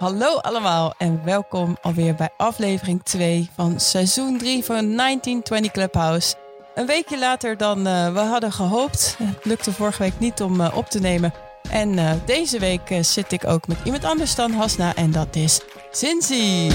Hallo 0.00 0.36
allemaal 0.36 0.94
en 0.98 1.24
welkom 1.24 1.76
alweer 1.80 2.14
bij 2.14 2.28
aflevering 2.36 3.02
2 3.02 3.50
van 3.54 3.80
seizoen 3.80 4.38
3 4.38 4.64
van 4.64 4.96
1920 4.96 5.72
Clubhouse. 5.72 6.34
Een 6.74 6.86
weekje 6.86 7.18
later 7.18 7.56
dan 7.56 7.78
uh, 7.78 8.12
we 8.12 8.18
hadden 8.18 8.52
gehoopt. 8.52 9.16
Het 9.18 9.44
lukte 9.44 9.72
vorige 9.72 10.02
week 10.02 10.18
niet 10.18 10.40
om 10.40 10.60
uh, 10.60 10.76
op 10.76 10.86
te 10.86 11.00
nemen. 11.00 11.32
En 11.70 11.92
uh, 11.92 12.12
deze 12.26 12.58
week 12.58 12.98
zit 13.00 13.32
ik 13.32 13.46
ook 13.46 13.66
met 13.66 13.76
iemand 13.84 14.04
anders 14.04 14.34
dan 14.34 14.52
Hasna 14.52 14.94
en 14.94 15.10
dat 15.10 15.36
is 15.36 15.60
Cincy. 15.90 16.70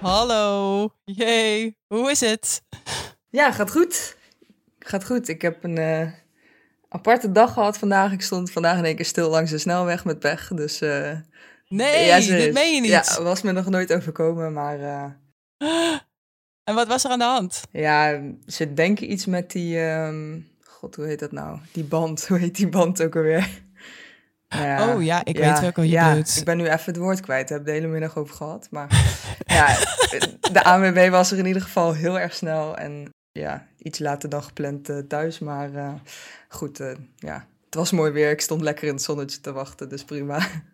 Hallo, 0.00 0.88
jee, 1.04 1.76
hoe 1.86 2.10
is 2.10 2.20
het? 2.20 2.62
Ja, 3.28 3.52
gaat 3.52 3.70
goed. 3.70 4.16
Gaat 4.78 5.04
goed. 5.04 5.28
Ik 5.28 5.42
heb 5.42 5.64
een 5.64 6.20
aparte 6.92 7.32
dag 7.32 7.52
gehad 7.52 7.78
vandaag. 7.78 8.12
Ik 8.12 8.22
stond 8.22 8.52
vandaag 8.52 8.78
in 8.78 8.84
één 8.84 8.96
keer 8.96 9.04
stil 9.04 9.30
langs 9.30 9.50
de 9.50 9.58
snelweg 9.58 10.04
met 10.04 10.18
pech. 10.18 10.48
Dus. 10.48 10.82
Uh, 10.82 11.10
nee, 11.68 12.06
ja, 12.06 12.18
dit 12.18 12.52
meen 12.52 12.74
je 12.74 12.80
niet. 12.80 12.90
Ja, 12.90 13.22
was 13.22 13.42
me 13.42 13.52
nog 13.52 13.68
nooit 13.68 13.92
overkomen, 13.92 14.52
maar. 14.52 14.78
Uh, 14.78 15.04
en 16.68 16.74
wat 16.74 16.86
was 16.86 17.04
er 17.04 17.10
aan 17.10 17.18
de 17.18 17.24
hand? 17.24 17.62
Ja, 17.70 18.20
ze 18.46 18.74
denken 18.74 19.12
iets 19.12 19.26
met 19.26 19.50
die. 19.50 19.80
Um, 19.80 20.50
God, 20.66 20.96
hoe 20.96 21.06
heet 21.06 21.18
dat 21.18 21.32
nou? 21.32 21.58
Die 21.72 21.84
band. 21.84 22.26
Hoe 22.28 22.38
heet 22.38 22.56
die 22.56 22.68
band 22.68 23.02
ook 23.02 23.16
alweer? 23.16 23.48
Ja, 24.52 24.94
oh 24.94 25.02
ja, 25.02 25.24
ik 25.24 25.36
weet 25.36 25.60
welke 25.60 25.80
je 25.80 25.88
ja, 25.88 26.08
bedoelt. 26.08 26.36
Ik 26.36 26.44
ben 26.44 26.56
nu 26.56 26.64
even 26.64 26.84
het 26.84 26.96
woord 26.96 27.20
kwijt. 27.20 27.48
Daar 27.48 27.58
heb 27.58 27.66
de 27.66 27.72
hele 27.72 27.86
middag 27.86 28.16
over 28.16 28.34
gehad. 28.34 28.68
Maar 28.70 28.88
ja, 29.46 29.66
de 30.52 30.64
ANWB 30.64 31.08
was 31.10 31.30
er 31.30 31.38
in 31.38 31.46
ieder 31.46 31.62
geval 31.62 31.94
heel 31.94 32.18
erg 32.18 32.34
snel. 32.34 32.76
En 32.76 33.10
ja, 33.32 33.66
iets 33.78 33.98
later 33.98 34.28
dan 34.28 34.42
gepland 34.42 34.88
uh, 34.88 34.98
thuis. 34.98 35.38
Maar 35.38 35.70
uh, 35.72 35.94
goed, 36.48 36.80
uh, 36.80 36.92
ja, 37.16 37.46
het 37.64 37.74
was 37.74 37.90
mooi 37.90 38.10
weer. 38.10 38.30
Ik 38.30 38.40
stond 38.40 38.60
lekker 38.60 38.88
in 38.88 38.94
het 38.94 39.02
zonnetje 39.02 39.40
te 39.40 39.52
wachten, 39.52 39.88
dus 39.88 40.04
prima. 40.04 40.46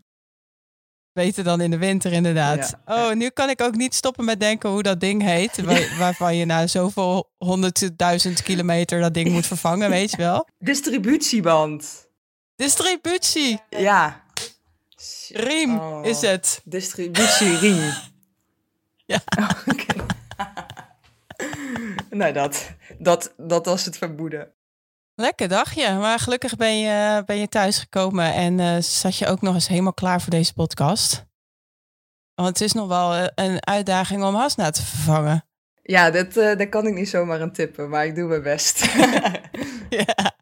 Beter 1.12 1.44
dan 1.44 1.60
in 1.60 1.70
de 1.70 1.78
winter, 1.78 2.12
inderdaad. 2.12 2.74
oh, 2.86 3.12
nu 3.12 3.28
kan 3.28 3.50
ik 3.50 3.60
ook 3.60 3.76
niet 3.76 3.94
stoppen 3.94 4.24
met 4.24 4.40
denken 4.40 4.70
hoe 4.70 4.82
dat 4.82 5.00
ding 5.00 5.22
heet. 5.22 5.62
Waar, 5.62 5.94
waarvan 5.98 6.36
je 6.36 6.44
na 6.44 6.66
zoveel 6.66 7.30
honderdduizend 7.38 8.42
kilometer 8.42 9.00
dat 9.00 9.14
ding 9.14 9.28
moet 9.28 9.46
vervangen, 9.54 9.90
weet 9.90 10.10
je 10.10 10.16
wel? 10.16 10.48
Distributieband. 10.58 12.08
Distributie. 12.56 13.60
Ja. 13.70 14.24
Riem 15.28 15.78
oh. 15.78 16.06
is 16.06 16.20
het. 16.20 16.60
Distributieriem. 16.64 17.92
ja. 19.06 19.20
Oh, 19.38 19.50
okay. 19.66 20.07
Nou, 22.10 22.32
dat, 22.32 22.74
dat, 22.98 23.34
dat 23.36 23.66
was 23.66 23.84
het 23.84 23.98
vermoeden. 23.98 24.52
Lekker 25.14 25.48
dagje, 25.48 25.94
maar 25.94 26.18
gelukkig 26.18 26.56
ben 26.56 26.78
je, 26.78 27.22
ben 27.26 27.36
je 27.36 27.48
thuisgekomen 27.48 28.34
en 28.34 28.58
uh, 28.58 28.80
zat 28.80 29.16
je 29.16 29.26
ook 29.26 29.40
nog 29.40 29.54
eens 29.54 29.68
helemaal 29.68 29.92
klaar 29.92 30.20
voor 30.20 30.30
deze 30.30 30.52
podcast. 30.52 31.26
Want 32.34 32.48
het 32.48 32.60
is 32.60 32.72
nog 32.72 32.88
wel 32.88 33.14
eh, 33.14 33.26
een 33.34 33.66
uitdaging 33.66 34.24
om 34.24 34.34
Hasna 34.34 34.70
te 34.70 34.82
vervangen. 34.82 35.44
Ja, 35.82 36.10
dat, 36.10 36.36
uh, 36.36 36.56
daar 36.56 36.68
kan 36.68 36.86
ik 36.86 36.94
niet 36.94 37.08
zomaar 37.08 37.40
aan 37.40 37.52
tippen, 37.52 37.88
maar 37.88 38.06
ik 38.06 38.14
doe 38.14 38.28
mijn 38.28 38.42
best. 38.42 38.84
ja, 40.06 40.32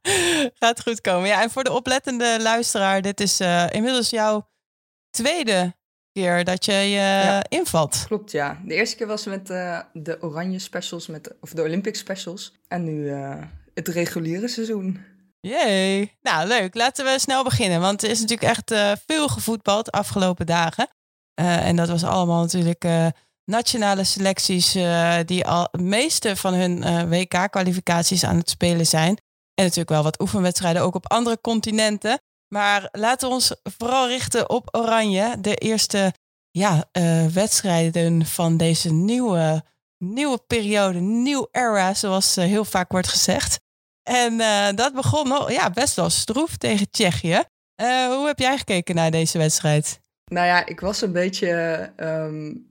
gaat 0.54 0.82
goed 0.82 1.00
komen. 1.00 1.28
Ja, 1.28 1.42
en 1.42 1.50
voor 1.50 1.64
de 1.64 1.72
oplettende 1.72 2.36
luisteraar, 2.40 3.02
dit 3.02 3.20
is 3.20 3.40
inmiddels 3.70 4.10
jouw 4.10 4.48
tweede 5.10 5.74
keer 6.20 6.44
dat 6.44 6.64
je 6.64 6.72
je 6.72 7.44
invalt. 7.48 8.04
Klopt, 8.06 8.30
ja. 8.30 8.60
De 8.64 8.74
eerste 8.74 8.96
keer 8.96 9.06
was 9.06 9.24
met 9.24 9.50
uh, 9.50 9.80
de 9.92 10.22
oranje 10.22 10.58
specials, 10.58 11.06
met, 11.06 11.34
of 11.40 11.50
de 11.50 11.62
Olympic 11.62 11.96
specials. 11.96 12.52
En 12.68 12.84
nu 12.84 12.92
uh, 12.92 13.34
het 13.74 13.88
reguliere 13.88 14.48
seizoen. 14.48 15.04
Jee. 15.40 16.12
Nou, 16.22 16.48
leuk. 16.48 16.74
Laten 16.74 17.04
we 17.04 17.18
snel 17.18 17.44
beginnen. 17.44 17.80
Want 17.80 18.02
er 18.02 18.10
is 18.10 18.20
natuurlijk 18.20 18.48
echt 18.48 18.70
uh, 18.70 18.92
veel 19.06 19.28
gevoetbald 19.28 19.84
de 19.84 19.90
afgelopen 19.90 20.46
dagen. 20.46 20.88
en 21.34 21.76
dat 21.76 21.88
was 21.88 22.04
allemaal 22.04 22.42
natuurlijk 22.42 22.84
nationale 23.44 24.04
selecties 24.04 24.72
die 25.24 25.46
al 25.46 25.68
het 25.70 25.80
meeste 25.80 26.36
van 26.36 26.54
hun 26.54 27.08
WK-kwalificaties 27.08 28.24
aan 28.24 28.36
het 28.36 28.50
spelen 28.50 28.86
zijn. 28.86 29.16
En 29.54 29.64
natuurlijk 29.64 29.88
wel 29.88 30.02
wat 30.02 30.20
oefenwedstrijden 30.20 30.82
ook 30.82 30.94
op 30.94 31.10
andere 31.10 31.40
continenten. 31.40 32.20
Maar 32.48 32.88
laten 32.92 33.28
we 33.28 33.34
ons 33.34 33.54
vooral 33.62 34.08
richten 34.08 34.50
op 34.50 34.68
Oranje. 34.76 35.36
De 35.40 35.54
eerste 35.54 36.12
ja, 36.50 36.84
uh, 36.92 37.26
wedstrijden 37.26 38.26
van 38.26 38.56
deze 38.56 38.92
nieuwe, 38.92 39.64
nieuwe 39.98 40.38
periode, 40.46 40.98
nieuw 40.98 41.48
era, 41.50 41.94
zoals 41.94 42.38
uh, 42.38 42.44
heel 42.44 42.64
vaak 42.64 42.92
wordt 42.92 43.08
gezegd. 43.08 43.60
En 44.02 44.32
uh, 44.32 44.68
dat 44.74 44.94
begon 44.94 45.52
ja, 45.52 45.70
best 45.70 45.96
wel 45.96 46.10
stroef 46.10 46.56
tegen 46.56 46.90
Tsjechië. 46.90 47.42
hoe 48.08 48.24
heb 48.26 48.38
jij 48.38 48.58
gekeken 48.58 48.94
naar 48.94 49.10
deze 49.10 49.38
wedstrijd? 49.38 50.00
Nou 50.24 50.46
ja, 50.46 50.66
ik 50.66 50.80
was 50.80 51.00
een 51.00 51.12
beetje 51.12 51.90
um, 51.96 52.66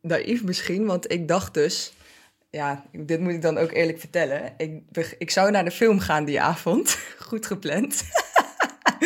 naïef 0.00 0.42
misschien, 0.42 0.86
want 0.86 1.12
ik 1.12 1.28
dacht 1.28 1.54
dus 1.54 1.92
ja, 2.54 2.84
dit 2.92 3.20
moet 3.20 3.32
ik 3.32 3.42
dan 3.42 3.58
ook 3.58 3.72
eerlijk 3.72 4.00
vertellen. 4.00 4.54
Ik, 4.56 4.82
ik 5.18 5.30
zou 5.30 5.50
naar 5.50 5.64
de 5.64 5.70
film 5.70 5.98
gaan 5.98 6.24
die 6.24 6.40
avond. 6.40 6.98
Goed 7.28 7.46
gepland. 7.46 8.02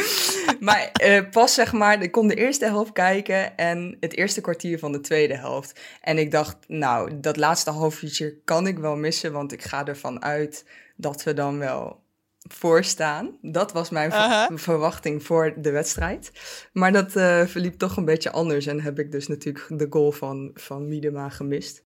maar 0.61 0.91
uh, 1.05 1.31
pas 1.31 1.55
zeg 1.55 1.73
maar, 1.73 2.03
ik 2.03 2.13
kon 2.13 2.29
de 2.29 2.35
eerste 2.35 2.65
helft 2.65 2.93
kijken 2.93 3.57
en 3.57 3.97
het 4.01 4.17
eerste 4.17 4.41
kwartier 4.41 4.79
van 4.79 4.93
de 4.93 5.01
tweede 5.01 5.37
helft. 5.37 5.81
En 6.01 6.19
ik 6.19 6.31
dacht, 6.31 6.57
nou, 6.67 7.21
dat 7.21 7.37
laatste 7.37 7.71
half 7.71 8.03
uurtje 8.03 8.37
kan 8.45 8.67
ik 8.67 8.79
wel 8.79 8.97
missen, 8.97 9.33
want 9.33 9.53
ik 9.53 9.63
ga 9.63 9.87
ervan 9.87 10.23
uit 10.23 10.65
dat 10.97 11.23
we 11.23 11.33
dan 11.33 11.59
wel 11.59 12.01
voorstaan. 12.49 13.39
Dat 13.43 13.73
was 13.73 13.91
mijn 13.91 14.13
verwachting 14.59 15.23
voor 15.23 15.55
de 15.57 15.71
wedstrijd. 15.71 16.33
Maar 16.73 16.93
dat 16.93 17.17
uh, 17.17 17.47
verliep 17.47 17.79
toch 17.79 17.97
een 17.97 18.05
beetje 18.05 18.31
anders 18.31 18.67
en 18.67 18.81
heb 18.81 18.99
ik 18.99 19.13
dus 19.13 19.27
natuurlijk 19.27 19.65
de 19.69 19.87
goal 19.91 20.13
van, 20.13 20.51
van 20.55 20.89
Miedema 20.89 21.29
gemist. 21.29 21.85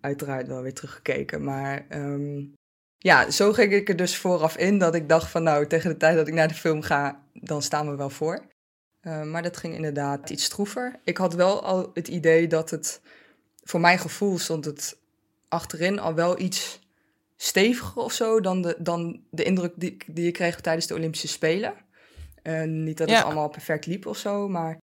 Uiteraard 0.00 0.46
wel 0.46 0.62
weer 0.62 0.74
teruggekeken, 0.74 1.44
maar 1.44 1.86
um, 1.90 2.54
ja, 3.02 3.30
zo 3.30 3.52
ging 3.52 3.72
ik 3.72 3.88
er 3.88 3.96
dus 3.96 4.16
vooraf 4.16 4.56
in 4.56 4.78
dat 4.78 4.94
ik 4.94 5.08
dacht 5.08 5.30
van 5.30 5.42
nou, 5.42 5.66
tegen 5.66 5.90
de 5.90 5.96
tijd 5.96 6.16
dat 6.16 6.28
ik 6.28 6.34
naar 6.34 6.48
de 6.48 6.54
film 6.54 6.82
ga, 6.82 7.22
dan 7.32 7.62
staan 7.62 7.90
we 7.90 7.96
wel 7.96 8.10
voor. 8.10 8.44
Uh, 9.02 9.22
maar 9.22 9.42
dat 9.42 9.56
ging 9.56 9.74
inderdaad 9.74 10.30
iets 10.30 10.44
stroever. 10.44 11.00
Ik 11.04 11.16
had 11.16 11.34
wel 11.34 11.62
al 11.62 11.90
het 11.94 12.08
idee 12.08 12.46
dat 12.46 12.70
het, 12.70 13.00
voor 13.64 13.80
mijn 13.80 13.98
gevoel 13.98 14.38
stond 14.38 14.64
het 14.64 14.98
achterin 15.48 15.98
al 15.98 16.14
wel 16.14 16.40
iets 16.40 16.80
steviger 17.36 18.02
of 18.02 18.12
zo 18.12 18.40
dan 18.40 18.62
de, 18.62 18.76
dan 18.78 19.20
de 19.30 19.42
indruk 19.42 19.72
die, 19.76 19.96
die 20.06 20.26
ik 20.26 20.32
kreeg 20.32 20.60
tijdens 20.60 20.86
de 20.86 20.94
Olympische 20.94 21.28
Spelen. 21.28 21.74
Uh, 22.42 22.62
niet 22.62 22.98
dat 22.98 23.10
het 23.10 23.24
allemaal 23.24 23.48
perfect 23.48 23.86
liep 23.86 24.06
of 24.06 24.16
zo, 24.16 24.48
maar 24.48 24.78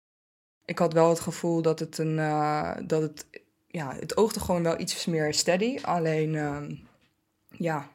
ik 0.64 0.78
had 0.78 0.92
wel 0.92 1.08
het 1.08 1.20
gevoel 1.20 1.62
dat 1.62 1.78
het 1.78 1.98
een, 1.98 2.18
uh, 2.18 2.76
dat 2.86 3.02
het, 3.02 3.26
ja, 3.66 3.94
het 3.94 4.16
oogde 4.16 4.40
gewoon 4.40 4.62
wel 4.62 4.80
iets 4.80 5.06
meer 5.06 5.34
steady. 5.34 5.78
Alleen, 5.82 6.32
uh, 6.32 6.62
ja, 7.48 7.90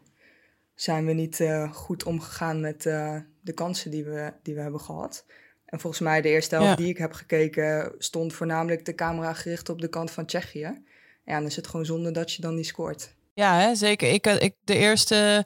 zijn 0.82 1.06
we 1.06 1.14
niet 1.14 1.40
uh, 1.40 1.74
goed 1.74 2.04
omgegaan 2.04 2.60
met 2.60 2.86
uh, 2.86 3.16
de 3.42 3.54
kansen 3.54 3.92
die 3.92 4.04
we, 4.04 4.34
die 4.44 4.56
we 4.56 4.62
hebben 4.62 4.80
gehad. 4.80 5.26
En 5.66 5.80
volgens 5.80 6.02
mij 6.02 6.22
de 6.22 6.30
eerste 6.30 6.56
helft 6.56 6.78
die 6.78 6.90
ik 6.90 6.98
heb 6.98 7.14
gekeken, 7.14 7.96
stond 7.98 8.34
voornamelijk 8.34 8.86
de 8.86 8.96
camera 8.96 9.34
gericht 9.34 9.70
op 9.70 9.82
de 9.82 9.88
kant 9.88 10.12
van 10.12 10.26
Tsjechië. 10.26 10.84
Ja, 11.26 11.38
dan 11.38 11.46
is 11.46 11.56
het 11.56 11.68
gewoon 11.68 11.86
zonde 11.86 12.12
dat 12.12 12.34
je 12.34 12.42
dan 12.42 12.56
niet 12.56 12.66
scoort. 12.66 13.16
Ja, 13.34 13.60
hè, 13.60 13.76
zeker. 13.76 14.12
Ik, 14.12 14.26
eh, 14.26 14.42
ik, 14.42 14.56
de 14.64 14.76
eerste 14.76 15.46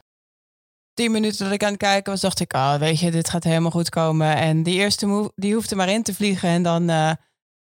tien 0.94 1.12
minuten 1.12 1.46
dat 1.46 1.54
ik 1.54 1.64
aan 1.64 1.70
het 1.70 1.78
kijken 1.78 2.12
was, 2.12 2.22
dacht 2.22 2.40
ik, 2.40 2.54
ah, 2.54 2.74
oh, 2.74 2.80
weet 2.80 3.00
je, 3.00 3.12
dit 3.12 3.30
gaat 3.30 3.44
helemaal 3.44 3.72
goed 3.72 3.90
komen. 3.90 4.36
En 4.36 4.64
die 4.64 4.76
eerste 4.76 5.06
move, 5.06 5.32
die 5.36 5.54
hoefde 5.54 5.76
maar 5.76 5.90
in 5.90 6.04
te 6.04 6.14
vliegen 6.14 6.50
en 6.50 6.64
dan 6.64 6.90
uh, 6.90 7.12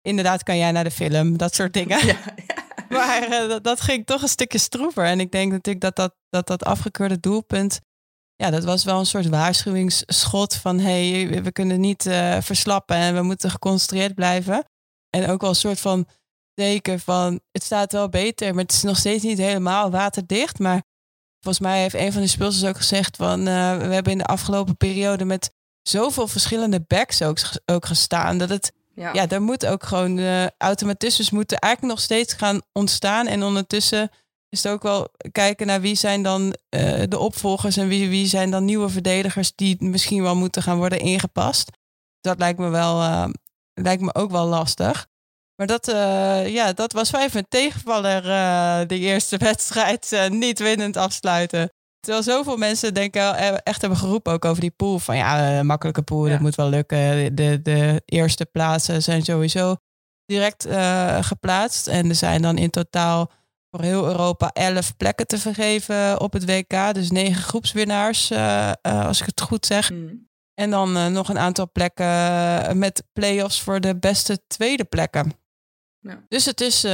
inderdaad 0.01 0.43
kan 0.43 0.57
jij 0.57 0.71
naar 0.71 0.83
de 0.83 0.91
film, 0.91 1.37
dat 1.37 1.55
soort 1.55 1.73
dingen. 1.73 2.05
Ja, 2.07 2.17
ja. 2.47 2.60
maar 2.97 3.29
uh, 3.29 3.55
dat, 3.61 3.81
ging 3.81 4.05
toch 4.05 4.21
een 4.21 4.27
stukje 4.27 4.57
stroever. 4.57 5.05
En 5.05 5.19
ik 5.19 5.31
denk 5.31 5.51
natuurlijk 5.51 5.81
dat 5.81 5.95
dat, 5.95 6.15
dat, 6.29 6.47
dat 6.47 6.63
afgekeurde 6.63 7.19
doelpunt. 7.19 7.79
Ja, 8.35 8.49
dat 8.49 8.63
was 8.63 8.83
wel 8.83 8.99
een 8.99 9.05
soort 9.05 9.29
waarschuwingsschot 9.29 10.55
van 10.55 10.79
hé, 10.79 11.11
hey, 11.11 11.43
we 11.43 11.51
kunnen 11.51 11.79
niet 11.79 12.05
uh, 12.05 12.37
verslappen 12.41 12.95
en 12.95 13.15
we 13.15 13.21
moeten 13.21 13.49
geconcentreerd 13.49 14.15
blijven. 14.15 14.65
En 15.09 15.29
ook 15.29 15.41
wel 15.41 15.49
een 15.49 15.55
soort 15.55 15.79
van 15.79 16.07
teken 16.53 16.99
van 16.99 17.39
het 17.51 17.63
staat 17.63 17.91
wel 17.91 18.09
beter, 18.09 18.53
maar 18.53 18.63
het 18.63 18.73
is 18.73 18.81
nog 18.81 18.97
steeds 18.97 19.23
niet 19.23 19.37
helemaal 19.37 19.91
waterdicht. 19.91 20.59
Maar 20.59 20.83
volgens 21.39 21.63
mij 21.63 21.81
heeft 21.81 21.95
een 21.95 22.11
van 22.11 22.21
de 22.21 22.27
speelsters 22.27 22.69
ook 22.69 22.77
gezegd 22.77 23.15
van 23.15 23.39
uh, 23.39 23.77
we 23.77 23.93
hebben 23.93 24.11
in 24.11 24.17
de 24.17 24.25
afgelopen 24.25 24.77
periode 24.77 25.25
met 25.25 25.51
zoveel 25.81 26.27
verschillende 26.27 26.81
backs 26.87 27.21
ook, 27.21 27.39
ook 27.65 27.85
gestaan 27.85 28.37
dat 28.37 28.49
het 28.49 28.73
ja. 28.95 29.25
daar 29.25 29.41
moet 29.41 29.65
ook 29.65 29.83
gewoon 29.83 30.17
uh, 30.17 30.47
automatismes 30.57 31.29
moeten 31.29 31.57
eigenlijk 31.57 31.93
nog 31.93 32.03
steeds 32.03 32.33
gaan 32.33 32.61
ontstaan. 32.71 33.27
En 33.27 33.43
ondertussen 33.43 34.11
is 34.49 34.63
het 34.63 34.71
ook 34.71 34.83
wel 34.83 35.07
kijken 35.31 35.67
naar 35.67 35.81
wie 35.81 35.95
zijn 35.95 36.23
dan 36.23 36.55
uh, 36.69 37.01
de 37.07 37.19
opvolgers 37.19 37.77
en 37.77 37.87
wie, 37.87 38.09
wie 38.09 38.27
zijn 38.27 38.51
dan 38.51 38.65
nieuwe 38.65 38.89
verdedigers 38.89 39.55
die 39.55 39.75
misschien 39.79 40.21
wel 40.21 40.35
moeten 40.35 40.63
gaan 40.63 40.77
worden 40.77 40.99
ingepast. 40.99 41.69
Dat 42.21 42.39
lijkt 42.39 42.59
me 42.59 42.69
wel, 42.69 43.01
uh, 43.01 43.29
lijkt 43.73 44.01
me 44.01 44.15
ook 44.15 44.31
wel 44.31 44.45
lastig. 44.45 45.09
Maar 45.55 45.67
dat, 45.67 45.85
ja, 46.51 46.73
dat 46.73 46.93
was 46.93 47.13
even 47.13 47.39
een 47.39 47.45
tegenvaller, 47.49 48.23
de 48.87 48.97
eerste 48.97 49.37
wedstrijd 49.49 50.29
niet 50.29 50.59
winnend 50.59 50.97
afsluiten. 50.97 51.71
Terwijl 52.01 52.23
zoveel 52.23 52.57
mensen 52.57 52.93
denken, 52.93 53.63
echt 53.63 53.81
hebben 53.81 53.99
geroepen 53.99 54.33
ook 54.33 54.45
over 54.45 54.61
die 54.61 54.71
pool. 54.71 54.99
Van 54.99 55.17
ja, 55.17 55.63
makkelijke 55.63 56.01
pool, 56.01 56.29
dat 56.29 56.39
moet 56.39 56.55
wel 56.55 56.69
lukken. 56.69 57.35
De, 57.35 57.61
de 57.61 58.01
eerste 58.05 58.45
plaatsen 58.45 59.03
zijn 59.03 59.23
sowieso 59.23 59.75
direct 60.25 60.67
geplaatst. 61.21 61.87
En 61.87 62.09
er 62.09 62.15
zijn 62.15 62.41
dan 62.41 62.57
in 62.57 62.69
totaal 62.69 63.31
voor 63.69 63.81
heel 63.83 64.05
Europa 64.05 64.51
elf 64.53 64.97
plekken 64.97 65.27
te 65.27 65.37
vergeven 65.37 66.19
op 66.19 66.33
het 66.33 66.45
WK. 66.45 66.93
Dus 66.93 67.11
negen 67.11 67.43
groepswinnaars, 67.43 68.31
als 68.81 69.19
ik 69.19 69.25
het 69.25 69.41
goed 69.41 69.65
zeg. 69.65 69.87
Hmm. 69.87 70.29
En 70.53 70.69
dan 70.69 71.11
nog 71.11 71.29
een 71.29 71.39
aantal 71.39 71.71
plekken 71.71 72.77
met 72.77 73.03
play-offs 73.13 73.61
voor 73.61 73.81
de 73.81 73.99
beste 73.99 74.47
tweede 74.47 74.83
plekken. 74.83 75.33
Ja. 75.99 76.23
Dus 76.27 76.45
het 76.45 76.61
is 76.61 76.85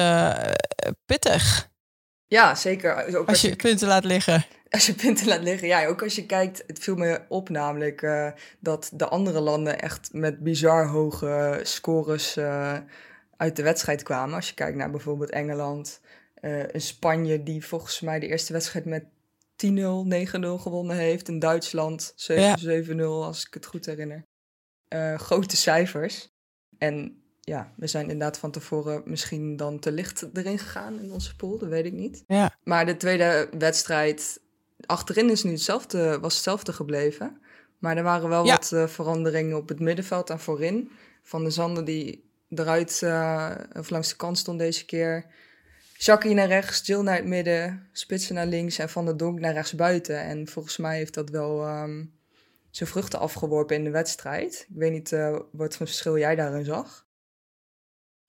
pittig. 1.06 1.69
Ja, 2.27 2.56
zeker. 2.56 3.18
Ook 3.18 3.27
als, 3.27 3.41
je, 3.41 3.56
punten 3.56 3.88
laat 3.88 4.03
liggen. 4.03 4.45
Als 4.69 4.85
je 4.85 4.94
punten 4.94 5.27
laat 5.27 5.44
liggen, 5.44 5.68
ja. 5.68 5.85
Ook 5.85 6.03
als 6.03 6.15
je 6.15 6.25
kijkt, 6.25 6.63
het 6.68 6.79
viel 6.79 6.95
me 6.95 7.21
op 7.27 7.50
namelijk 7.50 8.01
uh, 8.01 8.31
dat 8.59 8.89
de 8.94 9.07
andere 9.07 9.39
landen 9.39 9.79
echt 9.79 10.09
met 10.13 10.39
bizar 10.39 10.88
hoge 10.88 11.59
scores 11.63 12.38
uh, 12.38 12.77
uit 13.38 13.56
de 13.56 13.63
wedstrijd 13.63 14.03
kwamen. 14.03 14.35
Als 14.35 14.47
je 14.47 14.53
kijkt 14.53 14.77
naar 14.77 14.91
bijvoorbeeld 14.91 15.29
Engeland, 15.29 16.01
uh, 16.41 16.68
een 16.68 16.81
Spanje 16.81 17.44
die 17.44 17.65
volgens 17.65 18.00
mij 18.00 18.19
de 18.19 18.27
eerste 18.27 18.53
wedstrijd 18.53 18.85
met 18.85 19.03
10-0, 19.03 19.09
9-0 19.65 20.62
gewonnen 20.62 20.95
heeft. 20.95 21.27
In 21.27 21.39
Duitsland 21.39 22.13
7-7-0, 22.31 23.01
als 23.01 23.45
ik 23.45 23.53
het 23.53 23.65
goed 23.65 23.85
herinner. 23.85 24.23
grote 25.18 25.57
cijfers. 25.57 26.30
En 26.77 27.21
ja, 27.49 27.73
we 27.75 27.88
zijn 27.88 28.03
inderdaad 28.03 28.38
van 28.38 28.51
tevoren 28.51 29.01
misschien 29.05 29.55
dan 29.55 29.79
te 29.79 29.91
licht 29.91 30.27
erin 30.33 30.59
gegaan 30.59 30.99
in 30.99 31.11
onze 31.11 31.35
pool, 31.35 31.57
dat 31.57 31.69
weet 31.69 31.85
ik 31.85 31.94
niet. 31.94 32.23
Ja. 32.27 32.55
Maar 32.63 32.85
de 32.85 32.97
tweede 32.97 33.49
wedstrijd 33.57 34.39
achterin 34.85 35.29
is 35.29 35.44
nu 35.44 35.51
hetzelfde, 35.51 36.19
was 36.19 36.33
hetzelfde 36.33 36.73
gebleven. 36.73 37.41
Maar 37.77 37.97
er 37.97 38.03
waren 38.03 38.29
wel 38.29 38.45
wat 38.45 38.71
uh, 38.73 38.88
veranderingen 38.88 39.57
op 39.57 39.69
het 39.69 39.79
middenveld 39.79 40.29
en 40.29 40.39
voorin. 40.39 40.91
Van 41.23 41.44
de 41.44 41.49
Zanden 41.49 41.85
die 41.85 42.29
eruit 42.49 43.01
uh, 43.03 43.55
of 43.73 43.89
langs 43.89 44.09
de 44.09 44.15
kant 44.15 44.38
stond 44.38 44.59
deze 44.59 44.85
keer. 44.85 45.25
Jackie 45.97 46.33
naar 46.33 46.47
rechts, 46.47 46.88
Jill 46.88 47.01
naar 47.01 47.15
het 47.15 47.25
midden, 47.25 47.88
Spitsen 47.91 48.35
naar 48.35 48.45
links 48.45 48.77
en 48.77 48.89
Van 48.89 49.05
der 49.05 49.17
Donk 49.17 49.39
naar 49.39 49.53
rechts 49.53 49.75
buiten. 49.75 50.19
En 50.19 50.47
volgens 50.47 50.77
mij 50.77 50.97
heeft 50.97 51.13
dat 51.13 51.29
wel 51.29 51.67
um, 51.67 52.13
zijn 52.69 52.89
vruchten 52.89 53.19
afgeworpen 53.19 53.75
in 53.75 53.83
de 53.83 53.89
wedstrijd. 53.89 54.65
Ik 54.69 54.75
weet 54.75 54.91
niet 54.91 55.11
uh, 55.11 55.39
wat 55.51 55.75
voor 55.75 55.85
verschil 55.85 56.17
jij 56.17 56.35
daarin 56.35 56.65
zag. 56.65 57.06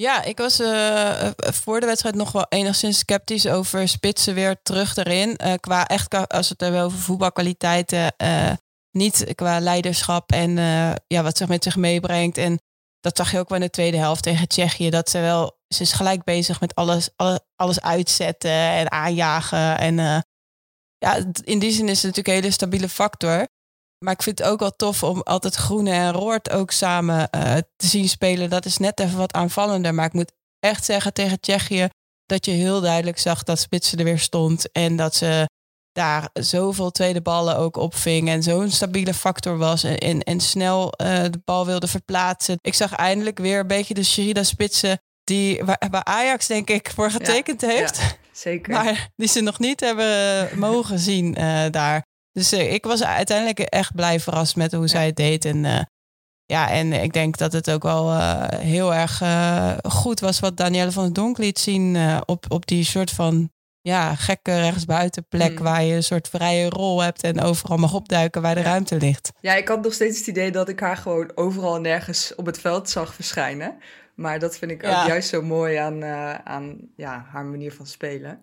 Ja, 0.02 0.22
ik 0.22 0.38
was 0.38 0.60
uh, 0.60 1.30
voor 1.38 1.80
de 1.80 1.86
wedstrijd 1.86 2.14
nog 2.14 2.32
wel 2.32 2.46
enigszins 2.48 2.98
sceptisch 2.98 3.46
over 3.46 3.88
spitsen 3.88 4.34
weer 4.34 4.62
terug 4.62 4.96
erin. 4.96 5.40
Uh, 5.44 5.54
qua 5.60 5.86
echt, 5.86 6.14
als 6.14 6.48
we 6.48 6.52
het 6.52 6.60
hebben 6.60 6.82
over 6.82 6.98
voetbalkwaliteiten, 6.98 8.12
niet 8.90 9.34
qua 9.34 9.60
leiderschap 9.60 10.32
en 10.32 10.56
ja, 11.06 11.22
wat 11.22 11.36
zich 11.36 11.48
met 11.48 11.62
zich 11.62 11.76
meebrengt. 11.76 12.38
En 12.38 12.60
dat 13.00 13.16
zag 13.16 13.32
je 13.32 13.38
ook 13.38 13.48
wel 13.48 13.58
in 13.58 13.64
de 13.64 13.70
tweede 13.70 13.96
helft 13.96 14.22
tegen 14.22 14.48
Tsjechië. 14.48 14.90
Dat 14.90 15.10
ze 15.10 15.20
wel, 15.20 15.58
ze 15.68 15.82
is 15.82 15.92
gelijk 15.92 16.24
bezig 16.24 16.60
met 16.60 16.74
alles, 16.74 17.10
alles, 17.16 17.38
alles 17.56 17.80
uitzetten 17.80 18.50
en 18.50 18.90
aanjagen. 18.90 19.78
En 19.78 19.96
ja, 20.98 21.24
in 21.44 21.58
die 21.58 21.72
zin 21.72 21.88
is 21.88 22.02
het 22.02 22.16
natuurlijk 22.16 22.28
een 22.28 22.34
hele 22.34 22.50
stabiele 22.50 22.88
factor. 22.88 23.46
Maar 24.04 24.12
ik 24.12 24.22
vind 24.22 24.38
het 24.38 24.48
ook 24.48 24.60
wel 24.60 24.76
tof 24.76 25.02
om 25.02 25.22
altijd 25.22 25.54
Groene 25.54 25.90
en 25.90 26.12
Roord 26.12 26.50
ook 26.50 26.70
samen 26.70 27.28
uh, 27.34 27.54
te 27.76 27.86
zien 27.86 28.08
spelen. 28.08 28.50
Dat 28.50 28.64
is 28.64 28.78
net 28.78 29.00
even 29.00 29.18
wat 29.18 29.32
aanvallender. 29.32 29.94
Maar 29.94 30.06
ik 30.06 30.12
moet 30.12 30.32
echt 30.60 30.84
zeggen 30.84 31.12
tegen 31.12 31.40
Tsjechië 31.40 31.88
dat 32.26 32.44
je 32.44 32.50
heel 32.50 32.80
duidelijk 32.80 33.18
zag 33.18 33.42
dat 33.42 33.58
Spitsen 33.58 33.98
er 33.98 34.04
weer 34.04 34.18
stond. 34.18 34.72
En 34.72 34.96
dat 34.96 35.14
ze 35.14 35.46
daar 35.92 36.28
zoveel 36.32 36.90
tweede 36.90 37.20
ballen 37.20 37.56
ook 37.56 37.76
opving. 37.76 38.28
En 38.28 38.42
zo'n 38.42 38.70
stabiele 38.70 39.14
factor 39.14 39.58
was. 39.58 39.84
En, 39.84 39.98
en, 39.98 40.22
en 40.22 40.40
snel 40.40 40.84
uh, 40.84 41.22
de 41.22 41.40
bal 41.44 41.66
wilde 41.66 41.88
verplaatsen. 41.88 42.56
Ik 42.60 42.74
zag 42.74 42.94
eindelijk 42.94 43.38
weer 43.38 43.60
een 43.60 43.66
beetje 43.66 43.94
de 43.94 44.04
Sherida 44.04 44.42
Spitsen. 44.42 45.00
Die, 45.24 45.64
waar, 45.64 45.86
waar 45.90 46.04
Ajax 46.04 46.46
denk 46.46 46.70
ik 46.70 46.90
voor 46.94 47.10
getekend 47.10 47.60
heeft. 47.60 47.96
Ja, 47.96 48.12
zeker. 48.32 48.72
Maar 48.72 49.08
die 49.16 49.28
ze 49.28 49.40
nog 49.40 49.58
niet 49.58 49.80
hebben 49.80 50.48
mogen 50.58 50.98
zien 50.98 51.40
uh, 51.40 51.64
daar. 51.70 52.06
Dus 52.38 52.52
uh, 52.52 52.72
ik 52.72 52.84
was 52.84 53.04
uiteindelijk 53.04 53.58
echt 53.58 53.94
blij 53.94 54.20
verrast 54.20 54.56
met 54.56 54.72
hoe 54.72 54.88
zij 54.88 55.06
het 55.06 55.16
deed. 55.16 55.44
En 55.44 55.64
uh, 55.64 55.80
ja, 56.46 56.70
en 56.70 56.92
ik 56.92 57.12
denk 57.12 57.36
dat 57.36 57.52
het 57.52 57.70
ook 57.70 57.82
wel 57.82 58.10
uh, 58.10 58.48
heel 58.48 58.94
erg 58.94 59.22
goed 59.82 60.20
was 60.20 60.40
wat 60.40 60.56
Danielle 60.56 60.92
van 60.92 61.04
der 61.04 61.12
Donk 61.12 61.38
liet 61.38 61.58
zien 61.58 61.96
op, 62.26 62.44
op 62.48 62.66
die 62.66 62.84
soort 62.84 63.10
van 63.10 63.50
ja, 63.80 64.14
gekke 64.14 64.60
rechtsbuitenplek 64.60 65.58
mm. 65.58 65.64
waar 65.64 65.82
je 65.82 65.94
een 65.94 66.02
soort 66.02 66.28
vrije 66.28 66.68
rol 66.68 67.02
hebt 67.02 67.22
en 67.22 67.40
overal 67.40 67.76
mag 67.76 67.94
opduiken 67.94 68.42
waar 68.42 68.54
de 68.54 68.62
ruimte 68.62 68.96
ligt. 68.96 69.30
Ja, 69.40 69.54
ik 69.54 69.68
had 69.68 69.82
nog 69.82 69.92
steeds 69.92 70.18
het 70.18 70.26
idee 70.26 70.50
dat 70.50 70.68
ik 70.68 70.80
haar 70.80 70.96
gewoon 70.96 71.32
overal 71.34 71.80
nergens 71.80 72.34
op 72.34 72.46
het 72.46 72.60
veld 72.60 72.90
zag 72.90 73.14
verschijnen. 73.14 73.76
Maar 74.14 74.38
dat 74.38 74.58
vind 74.58 74.70
ik 74.70 74.84
ook 74.84 75.06
juist 75.06 75.28
zo 75.28 75.42
mooi 75.42 75.76
aan, 75.76 76.04
aan 76.44 76.76
ja, 76.96 77.26
haar 77.32 77.44
manier 77.44 77.72
van 77.72 77.86
spelen. 77.86 78.40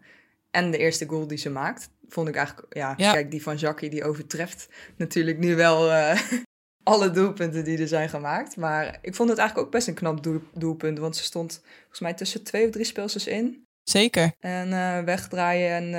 En 0.52 0.72
de 0.72 0.78
eerste 0.78 1.06
goal 1.06 1.28
die 1.28 1.38
ze 1.38 1.50
maakt 1.50 1.90
vond 2.10 2.28
ik 2.28 2.36
eigenlijk, 2.36 2.76
ja, 2.76 2.94
kijk, 2.94 3.32
die 3.32 3.44
van 3.44 3.56
Jackie, 3.56 3.90
die 3.90 4.04
overtreft 4.04 4.70
natuurlijk 4.98 5.38
nu 5.38 5.56
wel 5.56 5.90
uh, 5.90 6.22
alle 6.84 7.12
doelpunten 7.12 7.64
die 7.64 7.78
er 7.78 7.88
zijn 7.88 8.10
gemaakt. 8.10 8.56
Maar 8.56 8.98
ik 9.02 9.16
vond 9.16 9.30
het 9.30 9.38
eigenlijk 9.38 9.68
ook 9.68 9.74
best 9.74 9.88
een 9.88 9.94
knap 9.94 10.28
doelpunt, 10.54 11.00
want 11.00 11.16
ze 11.16 11.24
stond 11.24 11.62
volgens 11.80 12.00
mij 12.00 12.14
tussen 12.14 12.44
twee 12.44 12.66
of 12.66 12.72
drie 12.72 12.86
speelsters 12.86 13.28
in. 13.28 13.64
Zeker. 13.84 14.32
En 14.40 14.70
uh, 14.70 15.00
wegdraaien 15.00 15.70
en 15.70 15.94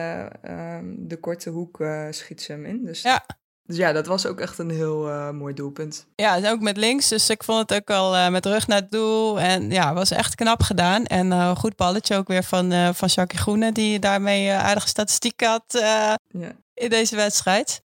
uh, 0.44 0.76
um, 0.76 1.08
de 1.08 1.17
korte 1.17 1.50
hoek 1.50 1.85
schiet 2.11 2.43
ze 2.43 2.52
hem 2.52 2.64
in. 2.64 2.85
Dus 2.85 3.02
ja. 3.02 3.26
Dus 3.66 3.76
ja, 3.76 3.92
dat 3.92 4.06
was 4.06 4.26
ook 4.26 4.40
echt 4.40 4.58
een 4.58 4.70
heel 4.70 5.08
uh, 5.08 5.30
mooi 5.30 5.54
doelpunt. 5.54 6.06
Ja, 6.14 6.36
en 6.36 6.46
ook 6.46 6.60
met 6.60 6.76
links. 6.76 7.08
Dus 7.08 7.30
ik 7.30 7.44
vond 7.44 7.70
het 7.70 7.80
ook 7.80 7.96
al 7.96 8.14
uh, 8.14 8.28
met 8.28 8.46
rug 8.46 8.66
naar 8.66 8.80
het 8.80 8.90
doel. 8.90 9.40
En 9.40 9.70
ja, 9.70 9.94
was 9.94 10.10
echt 10.10 10.34
knap 10.34 10.62
gedaan. 10.62 11.04
En 11.04 11.26
uh, 11.26 11.56
goed 11.56 11.76
balletje 11.76 12.16
ook 12.16 12.28
weer 12.28 12.44
van, 12.44 12.94
van 12.94 13.08
Jackie 13.08 13.38
Groene, 13.38 13.72
die 13.72 13.98
daarmee 13.98 14.52
aardige 14.52 14.88
statistiek 14.88 15.40
had 15.40 15.64
ja. 15.68 16.52
in 16.74 16.88
deze 16.88 17.16
wedstrijd. 17.16 17.84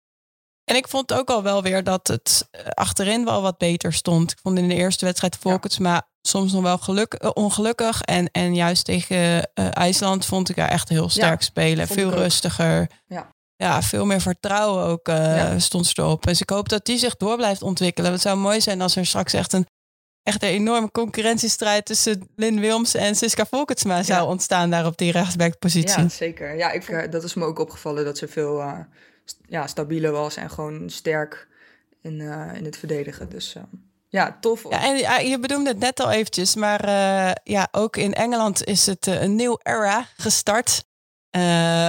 En 0.64 0.76
ik 0.76 0.88
vond 0.88 1.12
ook 1.12 1.30
al 1.30 1.42
wel 1.42 1.62
weer 1.62 1.84
dat 1.84 2.06
het 2.06 2.48
achterin 2.74 3.24
wel 3.24 3.42
wat 3.42 3.58
beter 3.58 3.92
stond. 3.92 4.30
Ik 4.30 4.38
vond 4.42 4.58
in 4.58 4.68
de 4.68 4.74
eerste 4.74 5.04
wedstrijd 5.04 5.36
Volkens, 5.40 5.78
maar 5.78 6.02
soms 6.22 6.52
nog 6.52 6.62
wel 6.62 6.78
geluk, 6.78 7.30
ongelukkig. 7.36 8.00
En, 8.02 8.30
en 8.30 8.54
juist 8.54 8.84
tegen 8.84 9.50
IJsland 9.54 10.24
vond 10.26 10.48
ik 10.48 10.56
haar 10.56 10.68
echt 10.68 10.88
heel 10.88 11.08
sterk 11.08 11.40
ja, 11.40 11.46
spelen. 11.46 11.86
Veel 11.86 12.10
rustiger. 12.10 12.90
Ja 13.06 13.34
ja, 13.56 13.82
veel 13.82 14.06
meer 14.06 14.20
vertrouwen 14.20 14.84
ook 14.84 15.08
uh, 15.08 15.52
stond 15.56 15.86
ze 15.86 15.94
erop. 15.96 16.26
Dus 16.26 16.40
ik 16.40 16.50
hoop 16.50 16.68
dat 16.68 16.84
die 16.84 16.98
zich 16.98 17.16
door 17.16 17.36
blijft 17.36 17.62
ontwikkelen. 17.62 18.12
Het 18.12 18.20
zou 18.20 18.36
mooi 18.36 18.60
zijn 18.60 18.80
als 18.80 18.96
er 18.96 19.06
straks 19.06 19.32
echt 19.32 19.52
een, 19.52 19.66
echt 20.22 20.42
een 20.42 20.48
enorme 20.48 20.90
concurrentiestrijd 20.90 21.84
tussen 21.84 22.28
Lynn 22.36 22.60
Wilms 22.60 22.94
en 22.94 23.16
Siska 23.16 23.46
Volketsma 23.46 24.02
zou 24.02 24.28
ontstaan 24.28 24.70
daar 24.70 24.86
op 24.86 24.98
die 24.98 25.12
rechtsbackpositie. 25.12 26.02
Ja, 26.02 26.08
zeker. 26.08 26.56
Ja, 26.56 26.70
ik, 26.70 27.12
dat 27.12 27.24
is 27.24 27.34
me 27.34 27.44
ook 27.44 27.58
opgevallen 27.58 28.04
dat 28.04 28.18
ze 28.18 28.28
veel 28.28 28.60
uh, 28.60 28.78
ja, 29.48 29.66
stabieler 29.66 30.12
was 30.12 30.36
en 30.36 30.50
gewoon 30.50 30.90
sterk 30.90 31.48
in, 32.02 32.20
uh, 32.20 32.54
in 32.54 32.64
het 32.64 32.76
verdedigen. 32.76 33.28
Dus 33.28 33.56
ja, 34.08 34.38
tof. 34.40 34.62
Ja, 34.68 34.82
en 35.18 35.28
je 35.28 35.38
bedoelde 35.38 35.68
het 35.68 35.78
net 35.78 36.00
al 36.00 36.10
eventjes, 36.10 36.54
maar 36.54 36.88
ja, 37.44 37.68
ook 37.70 37.96
in 37.96 38.14
Engeland 38.14 38.64
is 38.64 38.86
het 38.86 39.06
een 39.06 39.34
nieuw 39.34 39.58
era 39.62 40.06
gestart. 40.16 40.84
Uh, 41.36 41.42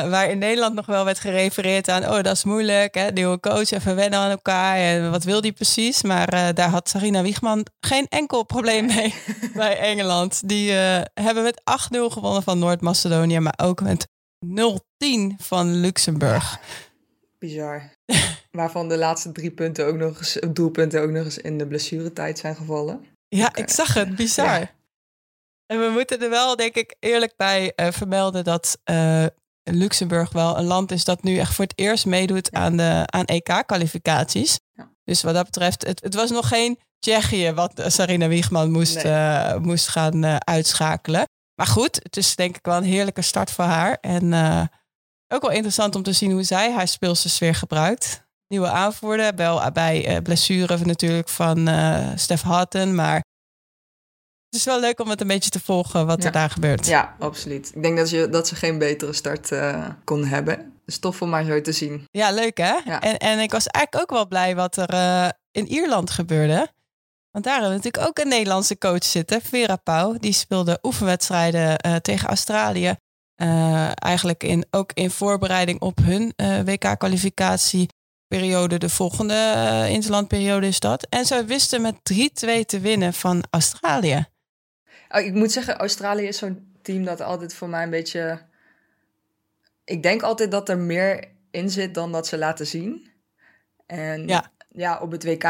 waar 0.09 0.29
in 0.29 0.37
Nederland 0.37 0.75
nog 0.75 0.85
wel 0.85 1.05
werd 1.05 1.19
gerefereerd 1.19 1.89
aan, 1.89 2.03
oh 2.03 2.21
dat 2.21 2.35
is 2.35 2.43
moeilijk, 2.43 2.95
hè? 2.95 3.11
nieuwe 3.11 3.39
coach, 3.39 3.71
even 3.71 3.95
wennen 3.95 4.19
aan 4.19 4.29
elkaar 4.29 4.75
en 4.77 5.11
wat 5.11 5.23
wil 5.23 5.41
die 5.41 5.51
precies? 5.51 6.03
Maar 6.03 6.33
uh, 6.33 6.47
daar 6.53 6.69
had 6.69 6.89
Sarina 6.89 7.21
Wiegman 7.21 7.65
geen 7.79 8.07
enkel 8.09 8.43
probleem 8.43 8.85
mee 8.85 9.13
bij 9.53 9.77
Engeland. 9.79 10.47
Die 10.47 10.71
uh, 10.71 11.01
hebben 11.13 11.43
met 11.43 11.61
8-0 11.95 11.97
gewonnen 11.97 12.43
van 12.43 12.59
Noord-Macedonië, 12.59 13.39
maar 13.39 13.59
ook 13.63 13.81
met 13.81 14.07
0-10 14.45 15.35
van 15.37 15.75
Luxemburg. 15.75 16.59
Bizar. 17.39 17.91
Waarvan 18.51 18.89
de 18.89 18.97
laatste 18.97 19.31
drie 19.31 19.51
punten 19.51 19.85
ook 19.85 19.97
nog 19.97 20.17
eens, 20.17 20.39
doelpunten 20.51 21.01
ook 21.01 21.11
nog 21.11 21.25
eens 21.25 21.37
in 21.37 21.57
de 21.57 21.67
blessuretijd 21.67 22.39
zijn 22.39 22.55
gevallen. 22.55 23.05
Ja, 23.27 23.55
ik 23.55 23.69
zag 23.69 23.93
het, 23.93 24.15
bizar. 24.15 24.59
Ja. 24.59 24.71
En 25.67 25.79
we 25.79 25.89
moeten 25.89 26.21
er 26.21 26.29
wel, 26.29 26.55
denk 26.55 26.75
ik, 26.75 26.95
eerlijk 26.99 27.33
bij 27.35 27.73
uh, 27.75 27.87
vermelden 27.91 28.43
dat 28.43 28.77
uh, 28.85 29.25
Luxemburg 29.63 30.31
wel 30.31 30.57
een 30.57 30.65
land 30.65 30.91
is 30.91 31.03
dat 31.03 31.23
nu 31.23 31.37
echt 31.37 31.53
voor 31.53 31.65
het 31.65 31.79
eerst 31.79 32.05
meedoet 32.05 32.51
aan, 32.51 32.77
de, 32.77 33.03
aan 33.05 33.25
EK-kwalificaties. 33.25 34.59
Ja. 34.73 34.91
Dus 35.03 35.23
wat 35.23 35.33
dat 35.33 35.45
betreft, 35.45 35.85
het, 35.85 36.03
het 36.03 36.13
was 36.13 36.29
nog 36.29 36.47
geen 36.47 36.79
Tsjechië 36.99 37.51
wat 37.51 37.83
Sarina 37.85 38.27
Wiegman 38.27 38.71
moest, 38.71 39.03
nee. 39.03 39.13
uh, 39.13 39.55
moest 39.55 39.87
gaan 39.87 40.45
uitschakelen. 40.47 41.25
Maar 41.55 41.67
goed, 41.67 41.99
het 42.03 42.17
is 42.17 42.35
denk 42.35 42.57
ik 42.57 42.65
wel 42.65 42.77
een 42.77 42.83
heerlijke 42.83 43.21
start 43.21 43.51
voor 43.51 43.65
haar. 43.65 43.97
En 44.01 44.33
ook 45.27 45.41
wel 45.41 45.51
interessant 45.51 45.95
om 45.95 46.03
te 46.03 46.13
zien 46.13 46.31
hoe 46.31 46.43
zij 46.43 46.73
haar 46.73 46.87
speelsters 46.87 47.37
weer 47.37 47.55
gebruikt. 47.55 48.25
Nieuwe 48.47 48.69
aanvoerder, 48.69 49.35
wel 49.35 49.71
bij 49.71 50.21
blessure 50.21 50.77
natuurlijk 50.85 51.29
van 51.29 51.69
Stef 52.15 52.41
Hatten, 52.41 52.95
maar 52.95 53.23
is 54.57 54.65
wel 54.65 54.79
leuk 54.79 54.99
om 54.99 55.09
het 55.09 55.21
een 55.21 55.27
beetje 55.27 55.49
te 55.49 55.59
volgen 55.59 56.05
wat 56.05 56.23
er 56.23 56.31
daar 56.31 56.49
gebeurt. 56.49 56.85
Ja, 56.85 57.15
absoluut. 57.19 57.71
Ik 57.75 57.83
denk 57.83 57.97
dat, 57.97 58.09
je, 58.09 58.29
dat 58.29 58.47
ze 58.47 58.55
geen 58.55 58.77
betere 58.77 59.13
start 59.13 59.51
uh, 59.51 59.85
kon 60.03 60.25
hebben. 60.25 60.73
is 60.85 60.99
tof 60.99 61.21
om 61.21 61.29
maar 61.29 61.43
zo 61.43 61.61
te 61.61 61.71
zien. 61.71 62.05
Ja, 62.11 62.31
leuk 62.31 62.57
hè? 62.57 62.73
En, 62.99 63.17
en 63.17 63.39
ik 63.39 63.51
was 63.51 63.67
eigenlijk 63.67 64.03
ook 64.03 64.11
wel 64.17 64.27
blij 64.27 64.55
wat 64.55 64.77
er 64.77 64.93
uh, 64.93 65.27
in 65.51 65.67
Ierland 65.67 66.09
gebeurde. 66.09 66.75
Want 67.31 67.45
daar 67.45 67.53
hebben 67.53 67.71
we 67.71 67.77
natuurlijk 67.83 68.07
ook 68.07 68.19
een 68.19 68.31
Nederlandse 68.31 68.77
coach 68.77 69.03
zitten, 69.03 69.41
Vera 69.41 69.75
Pauw. 69.75 70.17
Die 70.17 70.33
speelde 70.33 70.79
oefenwedstrijden 70.81 71.85
uh, 71.85 71.95
tegen 71.95 72.27
Australië. 72.27 72.95
Uh, 73.41 73.89
eigenlijk 73.93 74.43
in, 74.43 74.65
ook 74.71 74.91
in 74.93 75.11
voorbereiding 75.11 75.81
op 75.81 75.97
hun 75.97 76.33
WK-kwalificatieperiode. 76.65 78.77
De 78.77 78.89
volgende 78.89 79.85
interlandperiode 79.89 80.67
is 80.67 80.79
dat. 80.79 81.07
En 81.09 81.25
ze 81.25 81.45
wisten 81.45 81.81
met 81.81 81.95
3-2 81.95 81.99
te 82.65 82.79
winnen 82.79 83.13
van 83.13 83.43
Australië. 83.49 84.27
Oh, 85.09 85.21
ik 85.21 85.33
moet 85.33 85.51
zeggen, 85.51 85.77
Australië 85.77 86.27
is 86.27 86.37
zo'n 86.37 86.77
team 86.81 87.03
dat 87.03 87.21
altijd 87.21 87.53
voor 87.53 87.69
mij 87.69 87.83
een 87.83 87.89
beetje 87.89 88.45
ik 89.87 90.03
denk 90.03 90.21
altijd 90.21 90.51
dat 90.51 90.69
er 90.69 90.77
meer 90.77 91.27
in 91.51 91.69
zit 91.69 91.93
dan 91.93 92.11
dat 92.11 92.27
ze 92.27 92.37
laten 92.37 92.67
zien. 92.67 93.11
En 93.85 94.27
ja, 94.27 94.51
ja 94.69 94.99
op 94.99 95.11
het 95.11 95.23
WK 95.23 95.43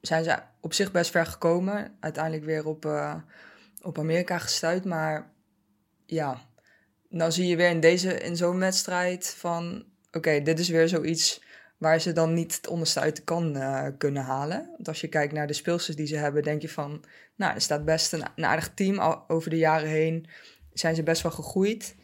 zijn 0.00 0.24
ze 0.24 0.38
op 0.60 0.72
zich 0.72 0.92
best 0.92 1.10
ver 1.10 1.26
gekomen. 1.26 1.96
Uiteindelijk 2.00 2.44
weer 2.44 2.66
op, 2.66 2.84
uh, 2.84 3.14
op 3.82 3.98
Amerika 3.98 4.38
gestuurd. 4.38 4.84
Maar 4.84 5.30
ja, 6.06 6.40
dan 7.08 7.32
zie 7.32 7.46
je 7.46 7.56
weer 7.56 7.70
in, 7.70 7.80
deze, 7.80 8.20
in 8.20 8.36
zo'n 8.36 8.58
wedstrijd 8.58 9.34
van... 9.38 9.84
Oké, 10.10 10.42
dit 10.42 10.58
is 10.58 10.68
weer 10.68 10.88
zoiets 10.88 11.42
waar 11.82 12.00
ze 12.00 12.12
dan 12.12 12.34
niet 12.34 12.56
het 12.56 12.68
onderste 12.68 13.00
uit 13.00 13.16
de 13.16 13.22
kan 13.22 13.56
uh, 13.56 13.86
kunnen 13.98 14.22
halen. 14.22 14.68
Want 14.72 14.88
als 14.88 15.00
je 15.00 15.08
kijkt 15.08 15.32
naar 15.32 15.46
de 15.46 15.52
speelsters 15.52 15.96
die 15.96 16.06
ze 16.06 16.16
hebben, 16.16 16.42
denk 16.42 16.62
je 16.62 16.68
van... 16.68 17.04
Nou, 17.36 17.54
er 17.54 17.60
staat 17.60 17.84
best 17.84 18.12
een, 18.12 18.44
aardig 18.44 18.74
team. 18.74 19.22
Over 19.28 19.50
de 19.50 19.56
jaren 19.56 19.88
heen 19.88 20.26
zijn 20.72 20.94
ze 20.94 21.02
best 21.02 21.22
wel 21.22 21.32
gegroeid. 21.32 21.96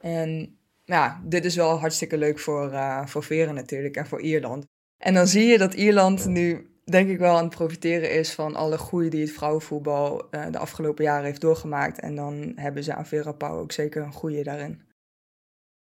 En 0.00 0.58
ja, 0.84 1.22
dit 1.24 1.44
is 1.44 1.56
wel 1.56 1.78
hartstikke 1.78 2.16
leuk 2.16 2.38
voor, 2.38 2.72
uh, 2.72 3.06
voor 3.06 3.22
Veren 3.22 3.54
natuurlijk 3.54 3.96
en 3.96 4.06
voor 4.06 4.20
Ierland. 4.20 4.64
En 4.98 5.14
dan 5.14 5.26
zie 5.26 5.46
je 5.46 5.58
dat 5.58 5.74
Ierland 5.74 6.26
nu 6.26 6.70
denk 6.84 7.08
ik 7.08 7.18
wel 7.18 7.36
aan 7.36 7.44
het 7.44 7.54
profiteren 7.54 8.10
is 8.10 8.32
van 8.32 8.54
alle 8.54 8.78
groei 8.78 9.08
die 9.08 9.20
het 9.20 9.32
vrouwenvoetbal 9.32 10.26
uh, 10.30 10.46
de 10.50 10.58
afgelopen 10.58 11.04
jaren 11.04 11.24
heeft 11.24 11.40
doorgemaakt. 11.40 12.00
En 12.00 12.14
dan 12.14 12.52
hebben 12.56 12.84
ze 12.84 12.94
aan 12.94 13.06
Vera 13.06 13.32
Pauw 13.32 13.58
ook 13.58 13.72
zeker 13.72 14.02
een 14.02 14.12
goede 14.12 14.42
daarin. 14.42 14.92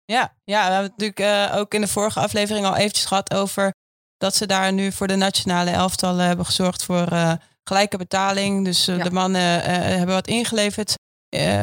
Ja, 0.05 0.35
ja, 0.43 0.65
we 0.65 0.73
hebben 0.73 0.91
het 0.91 0.97
natuurlijk 0.97 1.51
uh, 1.51 1.59
ook 1.59 1.73
in 1.73 1.81
de 1.81 1.87
vorige 1.87 2.19
aflevering 2.19 2.65
al 2.65 2.75
eventjes 2.75 3.05
gehad 3.05 3.33
over 3.33 3.73
dat 4.17 4.35
ze 4.35 4.45
daar 4.45 4.73
nu 4.73 4.91
voor 4.91 5.07
de 5.07 5.15
nationale 5.15 5.71
elftallen 5.71 6.25
hebben 6.25 6.45
gezorgd 6.45 6.83
voor 6.83 7.13
uh, 7.13 7.33
gelijke 7.63 7.97
betaling. 7.97 8.65
Dus 8.65 8.85
ja. 8.85 9.03
de 9.03 9.11
mannen 9.11 9.61
hebben 9.97 10.15
wat 10.15 10.27
ingeleverd 10.27 10.95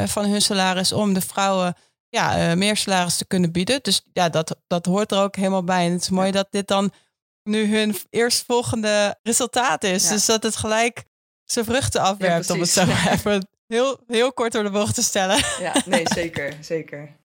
van 0.05 0.25
hun 0.25 0.41
salaris 0.41 0.91
om 0.91 1.13
de 1.13 1.21
vrouwen 1.21 1.75
ja, 2.09 2.55
meer 2.55 2.77
salaris 2.77 3.17
te 3.17 3.25
kunnen 3.25 3.51
bieden. 3.51 3.79
Dus 3.81 4.01
ja, 4.13 4.29
dat, 4.29 4.55
dat 4.67 4.85
hoort 4.85 5.11
er 5.11 5.21
ook 5.21 5.35
helemaal 5.35 5.63
bij. 5.63 5.85
En 5.85 5.91
het 5.91 6.01
is 6.01 6.09
mooi 6.09 6.31
dat 6.31 6.47
dit 6.49 6.67
dan 6.67 6.91
nu 7.43 7.77
hun 7.77 7.95
eerstvolgende 8.09 9.19
resultaat 9.23 9.83
is. 9.83 10.07
Dus 10.07 10.25
dat 10.25 10.43
het 10.43 10.55
gelijk 10.55 11.03
zijn 11.45 11.65
vruchten 11.65 12.01
afwerpt, 12.01 12.49
om 12.49 12.59
het 12.59 12.69
zo 12.69 12.81
even 13.11 13.47
heel, 13.67 13.99
heel 14.07 14.33
kort 14.33 14.51
door 14.51 14.63
de 14.63 14.69
bocht 14.69 14.95
te 14.95 15.03
stellen. 15.03 15.37
Ja, 15.59 15.73
nee, 15.85 16.03
zeker, 16.13 16.57
zeker. 16.61 17.19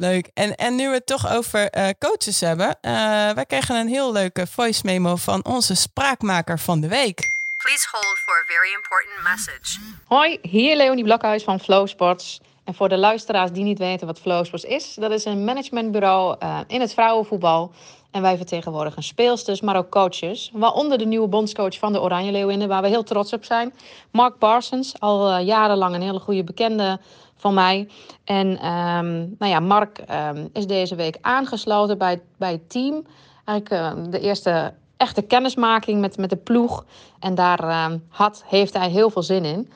Leuk. 0.00 0.30
En, 0.34 0.56
en 0.56 0.74
nu 0.74 0.88
we 0.88 0.94
het 0.94 1.06
toch 1.06 1.32
over 1.32 1.76
uh, 1.76 1.88
coaches 1.98 2.40
hebben. 2.40 2.66
Uh, 2.66 2.92
wij 3.30 3.44
kregen 3.46 3.76
een 3.76 3.88
heel 3.88 4.12
leuke 4.12 4.46
voice 4.46 4.82
memo 4.84 5.16
van 5.16 5.44
onze 5.44 5.74
spraakmaker 5.74 6.58
van 6.58 6.80
de 6.80 6.88
week. 6.88 7.30
Please 7.56 7.88
hold 7.90 8.18
for 8.18 8.34
a 8.34 8.44
very 8.46 8.72
important 8.74 9.22
message. 9.22 9.80
Hoi, 10.04 10.38
hier 10.42 10.76
Leonie 10.76 11.04
Blokhuis 11.04 11.42
van 11.42 11.60
Flow 11.60 11.88
Sports. 11.88 12.40
En 12.64 12.74
voor 12.74 12.88
de 12.88 12.96
luisteraars 12.96 13.52
die 13.52 13.64
niet 13.64 13.78
weten 13.78 14.06
wat 14.06 14.18
Flowsports 14.18 14.64
is, 14.64 14.94
dat 14.94 15.10
is 15.10 15.24
een 15.24 15.44
managementbureau 15.44 16.36
uh, 16.42 16.58
in 16.66 16.80
het 16.80 16.92
vrouwenvoetbal. 16.92 17.70
En 18.10 18.22
wij 18.22 18.36
vertegenwoordigen 18.36 19.02
speelsters, 19.02 19.60
maar 19.60 19.76
ook 19.76 19.90
coaches. 19.90 20.50
Waaronder 20.52 20.98
de 20.98 21.06
nieuwe 21.06 21.28
bondscoach 21.28 21.78
van 21.78 21.92
de 21.92 22.00
Oranje 22.00 22.32
Leeuwinnen, 22.32 22.68
waar 22.68 22.82
we 22.82 22.88
heel 22.88 23.02
trots 23.02 23.32
op 23.32 23.44
zijn. 23.44 23.74
Mark 24.10 24.38
Parsons, 24.38 24.94
al 24.98 25.38
uh, 25.38 25.46
jarenlang 25.46 25.94
een 25.94 26.02
hele 26.02 26.18
goede 26.18 26.44
bekende 26.44 27.00
van 27.38 27.54
mij. 27.54 27.88
En 28.24 28.46
um, 28.46 29.34
nou 29.38 29.52
ja, 29.52 29.60
Mark 29.60 30.00
um, 30.10 30.48
is 30.52 30.66
deze 30.66 30.94
week 30.94 31.18
aangesloten 31.20 31.98
bij, 31.98 32.20
bij 32.36 32.52
het 32.52 32.70
team. 32.70 33.06
Eigenlijk 33.44 33.96
uh, 33.96 34.02
de 34.10 34.20
eerste 34.20 34.74
echte 34.96 35.22
kennismaking 35.22 36.00
met, 36.00 36.16
met 36.16 36.30
de 36.30 36.36
ploeg. 36.36 36.84
En 37.20 37.34
daar 37.34 37.90
had, 38.08 38.44
heeft 38.46 38.74
hij 38.74 38.90
heel 38.90 39.10
veel 39.10 39.22
zin 39.22 39.44
in. 39.44 39.70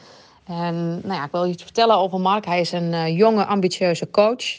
En 0.45 1.01
nou 1.03 1.15
ja, 1.15 1.25
ik 1.25 1.31
wil 1.33 1.47
iets 1.47 1.63
vertellen 1.63 1.97
over 1.97 2.21
Mark. 2.21 2.45
Hij 2.45 2.61
is 2.61 2.73
een 2.73 2.93
uh, 2.93 3.17
jonge, 3.17 3.45
ambitieuze 3.45 4.11
coach. 4.11 4.59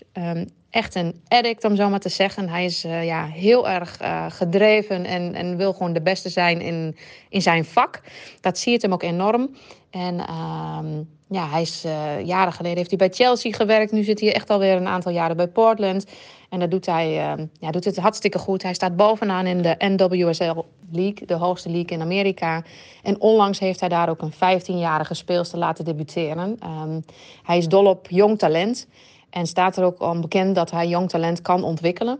Echt 0.73 0.95
een 0.95 1.21
addict, 1.27 1.63
om 1.63 1.75
zo 1.75 1.89
maar 1.89 1.99
te 1.99 2.09
zeggen. 2.09 2.49
Hij 2.49 2.65
is 2.65 2.85
uh, 2.85 3.05
ja, 3.05 3.25
heel 3.25 3.69
erg 3.69 4.01
uh, 4.01 4.25
gedreven 4.29 5.05
en, 5.05 5.33
en 5.33 5.57
wil 5.57 5.73
gewoon 5.73 5.93
de 5.93 6.01
beste 6.01 6.29
zijn 6.29 6.61
in, 6.61 6.97
in 7.29 7.41
zijn 7.41 7.65
vak. 7.65 8.01
Dat 8.41 8.57
zie 8.57 8.71
je 8.71 8.77
hem 8.81 8.93
ook 8.93 9.03
enorm. 9.03 9.55
En 9.89 10.19
um, 10.19 11.09
ja, 11.27 11.49
hij 11.49 11.61
is 11.61 11.85
jaren 12.23 12.53
geleden 12.53 12.77
heeft 12.77 12.89
hij 12.89 12.97
bij 12.97 13.09
Chelsea 13.09 13.51
gewerkt. 13.51 13.91
Nu 13.91 14.03
zit 14.03 14.19
hij 14.19 14.33
echt 14.33 14.49
alweer 14.49 14.75
een 14.75 14.87
aantal 14.87 15.11
jaren 15.11 15.37
bij 15.37 15.47
Portland. 15.47 16.05
En 16.49 16.59
dat 16.59 16.71
doet 16.71 16.85
hij 16.85 17.37
uh, 17.37 17.45
ja, 17.59 17.71
doet 17.71 17.85
het 17.85 17.97
hartstikke 17.97 18.39
goed. 18.39 18.63
Hij 18.63 18.73
staat 18.73 18.95
bovenaan 18.95 19.45
in 19.45 19.61
de 19.61 19.75
NWSL 19.77 20.65
League, 20.91 21.25
de 21.27 21.33
hoogste 21.33 21.69
league 21.69 21.97
in 21.97 22.01
Amerika. 22.01 22.63
En 23.03 23.21
onlangs 23.21 23.59
heeft 23.59 23.79
hij 23.79 23.89
daar 23.89 24.09
ook 24.09 24.21
een 24.21 24.33
15-jarige 24.33 25.13
speelster 25.13 25.59
laten 25.59 25.85
debuteren. 25.85 26.57
Um, 26.63 27.05
hij 27.43 27.57
is 27.57 27.67
dol 27.67 27.85
op 27.85 28.07
jong 28.09 28.37
talent. 28.37 28.87
En 29.33 29.47
staat 29.47 29.77
er 29.77 29.83
ook 29.83 30.01
om 30.01 30.21
bekend 30.21 30.55
dat 30.55 30.71
hij 30.71 30.87
jong 30.87 31.09
talent 31.09 31.41
kan 31.41 31.63
ontwikkelen. 31.63 32.19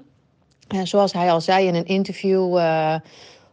En 0.67 0.88
zoals 0.88 1.13
hij 1.13 1.32
al 1.32 1.41
zei 1.41 1.67
in 1.67 1.75
een 1.75 1.86
interview 1.86 2.58
uh, 2.58 2.96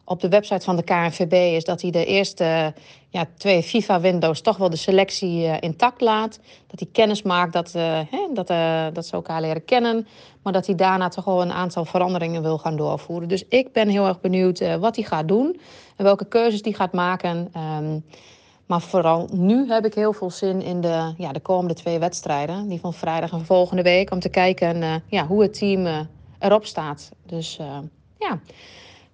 op 0.05 0.21
de 0.21 0.29
website 0.29 0.65
van 0.65 0.77
de 0.77 0.83
KNVB... 0.83 1.33
is 1.33 1.65
dat 1.65 1.83
hij 1.83 1.91
de 1.91 2.05
eerste 2.05 2.75
ja, 3.09 3.27
twee 3.37 3.63
FIFA-windows 3.63 4.41
toch 4.41 4.57
wel 4.57 4.71
de 4.71 4.77
selectie 4.77 5.47
uh, 5.47 5.57
intact 5.61 6.01
laat. 6.01 6.41
Dat 6.67 6.81
hij 6.81 6.89
kennis 6.93 7.23
maakt, 7.23 7.53
dat, 7.53 7.73
uh, 7.77 7.83
hè, 8.11 8.29
dat, 8.35 8.47
dat 8.95 9.07
ze 9.07 9.13
elkaar 9.13 9.41
leren 9.41 9.65
kennen. 9.65 10.07
Maar 10.43 10.53
dat 10.53 10.67
hij 10.67 10.75
daarna 10.75 11.09
toch 11.09 11.25
wel 11.25 11.43
een 11.43 11.53
aantal 11.53 11.85
veranderingen 11.85 12.43
wil 12.43 12.59
gaan 12.59 12.77
doorvoeren. 12.77 13.29
Dus 13.29 13.45
ik 13.49 13.73
ben 13.73 13.89
heel 13.89 14.07
erg 14.07 14.21
benieuwd 14.21 14.77
wat 14.79 14.97
hij 14.97 15.05
gaat 15.05 15.29
doen. 15.29 15.61
En 15.97 16.05
welke 16.05 16.25
keuzes 16.25 16.61
hij 16.63 16.73
gaat 16.73 16.93
maken. 16.93 17.53
Um, 17.79 18.05
maar 18.71 18.81
vooral 18.81 19.29
nu 19.33 19.73
heb 19.73 19.85
ik 19.85 19.95
heel 19.95 20.13
veel 20.13 20.31
zin 20.31 20.63
in 20.63 20.81
de, 20.81 21.15
ja, 21.17 21.33
de 21.33 21.41
komende 21.41 21.75
twee 21.75 21.99
wedstrijden. 21.99 22.69
Die 22.69 22.81
van 22.81 22.95
vrijdag 22.95 23.33
en 23.33 23.45
volgende 23.45 23.83
week. 23.83 24.11
Om 24.11 24.21
te 24.21 24.29
kijken 24.29 25.03
ja, 25.07 25.27
hoe 25.27 25.43
het 25.43 25.55
team 25.55 26.09
erop 26.39 26.67
staat. 26.67 27.11
Dus 27.27 27.59
ja... 28.19 28.41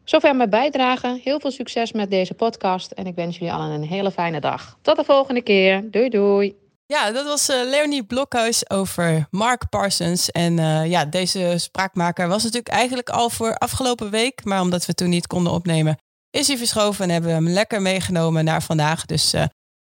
Zover 0.07 0.37
mijn 0.37 0.51
bijdrage. 0.51 1.21
Heel 1.25 1.41
veel 1.41 1.51
succes 1.51 1.93
met 1.93 2.11
deze 2.11 2.35
podcast. 2.35 2.91
En 2.91 3.07
ik 3.07 3.15
wens 3.15 3.39
jullie 3.39 3.55
allen 3.55 3.71
een 3.71 3.89
hele 3.89 4.11
fijne 4.11 4.41
dag. 4.41 4.79
Tot 4.83 4.97
de 4.97 5.05
volgende 5.05 5.43
keer. 5.43 5.91
Doei 5.91 6.09
doei. 6.09 6.57
Ja, 6.87 7.13
dat 7.13 7.25
was 7.25 7.51
uh, 7.51 7.57
Leonie 7.65 8.05
Blokhuis 8.05 8.71
over 8.71 9.27
Mark 9.31 9.69
Parsons. 9.69 10.31
En 10.31 10.59
uh, 10.59 10.87
ja, 10.91 11.05
deze 11.05 11.55
spraakmaker 11.57 12.29
was 12.29 12.43
natuurlijk 12.43 12.75
eigenlijk 12.75 13.11
al 13.11 13.31
voor 13.31 13.55
afgelopen 13.55 14.11
week. 14.11 14.45
Maar 14.45 14.61
omdat 14.61 14.87
we 14.87 14.95
toen 14.95 15.09
niet 15.09 15.27
konden 15.27 15.53
opnemen, 15.53 15.99
is 16.37 16.49
hij 16.49 16.57
verschoven 16.57 17.05
en 17.05 17.11
hebben 17.11 17.31
we 17.31 17.37
hem 17.37 17.49
lekker 17.49 17.83
meegenomen 17.83 18.45
naar 18.45 18.63
vandaag. 18.63 19.07
Dus 19.07 19.35
uh, 19.35 19.45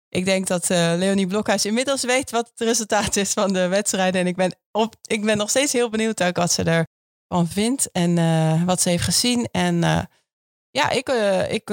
ik 0.09 0.25
denk 0.25 0.47
dat 0.47 0.69
Leonie 0.69 1.27
Blokhuis 1.27 1.65
inmiddels 1.65 2.05
weet 2.05 2.31
wat 2.31 2.51
het 2.51 2.69
resultaat 2.69 3.17
is 3.17 3.33
van 3.33 3.53
de 3.53 3.69
wedstrijden. 3.69 4.21
En 4.21 4.27
ik 4.27 4.37
ben, 4.37 4.57
op, 4.73 4.95
ik 5.03 5.25
ben 5.25 5.37
nog 5.37 5.51
steeds 5.51 5.73
heel 5.73 5.89
benieuwd 5.89 6.33
wat 6.33 6.53
ze 6.53 6.63
er 6.63 6.87
van 7.29 7.49
vindt 7.49 7.91
en 7.91 8.17
uh, 8.17 8.63
wat 8.63 8.81
ze 8.81 8.89
heeft 8.89 9.05
gezien. 9.05 9.49
En 9.53 9.81
ja, 10.71 10.91
ik, 10.91 11.09
ik, 11.49 11.71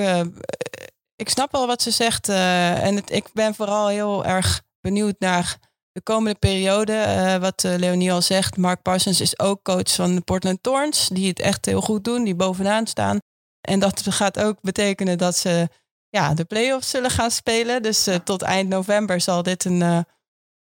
ik 1.15 1.29
snap 1.29 1.51
wel 1.51 1.67
wat 1.67 1.81
ze 1.81 1.91
zegt. 1.91 2.29
en 2.29 3.01
ik 3.05 3.29
ben 3.33 3.55
vooral 3.55 3.87
heel 3.87 4.25
erg 4.25 4.61
benieuwd 4.81 5.15
naar 5.19 5.57
de 5.91 6.01
komende 6.01 6.39
periode. 6.39 7.37
wat 7.41 7.63
Leonie 7.63 8.11
al 8.11 8.21
zegt, 8.21 8.57
Mark 8.57 8.81
Parsons 8.81 9.21
is 9.21 9.39
ook 9.39 9.63
coach 9.63 9.93
van 9.93 10.15
de 10.15 10.21
Portland 10.21 10.63
Thorns. 10.63 11.07
Die 11.07 11.27
het 11.27 11.39
echt 11.39 11.65
heel 11.65 11.81
goed 11.81 12.03
doen, 12.03 12.23
die 12.23 12.35
bovenaan 12.35 12.87
staan. 12.87 13.19
En 13.67 13.79
dat 13.79 14.03
gaat 14.09 14.39
ook 14.39 14.61
betekenen 14.61 15.17
dat 15.17 15.37
ze 15.37 15.67
ja, 16.09 16.33
de 16.33 16.45
play-offs 16.45 16.89
zullen 16.89 17.09
gaan 17.09 17.31
spelen. 17.31 17.81
Dus 17.81 18.07
tot 18.23 18.41
eind 18.41 18.69
november 18.69 19.21
zal 19.21 19.43
dit 19.43 19.65
een 19.65 20.05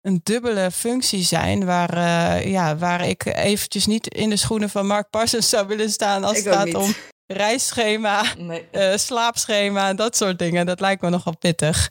een 0.01 0.19
dubbele 0.23 0.71
functie 0.71 1.23
zijn. 1.23 1.65
Waar, 1.65 1.97
uh, 1.97 2.51
ja, 2.51 2.77
waar 2.77 3.07
ik 3.07 3.25
eventjes 3.25 3.85
niet 3.85 4.07
in 4.07 4.29
de 4.29 4.35
schoenen 4.35 4.69
van 4.69 4.87
Mark 4.87 5.09
Parsons 5.09 5.49
zou 5.49 5.67
willen 5.67 5.89
staan 5.89 6.23
als 6.23 6.37
het 6.37 6.47
gaat 6.47 6.73
om 6.73 6.93
reisschema, 7.25 8.23
nee. 8.37 8.97
slaapschema, 8.97 9.93
dat 9.93 10.17
soort 10.17 10.39
dingen. 10.39 10.65
Dat 10.65 10.79
lijkt 10.79 11.01
me 11.01 11.09
nogal 11.09 11.37
pittig. 11.37 11.89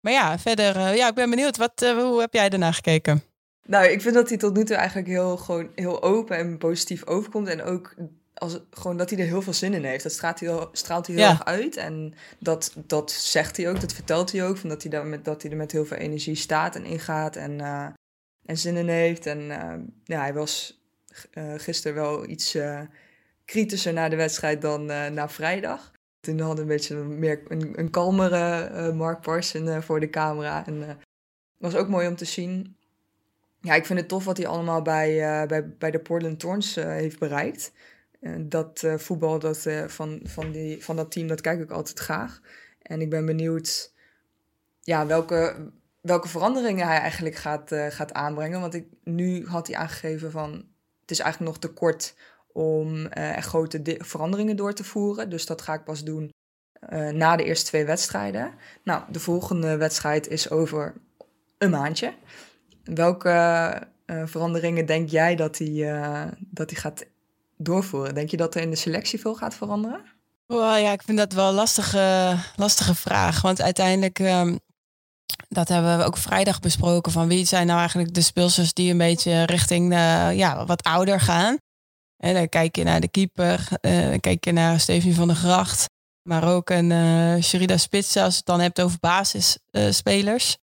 Maar 0.00 0.12
ja, 0.12 0.38
verder, 0.38 0.96
ja, 0.96 1.08
ik 1.08 1.14
ben 1.14 1.30
benieuwd. 1.30 1.56
Wat, 1.56 1.72
hoe 1.80 2.20
heb 2.20 2.34
jij 2.34 2.48
ernaar 2.48 2.74
gekeken? 2.74 3.22
Nou, 3.66 3.86
ik 3.86 4.00
vind 4.02 4.14
dat 4.14 4.28
hij 4.28 4.38
tot 4.38 4.56
nu 4.56 4.64
toe 4.64 4.76
eigenlijk 4.76 5.08
heel, 5.08 5.36
gewoon 5.36 5.70
heel 5.74 6.02
open 6.02 6.36
en 6.36 6.58
positief 6.58 7.06
overkomt. 7.06 7.48
En 7.48 7.62
ook 7.62 7.94
als, 8.38 8.58
gewoon 8.70 8.96
dat 8.96 9.10
hij 9.10 9.18
er 9.18 9.26
heel 9.26 9.42
veel 9.42 9.52
zin 9.52 9.74
in 9.74 9.84
heeft. 9.84 10.02
Dat 10.02 10.12
straalt 10.12 10.40
hij, 10.40 10.66
straalt 10.72 11.06
hij 11.06 11.16
heel 11.16 11.28
erg 11.28 11.44
uit. 11.44 11.76
En 11.76 12.14
dat, 12.38 12.74
dat 12.86 13.10
zegt 13.10 13.56
hij 13.56 13.68
ook, 13.68 13.80
dat 13.80 13.92
vertelt 13.92 14.32
hij 14.32 14.46
ook. 14.46 14.56
Van 14.56 14.68
dat, 14.68 14.82
hij 14.82 14.90
daar 14.90 15.06
met, 15.06 15.24
dat 15.24 15.42
hij 15.42 15.50
er 15.50 15.56
met 15.56 15.72
heel 15.72 15.84
veel 15.84 15.96
energie 15.96 16.34
staat 16.34 16.76
en 16.76 16.84
ingaat 16.84 17.36
en, 17.36 17.58
uh, 17.58 17.86
en 18.44 18.58
zin 18.58 18.76
in 18.76 18.88
heeft. 18.88 19.26
En 19.26 19.40
uh, 19.40 19.74
ja, 20.04 20.20
hij 20.20 20.34
was 20.34 20.82
uh, 21.34 21.52
gisteren 21.56 21.96
wel 21.96 22.28
iets 22.28 22.58
kritischer 23.44 23.92
naar 23.92 24.10
de 24.10 24.16
wedstrijd 24.16 24.62
dan 24.62 24.84
na 24.86 25.28
vrijdag. 25.28 25.92
Toen 26.20 26.40
hadden 26.40 26.66
we 26.66 26.70
een 26.70 26.76
beetje 26.76 26.96
meer 26.96 27.42
een, 27.48 27.78
een 27.78 27.90
kalmere 27.90 28.92
Mark 28.92 29.20
Parson 29.20 29.82
voor 29.82 30.00
de 30.00 30.10
camera. 30.10 30.66
En 30.66 30.98
was 31.58 31.74
ook 31.74 31.88
mooi 31.88 32.08
om 32.08 32.16
te 32.16 32.24
zien. 32.24 32.76
Ja, 33.60 33.74
ik 33.74 33.86
vind 33.86 33.98
het 33.98 34.08
tof 34.08 34.24
wat 34.24 34.36
hij 34.36 34.46
allemaal 34.46 34.82
bij, 34.82 35.46
bij, 35.46 35.68
bij 35.68 35.90
de 35.90 35.98
Portland 35.98 36.40
Thorns 36.40 36.74
heeft 36.74 37.18
bereikt. 37.18 37.72
Dat 38.40 38.86
voetbal 38.96 39.38
dat, 39.38 39.66
van, 39.86 40.20
van, 40.24 40.52
die, 40.52 40.84
van 40.84 40.96
dat 40.96 41.10
team, 41.10 41.26
dat 41.26 41.40
kijk 41.40 41.60
ik 41.60 41.70
altijd 41.70 41.98
graag. 41.98 42.40
En 42.82 43.00
ik 43.00 43.10
ben 43.10 43.26
benieuwd 43.26 43.92
ja, 44.88 45.06
welke, 45.06 45.70
welke 46.00 46.28
veranderingen 46.28 46.86
hij 46.86 46.98
eigenlijk 46.98 47.34
gaat, 47.34 47.72
uh, 47.72 47.86
gaat 47.86 48.12
aanbrengen. 48.12 48.60
Want 48.60 48.74
ik, 48.74 48.86
nu 49.04 49.46
had 49.46 49.66
hij 49.66 49.76
aangegeven 49.76 50.30
van 50.30 50.50
het 51.00 51.10
is 51.10 51.18
eigenlijk 51.18 51.52
nog 51.52 51.60
te 51.60 51.72
kort 51.78 52.14
om 52.52 53.08
uh, 53.18 53.36
grote 53.36 53.96
veranderingen 53.98 54.56
door 54.56 54.72
te 54.72 54.84
voeren. 54.84 55.30
Dus 55.30 55.46
dat 55.46 55.62
ga 55.62 55.74
ik 55.74 55.84
pas 55.84 56.04
doen 56.04 56.32
uh, 56.92 57.08
na 57.08 57.36
de 57.36 57.44
eerste 57.44 57.66
twee 57.66 57.84
wedstrijden. 57.84 58.54
Nou, 58.82 59.02
de 59.10 59.20
volgende 59.20 59.76
wedstrijd 59.76 60.28
is 60.28 60.50
over 60.50 60.94
een 61.58 61.70
maandje. 61.70 62.14
Welke 62.84 63.86
veranderingen 64.24 64.86
denk 64.86 65.08
jij 65.08 65.36
dat 65.36 65.58
hij, 65.58 66.30
dat 66.38 66.70
hij 66.70 66.80
gaat 66.80 67.06
doorvoeren? 67.58 68.14
Denk 68.14 68.30
je 68.30 68.36
dat 68.36 68.54
er 68.54 68.62
in 68.62 68.70
de 68.70 68.76
selectie 68.76 69.20
veel 69.20 69.34
gaat 69.34 69.54
veranderen? 69.54 70.00
Well, 70.46 70.82
ja, 70.82 70.92
ik 70.92 71.02
vind 71.02 71.18
dat 71.18 71.32
wel 71.32 71.48
een 71.48 71.54
lastige, 71.54 72.36
lastige 72.56 72.94
vraag. 72.94 73.40
Want 73.40 73.62
uiteindelijk 73.62 74.18
um, 74.18 74.58
dat 75.48 75.68
hebben 75.68 75.98
we 75.98 76.04
ook 76.04 76.16
vrijdag 76.16 76.60
besproken. 76.60 77.12
Van 77.12 77.28
wie 77.28 77.44
zijn 77.44 77.66
nou 77.66 77.78
eigenlijk 77.78 78.14
de 78.14 78.20
speelsters 78.20 78.72
die 78.72 78.90
een 78.90 78.98
beetje 78.98 79.42
richting 79.42 79.90
de, 79.90 80.32
ja, 80.34 80.64
wat 80.66 80.82
ouder 80.82 81.20
gaan. 81.20 81.56
En 82.16 82.34
dan 82.34 82.48
kijk 82.48 82.76
je 82.76 82.84
naar 82.84 83.00
de 83.00 83.08
keeper, 83.08 83.68
uh, 83.80 84.08
dan 84.08 84.20
kijk 84.20 84.44
je 84.44 84.52
naar 84.52 84.80
Steven 84.80 85.14
van 85.14 85.26
der 85.26 85.36
Gracht. 85.36 85.86
Maar 86.22 86.48
ook 86.54 86.70
een 86.70 87.42
Sherida 87.42 87.76
Spits 87.76 88.16
als 88.16 88.32
je 88.32 88.36
het 88.36 88.46
dan 88.46 88.60
hebt 88.60 88.80
over 88.80 88.98
basisspelers. 89.00 90.48
Uh, 90.48 90.56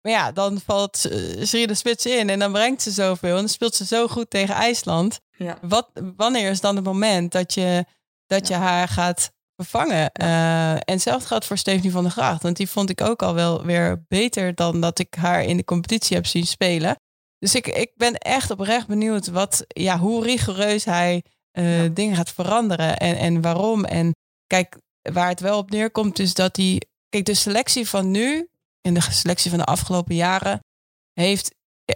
maar 0.00 0.12
ja, 0.12 0.32
dan 0.32 0.60
valt 0.60 0.96
Sherida 1.44 1.74
Spits 1.74 2.06
in 2.06 2.30
en 2.30 2.38
dan 2.38 2.52
brengt 2.52 2.82
ze 2.82 2.90
zoveel. 2.90 3.30
En 3.30 3.36
dan 3.36 3.48
speelt 3.48 3.74
ze 3.74 3.84
zo 3.84 4.08
goed 4.08 4.30
tegen 4.30 4.54
IJsland. 4.54 5.20
Ja. 5.36 5.58
Wat, 5.60 5.90
wanneer 6.16 6.50
is 6.50 6.60
dan 6.60 6.76
het 6.76 6.84
moment 6.84 7.32
dat 7.32 7.54
je, 7.54 7.84
dat 8.26 8.48
je 8.48 8.54
haar 8.54 8.88
gaat 8.88 9.32
vervangen. 9.56 10.10
Uh, 10.20 10.72
en 10.72 10.82
hetzelfde 10.84 11.26
geldt 11.26 11.44
voor 11.44 11.58
Stephanie 11.58 11.90
van 11.90 12.02
der 12.02 12.12
Graag. 12.12 12.42
Want 12.42 12.56
die 12.56 12.68
vond 12.68 12.90
ik 12.90 13.00
ook 13.00 13.22
al 13.22 13.34
wel 13.34 13.64
weer 13.64 14.04
beter 14.08 14.54
dan 14.54 14.80
dat 14.80 14.98
ik 14.98 15.14
haar 15.14 15.44
in 15.44 15.56
de 15.56 15.64
competitie 15.64 16.16
heb 16.16 16.26
zien 16.26 16.46
spelen. 16.46 16.96
Dus 17.38 17.54
ik, 17.54 17.66
ik 17.66 17.92
ben 17.94 18.14
echt 18.14 18.50
oprecht 18.50 18.86
benieuwd 18.86 19.26
wat, 19.26 19.64
ja, 19.66 19.98
hoe 19.98 20.24
rigoureus 20.24 20.84
hij 20.84 21.24
uh, 21.52 21.90
dingen 21.92 22.16
gaat 22.16 22.30
veranderen. 22.30 22.96
En, 22.96 23.16
en 23.16 23.40
waarom. 23.40 23.84
En 23.84 24.14
kijk, 24.46 24.76
waar 25.02 25.28
het 25.28 25.40
wel 25.40 25.58
op 25.58 25.70
neerkomt 25.70 26.18
is 26.18 26.34
dat 26.34 26.56
hij... 26.56 26.82
Kijk, 27.08 27.24
de 27.24 27.34
selectie 27.34 27.88
van 27.88 28.10
nu 28.10 28.48
en 28.80 28.94
de 28.94 29.00
selectie 29.00 29.50
van 29.50 29.58
de 29.58 29.64
afgelopen 29.64 30.14
jaren... 30.14 30.60
heeft 31.12 31.54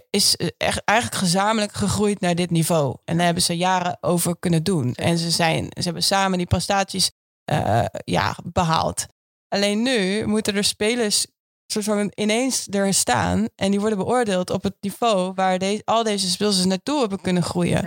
is 0.09 0.35
echt 0.57 0.81
eigenlijk 0.85 1.19
gezamenlijk 1.19 1.73
gegroeid 1.73 2.19
naar 2.19 2.35
dit 2.35 2.49
niveau. 2.49 2.97
En 3.05 3.15
daar 3.15 3.25
hebben 3.25 3.43
ze 3.43 3.57
jaren 3.57 3.97
over 4.01 4.37
kunnen 4.39 4.63
doen. 4.63 4.93
En 4.93 5.17
ze, 5.17 5.29
zijn, 5.31 5.63
ze 5.63 5.83
hebben 5.83 6.03
samen 6.03 6.37
die 6.37 6.47
prestaties 6.47 7.11
uh, 7.51 7.85
ja, 8.03 8.37
behaald. 8.43 9.05
Alleen 9.47 9.81
nu 9.81 10.25
moeten 10.25 10.55
er 10.55 10.63
spelers 10.63 11.25
soort 11.71 11.85
van 11.85 12.11
ineens 12.15 12.67
er 12.69 12.93
staan 12.93 13.47
en 13.55 13.71
die 13.71 13.79
worden 13.79 13.97
beoordeeld 13.97 14.49
op 14.49 14.63
het 14.63 14.75
niveau 14.79 15.33
waar 15.35 15.59
deze, 15.59 15.81
al 15.85 16.03
deze 16.03 16.29
spelers 16.29 16.65
naartoe 16.65 16.99
hebben 16.99 17.21
kunnen 17.21 17.43
groeien. 17.43 17.81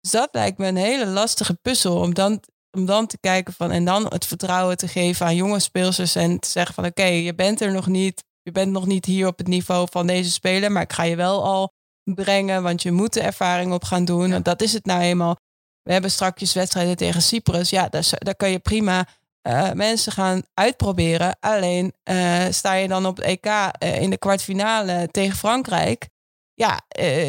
Dus 0.00 0.10
dat 0.10 0.28
lijkt 0.32 0.58
me 0.58 0.66
een 0.66 0.76
hele 0.76 1.06
lastige 1.06 1.54
puzzel 1.54 2.00
om 2.00 2.14
dan, 2.14 2.42
om 2.70 2.86
dan 2.86 3.06
te 3.06 3.18
kijken 3.18 3.54
van 3.54 3.70
en 3.70 3.84
dan 3.84 4.06
het 4.06 4.26
vertrouwen 4.26 4.76
te 4.76 4.88
geven 4.88 5.26
aan 5.26 5.36
jonge 5.36 5.60
spelers 5.60 6.14
en 6.14 6.38
te 6.38 6.48
zeggen 6.48 6.74
van 6.74 6.84
oké, 6.84 7.04
je 7.04 7.34
bent 7.34 7.60
er 7.60 7.72
nog 7.72 7.86
niet, 7.86 8.24
je 8.48 8.54
bent 8.54 8.72
nog 8.72 8.86
niet 8.86 9.04
hier 9.04 9.26
op 9.26 9.38
het 9.38 9.46
niveau 9.46 9.86
van 9.90 10.06
deze 10.06 10.30
speler, 10.30 10.72
maar 10.72 10.82
ik 10.82 10.92
ga 10.92 11.02
je 11.02 11.16
wel 11.16 11.44
al 11.44 11.72
brengen, 12.04 12.62
want 12.62 12.82
je 12.82 12.92
moet 12.92 13.12
de 13.12 13.20
ervaring 13.20 13.72
op 13.72 13.84
gaan 13.84 14.04
doen. 14.04 14.28
Ja. 14.28 14.38
Dat 14.38 14.62
is 14.62 14.72
het 14.72 14.84
nou 14.84 15.00
eenmaal. 15.00 15.36
We 15.82 15.92
hebben 15.92 16.10
straks 16.10 16.54
wedstrijden 16.54 16.96
tegen 16.96 17.22
Cyprus. 17.22 17.70
Ja, 17.70 17.88
daar, 17.88 18.08
daar 18.18 18.36
kan 18.36 18.50
je 18.50 18.58
prima 18.58 19.06
uh, 19.48 19.72
mensen 19.72 20.12
gaan 20.12 20.42
uitproberen. 20.54 21.36
Alleen 21.40 21.94
uh, 22.10 22.44
sta 22.50 22.72
je 22.72 22.88
dan 22.88 23.06
op 23.06 23.16
het 23.16 23.24
EK 23.24 23.46
uh, 23.46 23.68
eh, 23.78 24.02
in 24.02 24.10
de 24.10 24.18
kwartfinale 24.18 25.08
tegen 25.10 25.36
Frankrijk. 25.36 26.08
Ja, 26.54 26.80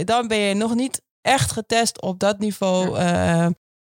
dan 0.04 0.28
ben 0.28 0.38
je 0.38 0.54
nog 0.54 0.76
niet 0.76 1.02
echt 1.22 1.52
getest 1.52 2.02
op 2.02 2.20
dat 2.20 2.40
niveau. 2.40 3.00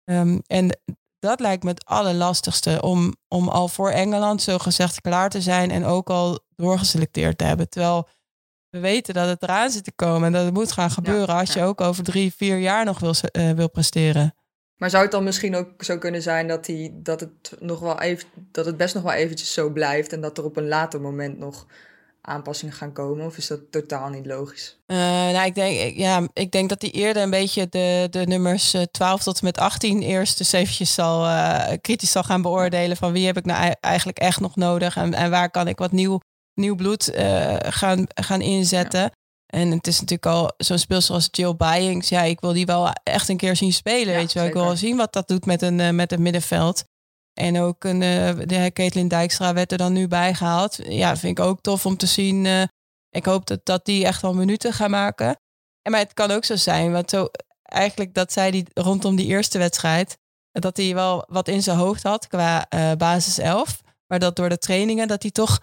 Um, 0.05 0.43
en 0.47 0.81
dat 1.19 1.41
lijkt 1.41 1.63
me 1.63 1.71
het 1.71 1.85
allerlastigste 1.85 2.83
om, 2.83 3.15
om 3.29 3.49
al 3.49 3.69
voor 3.69 3.91
Engeland 3.91 4.43
zo 4.43 4.59
gezegd 4.59 5.01
klaar 5.01 5.31
te 5.31 5.41
zijn 5.41 5.71
en 5.71 5.85
ook 5.85 6.11
al 6.11 6.41
doorgeselecteerd 6.57 7.39
te 7.39 7.45
hebben. 7.45 7.69
Terwijl 7.69 8.09
we 8.71 8.79
weten 8.79 9.15
dat 9.15 9.29
het 9.29 9.43
eraan 9.43 9.71
zit 9.71 9.85
te 9.85 9.93
komen 9.93 10.27
en 10.27 10.33
dat 10.33 10.45
het 10.45 10.55
moet 10.55 10.73
gaan 10.73 10.91
gebeuren 10.91 11.35
ja, 11.35 11.41
als 11.41 11.53
je 11.53 11.63
ook 11.63 11.81
over 11.81 12.05
drie, 12.05 12.35
vier 12.35 12.59
jaar 12.59 12.85
nog 12.85 12.99
wil, 12.99 13.15
wil 13.55 13.71
presteren. 13.71 14.35
Maar 14.77 14.91
zou 14.91 15.03
het 15.03 15.13
dan 15.13 15.25
misschien 15.25 15.57
ook 15.57 15.85
zo 15.85 15.99
kunnen 15.99 16.23
zijn 16.23 16.49
dat, 16.49 16.65
die, 16.65 17.03
dat, 17.03 17.21
het 17.21 17.57
nog 17.59 17.81
wel 17.81 18.01
even, 18.01 18.29
dat 18.35 18.67
het 18.67 18.77
best 18.77 18.95
nog 18.95 19.03
wel 19.03 19.13
eventjes 19.13 19.53
zo 19.53 19.71
blijft 19.71 20.13
en 20.13 20.21
dat 20.21 20.39
er 20.39 20.45
op 20.45 20.57
een 20.57 20.69
later 20.69 21.01
moment 21.01 21.39
nog 21.39 21.67
aanpassingen 22.29 22.75
gaan 22.75 22.93
komen? 22.93 23.27
Of 23.27 23.37
is 23.37 23.47
dat 23.47 23.61
totaal 23.71 24.09
niet 24.09 24.27
logisch? 24.27 24.79
Uh, 24.87 24.97
nou, 24.97 25.47
ik 25.47 25.55
denk, 25.55 25.97
ja, 25.97 26.29
ik 26.33 26.51
denk 26.51 26.69
dat 26.69 26.83
hij 26.83 26.91
eerder 26.91 27.23
een 27.23 27.31
beetje 27.31 27.69
de, 27.69 28.07
de 28.11 28.27
nummers 28.27 28.75
12 28.91 29.23
tot 29.23 29.39
en 29.39 29.45
met 29.45 29.59
18 29.59 30.03
eerst 30.03 30.39
dus 30.39 30.53
eventjes 30.53 30.95
zal, 30.95 31.25
uh, 31.25 31.73
kritisch 31.81 32.11
zal 32.11 32.23
gaan 32.23 32.43
beoordelen 32.43 32.97
van 32.97 33.13
wie 33.13 33.27
heb 33.27 33.37
ik 33.37 33.45
nou 33.45 33.75
eigenlijk 33.81 34.19
echt 34.19 34.41
nog 34.41 34.57
nodig 34.57 34.97
en, 34.97 35.15
en 35.15 35.31
waar 35.31 35.51
kan 35.51 35.69
ik 35.69 35.79
wat 35.79 35.93
nieuw, 35.93 36.21
nieuw 36.55 36.75
bloed 36.75 37.15
uh, 37.15 37.57
gaan, 37.61 38.07
gaan 38.15 38.41
inzetten. 38.41 39.01
Ja. 39.01 39.11
En 39.47 39.71
het 39.71 39.87
is 39.87 40.01
natuurlijk 40.01 40.27
al 40.27 40.53
zo'n 40.57 40.79
speelster 40.79 41.15
als 41.15 41.29
Jill 41.31 41.57
Byings. 41.57 42.09
Ja, 42.09 42.23
ik 42.23 42.41
wil 42.41 42.53
die 42.53 42.67
wel 42.67 42.91
echt 43.03 43.29
een 43.29 43.37
keer 43.37 43.57
zien 43.57 43.73
spelen. 43.73 44.15
weet 44.15 44.33
je 44.33 44.39
wel. 44.39 44.49
Ik 44.49 44.55
wil 44.55 44.65
wel 44.65 44.77
zien 44.77 44.97
wat 44.97 45.13
dat 45.13 45.29
doet 45.29 45.47
met 45.47 45.63
een, 45.63 45.95
met 45.95 46.11
het 46.11 46.21
middenveld. 46.21 46.85
En 47.39 47.59
ook 47.59 47.85
een, 47.85 48.01
uh, 48.01 48.47
de 48.47 48.71
Caitlin 48.73 49.09
Dijkstra 49.09 49.53
werd 49.53 49.73
er 49.73 49.79
dan 49.79 49.93
nu 49.93 50.09
bijgehaald. 50.09 50.79
Ja, 50.89 51.17
vind 51.17 51.39
ik 51.39 51.45
ook 51.45 51.61
tof 51.61 51.87
om 51.87 51.97
te 51.97 52.07
zien. 52.07 52.45
Uh, 52.45 52.63
ik 53.11 53.25
hoop 53.25 53.47
dat, 53.47 53.61
dat 53.63 53.85
die 53.85 54.05
echt 54.05 54.23
wel 54.23 54.35
minuten 54.35 54.73
gaan 54.73 54.91
maken. 54.91 55.41
En 55.83 55.93
maar 55.93 56.01
het 56.01 56.15
kan 56.15 56.31
ook 56.31 56.45
zo 56.45 56.57
zijn, 56.57 56.93
want 56.93 57.11
zo, 57.11 57.29
eigenlijk 57.63 58.15
dat 58.15 58.33
zij 58.33 58.51
die 58.51 58.67
rondom 58.75 59.17
die 59.17 59.27
eerste 59.27 59.59
wedstrijd, 59.59 60.19
dat 60.53 60.77
hij 60.77 60.95
wel 60.95 61.25
wat 61.29 61.49
in 61.49 61.63
zijn 61.63 61.79
hoofd 61.79 62.03
had 62.03 62.27
qua 62.27 62.67
basis 62.97 63.39
11. 63.39 63.81
Maar 64.07 64.19
dat 64.19 64.37
door 64.37 64.49
de 64.49 64.59
trainingen 64.59 65.09
dat 65.09 65.23
hij 65.23 65.31
toch 65.31 65.61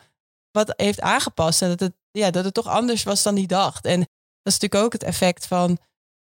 wat 0.51 0.73
heeft 0.77 1.01
aangepast. 1.01 1.61
En 1.61 1.69
dat 1.69 1.79
het 1.79 1.93
ja, 2.11 2.31
dat 2.31 2.45
het 2.45 2.53
toch 2.53 2.67
anders 2.67 3.03
was 3.03 3.23
dan 3.23 3.35
hij 3.35 3.45
dacht. 3.45 3.85
En 3.85 3.99
dat 3.99 4.53
is 4.53 4.59
natuurlijk 4.59 4.83
ook 4.83 4.93
het 4.93 5.03
effect 5.03 5.47
van, 5.47 5.77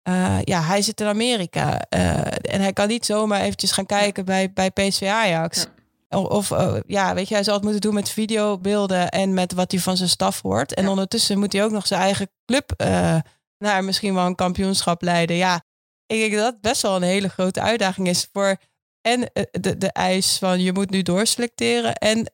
uh, 0.08 0.38
ja, 0.42 0.62
hij 0.62 0.82
zit 0.82 1.00
in 1.00 1.06
Amerika. 1.06 1.84
Uh, 1.90 2.16
en 2.26 2.60
hij 2.60 2.72
kan 2.72 2.88
niet 2.88 3.06
zomaar 3.06 3.40
eventjes 3.40 3.72
gaan 3.72 3.86
kijken 3.86 4.24
bij, 4.24 4.52
bij 4.52 4.70
PSV 4.70 5.02
Ajax. 5.02 5.66
Ja. 6.08 6.18
Of 6.18 6.50
uh, 6.50 6.76
ja, 6.86 7.14
weet 7.14 7.28
je, 7.28 7.34
hij 7.34 7.44
zal 7.44 7.54
het 7.54 7.62
moeten 7.62 7.80
doen 7.80 7.94
met 7.94 8.10
videobeelden 8.10 9.08
en 9.08 9.34
met 9.34 9.52
wat 9.52 9.70
hij 9.70 9.80
van 9.80 9.96
zijn 9.96 10.08
staf 10.08 10.42
hoort. 10.42 10.74
En 10.74 10.84
ja. 10.84 10.90
ondertussen 10.90 11.38
moet 11.38 11.52
hij 11.52 11.64
ook 11.64 11.70
nog 11.70 11.86
zijn 11.86 12.00
eigen 12.00 12.30
club 12.44 12.72
naar 13.58 13.84
misschien 13.84 14.14
wel 14.14 14.26
een 14.26 14.34
kampioenschap 14.34 15.02
leiden. 15.02 15.36
Ja, 15.36 15.62
ik 16.06 16.20
denk 16.20 16.32
dat 16.32 16.52
dat 16.52 16.60
best 16.60 16.82
wel 16.82 16.96
een 16.96 17.02
hele 17.02 17.28
grote 17.28 17.60
uitdaging 17.60 18.08
is 18.08 18.28
voor 18.32 18.56
en 19.06 19.32
eh, 19.32 19.44
de, 19.50 19.78
de 19.78 19.92
eis 19.92 20.38
van 20.38 20.60
je 20.60 20.72
moet 20.72 20.90
nu 20.90 21.02
doorselecteren 21.02 21.94
en 21.94 22.24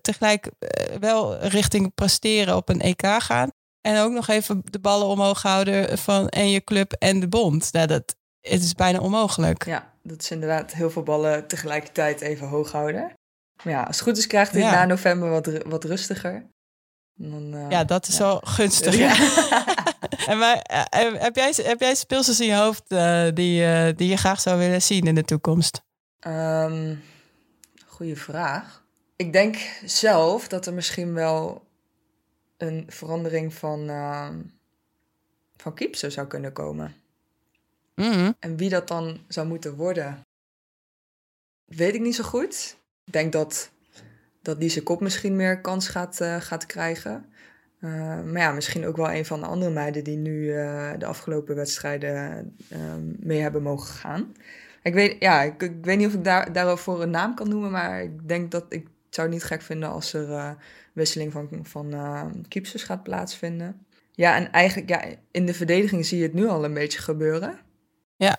tegelijk 0.00 0.50
eh, 0.58 0.96
wel 1.00 1.38
richting 1.38 1.94
presteren 1.94 2.56
op 2.56 2.68
een 2.68 2.80
EK 2.80 3.02
gaan. 3.06 3.50
En 3.80 3.98
ook 3.98 4.12
nog 4.12 4.28
even 4.28 4.62
de 4.64 4.78
ballen 4.78 5.06
omhoog 5.06 5.42
houden 5.42 5.98
van 5.98 6.28
en 6.28 6.50
je 6.50 6.64
club 6.64 6.92
en 6.92 7.20
de 7.20 7.28
bond. 7.28 7.72
Nou, 7.72 7.86
dat 7.86 8.16
het 8.40 8.62
is 8.62 8.74
bijna 8.74 8.98
onmogelijk. 8.98 9.64
Ja, 9.64 9.92
dat 10.02 10.22
is 10.22 10.30
inderdaad 10.30 10.72
heel 10.72 10.90
veel 10.90 11.02
ballen 11.02 11.46
tegelijkertijd 11.46 12.20
even 12.20 12.48
hoog 12.48 12.72
houden. 12.72 13.12
Maar 13.64 13.72
ja, 13.72 13.82
als 13.82 13.96
het 13.96 14.08
goed 14.08 14.16
is 14.16 14.26
krijgt 14.26 14.52
hij 14.52 14.60
ja. 14.60 14.70
na 14.70 14.84
november 14.84 15.30
wat, 15.30 15.50
wat 15.66 15.84
rustiger. 15.84 16.44
Dan, 17.14 17.54
uh, 17.54 17.70
ja, 17.70 17.84
dat 17.84 18.08
is 18.08 18.16
ja. 18.16 18.24
wel 18.24 18.40
gunstig. 18.44 18.96
Ja. 18.96 19.14
en 20.30 20.38
maar, 20.38 20.86
heb, 21.18 21.36
jij, 21.36 21.52
heb 21.56 21.80
jij 21.80 21.94
speelsters 21.94 22.40
in 22.40 22.46
je 22.46 22.54
hoofd 22.54 22.82
uh, 22.88 23.28
die, 23.34 23.62
uh, 23.62 23.88
die 23.96 24.08
je 24.08 24.16
graag 24.16 24.40
zou 24.40 24.58
willen 24.58 24.82
zien 24.82 25.06
in 25.06 25.14
de 25.14 25.24
toekomst? 25.24 25.82
Um, 26.26 27.02
goeie 27.86 28.16
vraag. 28.16 28.82
Ik 29.16 29.32
denk 29.32 29.56
zelf 29.84 30.48
dat 30.48 30.66
er 30.66 30.74
misschien 30.74 31.14
wel 31.14 31.68
een 32.62 32.84
verandering 32.88 33.54
van, 33.54 33.86
van 35.56 35.74
Kiepse 35.74 36.10
zou 36.10 36.26
kunnen 36.26 36.52
komen. 36.52 36.94
Mm 37.94 38.12
-hmm. 38.12 38.34
En 38.38 38.56
wie 38.56 38.68
dat 38.68 38.88
dan 38.88 39.20
zou 39.28 39.46
moeten 39.46 39.74
worden, 39.74 40.26
weet 41.64 41.94
ik 41.94 42.00
niet 42.00 42.14
zo 42.14 42.24
goed. 42.24 42.76
Ik 43.04 43.12
denk 43.12 43.32
dat 43.32 43.70
dat 44.42 44.60
die 44.60 44.70
zijn 44.70 44.84
kop 44.84 45.00
misschien 45.00 45.36
meer 45.36 45.60
kans 45.60 45.88
gaat, 45.88 46.20
uh, 46.20 46.36
gaat 46.40 46.66
krijgen. 46.66 47.24
Uh, 47.80 48.22
maar 48.22 48.40
ja, 48.40 48.52
misschien 48.52 48.86
ook 48.86 48.96
wel 48.96 49.12
een 49.12 49.26
van 49.26 49.40
de 49.40 49.46
andere 49.46 49.70
meiden 49.70 50.04
die 50.04 50.16
nu 50.16 50.42
uh, 50.42 50.90
de 50.98 51.06
afgelopen 51.06 51.54
wedstrijden 51.54 52.56
uh, 52.72 52.78
mee 53.18 53.40
hebben 53.40 53.62
mogen 53.62 53.94
gaan. 53.94 54.34
Ik 54.82 54.94
weet, 54.94 55.16
ja, 55.18 55.42
ik, 55.42 55.62
ik 55.62 55.84
weet 55.84 55.98
niet 55.98 56.06
of 56.06 56.14
ik 56.14 56.24
daar, 56.24 56.52
daarover 56.52 57.00
een 57.00 57.10
naam 57.10 57.34
kan 57.34 57.48
noemen, 57.48 57.70
maar 57.70 58.02
ik 58.02 58.28
denk 58.28 58.50
dat 58.50 58.64
ik 58.68 58.86
het 59.10 59.18
zou 59.18 59.28
niet 59.28 59.44
gek 59.44 59.62
vinden 59.62 59.88
als 59.88 60.12
er 60.12 60.56
wisseling 60.92 61.32
van, 61.32 61.48
van 61.62 62.44
keepsters 62.48 62.82
gaat 62.82 63.02
plaatsvinden. 63.02 63.86
Ja, 64.12 64.36
en 64.36 64.52
eigenlijk 64.52 64.88
ja, 64.88 65.04
in 65.30 65.46
de 65.46 65.54
verdediging 65.54 66.06
zie 66.06 66.18
je 66.18 66.24
het 66.24 66.34
nu 66.34 66.46
al 66.46 66.64
een 66.64 66.74
beetje 66.74 67.00
gebeuren. 67.00 67.58
Ja. 68.16 68.38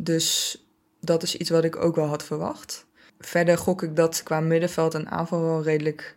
Dus 0.00 0.58
dat 1.00 1.22
is 1.22 1.36
iets 1.36 1.50
wat 1.50 1.64
ik 1.64 1.76
ook 1.76 1.96
wel 1.96 2.06
had 2.06 2.24
verwacht. 2.24 2.86
Verder 3.18 3.58
gok 3.58 3.82
ik 3.82 3.96
dat 3.96 4.22
qua 4.22 4.40
middenveld 4.40 4.94
en 4.94 5.10
aanval 5.10 5.42
wel 5.42 5.62
redelijk 5.62 6.16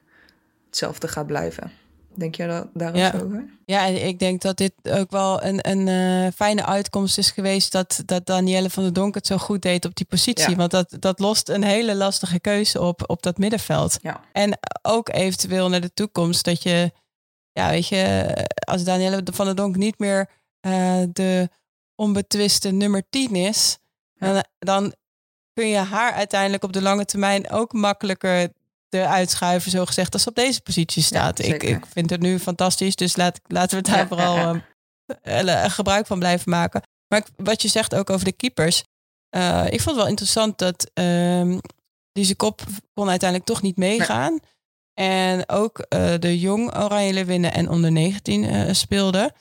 hetzelfde 0.66 1.08
gaat 1.08 1.28
blijven. 1.28 1.72
Denk 2.16 2.36
je 2.36 2.48
daar, 2.48 2.66
daar 2.74 2.96
ja. 2.96 3.14
over? 3.16 3.46
Ja, 3.66 3.88
en 3.88 4.08
ik 4.08 4.20
denk 4.20 4.42
dat 4.42 4.58
dit 4.58 4.74
ook 4.84 5.12
wel 5.12 5.44
een, 5.44 5.70
een 5.70 5.88
uh, 5.88 6.32
fijne 6.36 6.66
uitkomst 6.66 7.18
is 7.18 7.32
geweest 7.32 7.72
dat, 7.72 8.04
dat 8.06 8.26
Danielle 8.26 8.70
van 8.70 8.84
der 8.84 8.94
Donk 8.94 9.16
het 9.16 9.28
zo 9.28 9.38
goed 9.38 9.62
deed 9.62 9.86
op 9.86 9.96
die 9.96 10.06
positie. 10.06 10.50
Ja. 10.50 10.56
Want 10.56 10.72
dat, 10.72 10.96
dat 11.00 11.20
lost 11.20 11.50
een 11.50 11.64
hele 11.64 11.96
lastige 11.96 12.40
keuze 12.40 12.82
op 12.82 13.10
op 13.10 13.22
dat 13.22 13.38
middenveld. 13.38 13.98
Ja. 14.02 14.22
En 14.32 14.58
ook 14.82 15.10
eventueel 15.10 15.70
naar 15.70 15.82
de 15.82 15.94
toekomst 15.94 16.46
dat 16.46 16.64
je, 16.64 16.92
ja, 17.52 17.70
weet 17.70 17.88
je, 17.88 18.34
als 18.66 18.84
Danielle 18.84 19.22
van 19.32 19.46
der 19.46 19.56
Donk 19.56 19.76
niet 19.76 20.00
meer 20.00 20.30
uh, 20.68 21.04
de 21.14 21.50
onbetwiste 21.96 22.72
nummer 22.72 23.04
10 23.10 23.36
is, 23.36 23.78
dan 24.60 24.94
kun 25.54 25.68
je 25.68 25.78
haar 25.78 26.12
uiteindelijk 26.12 26.64
op 26.64 26.74
de 26.74 26.82
lange 26.82 27.06
termijn 27.06 27.50
ook 27.50 27.74
makkelijker 27.74 28.50
de 28.94 29.08
uitschuiven, 29.08 29.72
zo 29.72 29.86
gezegd, 29.86 30.14
als 30.14 30.28
op 30.28 30.36
deze 30.36 30.62
positie 30.62 31.04
staat. 31.04 31.38
Ja, 31.38 31.54
ik, 31.54 31.64
ik 31.64 31.86
vind 31.86 32.10
het 32.10 32.22
nu 32.22 32.40
fantastisch, 32.40 32.96
dus 32.96 33.16
laat, 33.16 33.40
laten 33.48 33.78
we 33.78 33.84
daar 33.84 33.98
ja, 33.98 34.08
vooral 34.08 34.36
ja, 35.24 35.64
um, 35.64 35.70
gebruik 35.70 36.08
van 36.08 36.20
blijven 36.20 36.50
maken. 36.52 36.82
Maar 37.08 37.20
ik, 37.20 37.28
wat 37.36 37.62
je 37.62 37.68
zegt 37.68 37.96
ook 37.96 38.10
over 38.10 38.26
de 38.26 38.32
keepers. 38.32 38.84
Uh, 39.36 39.66
ik 39.66 39.82
vond 39.82 39.86
het 39.86 39.96
wel 39.96 40.08
interessant 40.08 40.58
dat 40.58 40.92
um, 40.94 41.60
deze 42.12 42.36
kop 42.36 42.62
kon 42.94 43.10
uiteindelijk 43.10 43.50
toch 43.50 43.62
niet 43.62 43.78
meegaan. 43.78 44.40
En 44.94 45.50
ook 45.50 45.86
uh, 45.90 46.14
de 46.20 46.40
jong 46.40 46.78
Oranje 46.78 47.14
Leeuwinnen 47.14 47.54
en 47.54 47.70
onder 47.70 47.92
19 47.92 48.44
uh, 48.44 48.74
speelden. 48.74 49.34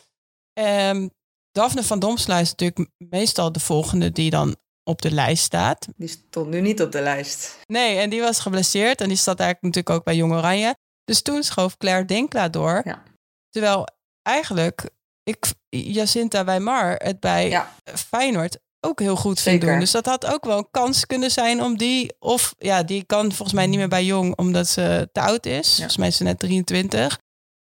Um, 0.60 1.10
Daphne 1.50 1.82
van 1.82 1.98
Domsla 1.98 2.38
is 2.38 2.50
natuurlijk 2.50 2.90
meestal 2.98 3.52
de 3.52 3.60
volgende 3.60 4.12
die 4.12 4.30
dan 4.30 4.56
op 4.84 5.02
de 5.02 5.10
lijst 5.10 5.44
staat. 5.44 5.88
Die 5.96 6.08
stond 6.08 6.48
nu 6.48 6.60
niet 6.60 6.82
op 6.82 6.92
de 6.92 7.00
lijst. 7.00 7.58
Nee, 7.66 7.98
en 7.98 8.10
die 8.10 8.20
was 8.20 8.38
geblesseerd 8.38 9.00
en 9.00 9.08
die 9.08 9.16
zat 9.16 9.40
eigenlijk 9.40 9.62
natuurlijk 9.74 9.96
ook 9.96 10.04
bij 10.04 10.16
Jong 10.16 10.32
Oranje. 10.32 10.74
Dus 11.04 11.22
toen 11.22 11.42
schoof 11.42 11.76
Claire 11.76 12.04
Denkla 12.04 12.48
door. 12.48 12.80
Ja. 12.84 13.02
Terwijl 13.50 13.88
eigenlijk 14.22 14.90
ik, 15.22 15.52
Jacinta 15.68 16.44
Weimar 16.44 16.94
het 16.94 17.20
bij 17.20 17.48
ja. 17.48 17.74
Feyenoord 17.84 18.58
ook 18.80 19.00
heel 19.00 19.16
goed 19.16 19.40
vind 19.40 19.60
doen. 19.60 19.78
Dus 19.78 19.90
dat 19.90 20.06
had 20.06 20.26
ook 20.26 20.44
wel 20.44 20.58
een 20.58 20.70
kans 20.70 21.06
kunnen 21.06 21.30
zijn 21.30 21.62
om 21.62 21.76
die... 21.76 22.14
Of 22.18 22.54
ja, 22.58 22.82
die 22.82 23.04
kan 23.04 23.32
volgens 23.32 23.52
mij 23.52 23.66
niet 23.66 23.78
meer 23.78 23.88
bij 23.88 24.04
Jong 24.04 24.36
omdat 24.36 24.68
ze 24.68 25.08
te 25.12 25.20
oud 25.20 25.46
is. 25.46 25.68
Ja. 25.68 25.74
Volgens 25.74 25.96
mij 25.96 26.08
is 26.08 26.16
ze 26.16 26.22
net 26.22 26.38
23. 26.38 27.18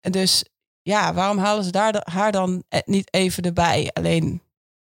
Dus 0.01 0.45
ja, 0.83 1.15
waarom 1.15 1.39
halen 1.39 1.65
ze 1.65 1.71
daar 1.71 2.03
haar 2.11 2.33
dan 2.33 2.65
niet 2.85 3.15
even 3.15 3.43
erbij? 3.43 3.91
Alleen 3.93 4.43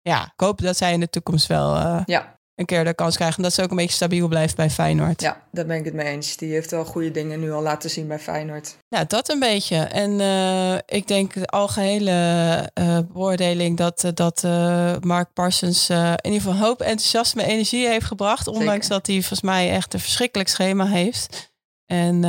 ja, 0.01 0.23
ik 0.23 0.39
hoop 0.39 0.61
dat 0.61 0.77
zij 0.77 0.93
in 0.93 0.99
de 0.99 1.09
toekomst 1.09 1.47
wel 1.47 1.75
uh, 1.75 2.01
ja. 2.05 2.39
een 2.55 2.65
keer 2.65 2.83
de 2.83 2.93
kans 2.93 3.15
krijgen. 3.15 3.43
Dat 3.43 3.53
ze 3.53 3.63
ook 3.63 3.69
een 3.69 3.75
beetje 3.75 3.95
stabiel 3.95 4.27
blijft 4.27 4.55
bij 4.55 4.69
Feyenoord. 4.69 5.21
Ja, 5.21 5.47
daar 5.51 5.65
ben 5.65 5.77
ik 5.77 5.85
het 5.85 5.93
mee 5.93 6.07
eens. 6.07 6.37
Die 6.37 6.53
heeft 6.53 6.71
wel 6.71 6.85
goede 6.85 7.11
dingen 7.11 7.39
nu 7.39 7.51
al 7.51 7.61
laten 7.61 7.89
zien 7.89 8.07
bij 8.07 8.19
Feyenoord. 8.19 8.77
Ja, 8.87 9.03
dat 9.03 9.29
een 9.29 9.39
beetje. 9.39 9.75
En 9.75 10.19
uh, 10.19 10.73
ik 10.85 11.07
denk 11.07 11.33
de 11.33 11.47
algehele 11.47 12.11
uh, 12.79 12.99
beoordeling 13.13 13.77
dat, 13.77 14.11
dat 14.13 14.43
Mark 15.03 15.33
Parsons 15.33 15.89
in 15.89 16.15
ieder 16.21 16.41
geval 16.41 16.67
hoop, 16.67 16.81
enthousiasme, 16.81 17.43
energie 17.43 17.87
heeft 17.87 18.05
gebracht. 18.05 18.47
Ondanks 18.47 18.87
Zeker. 18.87 18.89
dat 18.89 19.07
hij 19.07 19.15
volgens 19.15 19.41
mij 19.41 19.71
echt 19.71 19.93
een 19.93 19.99
verschrikkelijk 19.99 20.49
schema 20.49 20.85
heeft. 20.85 21.53
En 21.85 22.21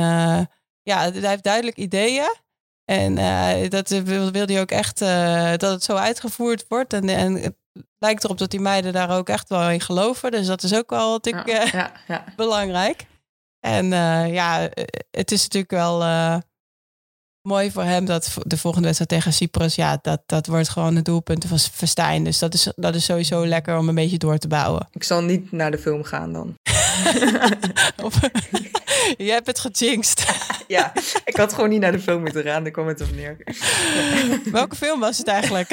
ja, 0.83 1.11
hij 1.11 1.29
heeft 1.29 1.43
duidelijk 1.43 1.77
ideeën. 1.77 2.41
En 2.85 3.17
uh, 3.17 3.69
dat 3.69 3.89
wil, 3.89 4.31
wil 4.31 4.45
hij 4.45 4.61
ook 4.61 4.71
echt 4.71 5.01
uh, 5.01 5.49
dat 5.49 5.71
het 5.71 5.83
zo 5.83 5.95
uitgevoerd 5.95 6.65
wordt. 6.67 6.93
En, 6.93 7.09
en 7.09 7.55
lijkt 8.03 8.23
erop 8.23 8.37
dat 8.37 8.51
die 8.51 8.59
meiden 8.59 8.93
daar 8.93 9.17
ook 9.17 9.29
echt 9.29 9.49
wel 9.49 9.69
in 9.69 9.81
geloven. 9.81 10.31
Dus 10.31 10.47
dat 10.47 10.63
is 10.63 10.75
ook 10.75 10.89
wel 10.89 11.11
natuurlijk 11.11 11.47
ja, 11.47 11.65
uh, 11.65 11.71
ja, 11.71 11.91
ja. 12.07 12.23
belangrijk. 12.35 13.05
En 13.59 13.85
ja, 14.31 14.69
het 15.11 15.31
is 15.31 15.41
natuurlijk 15.41 15.71
wel 15.71 16.01
mooi 17.43 17.71
voor 17.71 17.83
hem 17.83 18.05
dat 18.05 18.37
de 18.41 18.57
volgende 18.57 18.85
wedstrijd 18.85 19.11
tegen 19.11 19.33
Cyprus, 19.33 19.75
ja, 19.75 19.99
dat, 20.01 20.21
dat 20.25 20.47
wordt 20.47 20.69
gewoon 20.69 20.95
het 20.95 21.05
doelpunt 21.05 21.45
van 21.45 21.59
Verstijn. 21.59 22.23
Dus 22.23 22.39
dat 22.39 22.53
is, 22.53 22.71
dat 22.75 22.95
is 22.95 23.05
sowieso 23.05 23.45
lekker 23.45 23.77
om 23.77 23.89
een 23.89 23.95
beetje 23.95 24.17
door 24.17 24.37
te 24.37 24.47
bouwen. 24.47 24.87
Ik 24.91 25.03
zal 25.03 25.21
niet 25.21 25.51
naar 25.51 25.71
de 25.71 25.77
film 25.77 26.03
gaan 26.03 26.33
dan. 26.33 26.55
of, 28.05 28.19
je 29.27 29.31
hebt 29.31 29.47
het 29.47 29.59
gejinxed. 29.59 30.25
ja, 30.67 30.91
ik 31.25 31.37
had 31.37 31.53
gewoon 31.53 31.69
niet 31.69 31.79
naar 31.79 31.91
de 31.91 31.99
film 31.99 32.21
moeten 32.21 32.43
gaan, 32.43 32.63
daar 32.63 32.71
kwam 32.71 32.87
het 32.87 33.01
op 33.01 33.15
neer. 33.15 33.37
Welke 34.51 34.75
film 34.75 34.99
was 34.99 35.17
het 35.17 35.27
eigenlijk? 35.27 35.69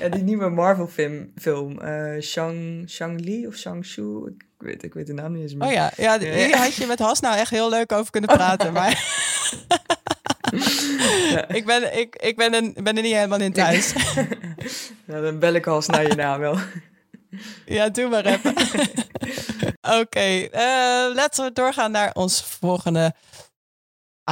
ja, 0.00 0.08
die 0.08 0.22
nieuwe 0.22 0.48
Marvel 0.48 0.86
film, 0.86 1.32
film 1.36 1.78
uh, 1.82 2.20
Shang, 2.20 2.84
Shang-Li 2.90 3.46
of 3.46 3.56
Shang-Chu, 3.56 4.26
ik 4.26 4.44
weet, 4.58 4.82
ik 4.82 4.94
weet 4.94 5.06
de 5.06 5.12
naam 5.12 5.32
niet 5.32 5.42
eens 5.42 5.54
meer. 5.54 5.68
Oh 5.68 5.72
ja, 5.72 5.92
ja 5.96 6.18
hier 6.18 6.56
had 6.56 6.74
je 6.74 6.86
met 6.86 6.98
Has 6.98 7.20
nou 7.20 7.36
echt 7.36 7.50
heel 7.50 7.70
leuk 7.70 7.92
over 7.92 8.10
kunnen 8.10 8.36
praten, 8.36 8.72
maar... 8.72 9.26
ja. 11.30 11.48
ik, 11.48 11.66
ben, 11.66 11.98
ik, 11.98 12.16
ik 12.16 12.36
ben, 12.36 12.54
een, 12.54 12.76
ben 12.82 12.96
er 12.96 13.02
niet 13.02 13.14
helemaal 13.14 13.40
in 13.40 13.52
thuis. 13.52 13.92
ja, 15.04 15.20
dan 15.20 15.38
bel 15.38 15.52
ik 15.52 15.64
Has 15.64 15.86
naar 15.86 16.08
je 16.08 16.14
naam 16.14 16.40
wel. 16.40 16.58
Ja, 17.66 17.88
doe 17.88 18.08
maar 18.08 18.24
even. 18.24 18.54
Oké, 19.80 19.98
okay, 20.00 20.42
uh, 20.44 21.14
laten 21.14 21.44
we 21.44 21.52
doorgaan 21.52 21.90
naar 21.90 22.10
ons 22.14 22.42
volgende 22.42 23.14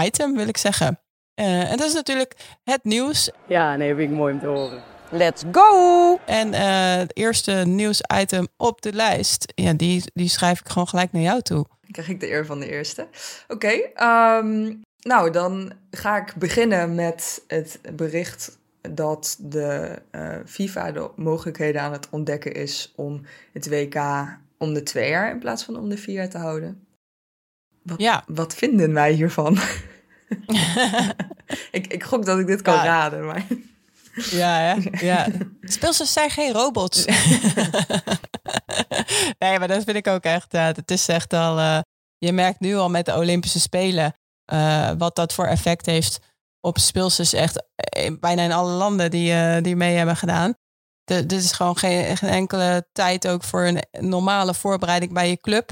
item, 0.05 0.37
wil 0.37 0.49
ik 0.49 0.57
zeggen. 0.57 1.01
Uh, 1.35 1.71
en 1.71 1.77
dat 1.77 1.87
is 1.87 1.95
natuurlijk 1.95 2.35
het 2.65 2.85
nieuws. 2.85 3.31
Ja, 3.47 3.77
nee, 3.77 3.95
vind 3.95 4.11
ik 4.11 4.17
mooi 4.17 4.33
om 4.33 4.41
te 4.41 4.47
horen. 4.47 4.83
Let's 5.11 5.43
go! 5.53 6.19
En 6.25 6.53
uh, 6.53 6.95
het 6.95 7.17
eerste 7.17 7.53
nieuwsitem 7.53 8.49
op 8.57 8.83
de 8.83 8.93
lijst, 8.93 9.53
ja, 9.55 9.73
die, 9.73 10.03
die 10.15 10.29
schrijf 10.29 10.61
ik 10.61 10.69
gewoon 10.69 10.89
gelijk 10.89 11.13
naar 11.13 11.23
jou 11.23 11.43
toe. 11.43 11.67
Dan 11.81 11.91
krijg 11.91 12.09
ik 12.09 12.21
de 12.21 12.31
eer 12.31 12.47
van 12.47 12.61
de 12.61 12.71
eerste. 12.71 13.09
Oké, 13.49 13.89
okay, 13.95 14.39
um, 14.39 14.83
nou 15.07 15.31
dan 15.31 15.73
ga 15.91 16.17
ik 16.17 16.35
beginnen 16.35 16.95
met 16.95 17.43
het 17.47 17.81
bericht 17.93 18.59
dat 18.81 19.37
de 19.41 20.03
uh, 20.13 20.37
FIFA 20.47 20.93
de 20.93 21.11
mogelijkheden 21.17 21.81
aan 21.83 21.93
het 21.93 22.09
ontdekken 22.11 22.55
is 22.55 22.93
om 22.97 23.23
het 23.53 23.69
WK 23.69 24.03
om 24.59 24.75
de 24.75 24.83
twee 24.83 25.09
jaar 25.11 25.31
in 25.31 25.39
plaats 25.39 25.65
van 25.65 25.77
om 25.77 25.89
de 25.89 25.97
vier 25.99 26.15
jaar 26.15 26.29
te 26.29 26.39
houden. 26.39 26.87
Wat, 27.83 28.01
ja. 28.01 28.25
wat 28.27 28.55
vinden 28.55 28.93
wij 28.93 29.13
hiervan? 29.13 29.59
ik, 31.71 31.87
ik 31.87 32.05
gok 32.05 32.25
dat 32.25 32.39
ik 32.39 32.47
dit 32.47 32.63
kan 32.63 32.75
ja. 32.75 32.85
raden, 32.85 33.27
maar... 33.27 33.47
Ja, 34.31 34.59
hè? 34.59 34.75
ja. 35.07 35.27
Speelsters 35.61 36.13
zijn 36.13 36.31
geen 36.31 36.53
robots. 36.53 37.05
nee, 39.39 39.59
maar 39.59 39.69
dat 39.69 39.85
vind 39.85 39.97
ik 39.97 40.07
ook 40.07 40.23
echt. 40.23 40.53
Het 40.53 40.91
is 40.91 41.09
echt 41.09 41.33
al. 41.33 41.59
Uh, 41.59 41.79
je 42.19 42.33
merkt 42.33 42.61
nu 42.61 42.77
al 42.77 42.91
met 42.91 43.05
de 43.05 43.17
Olympische 43.17 43.61
Spelen 43.61 44.15
uh, 44.53 44.91
wat 44.99 45.17
dat 45.17 45.33
voor 45.33 45.47
effect 45.47 45.87
heeft 45.87 46.19
op 46.61 46.79
speelsters. 46.79 47.33
Echt 47.33 47.65
bijna 48.21 48.43
in 48.43 48.53
alle 48.53 48.73
landen 48.73 49.11
die, 49.11 49.61
die 49.61 49.77
mee 49.77 49.97
hebben 49.97 50.17
gedaan. 50.17 50.55
Dit 51.05 51.33
is 51.33 51.53
gewoon 51.53 51.77
geen, 51.77 52.17
geen, 52.17 52.31
enkele 52.31 52.89
tijd 52.93 53.29
ook 53.29 53.43
voor 53.43 53.65
een 53.65 53.83
normale 54.01 54.55
voorbereiding 54.55 55.13
bij 55.13 55.29
je 55.29 55.37
club. 55.37 55.71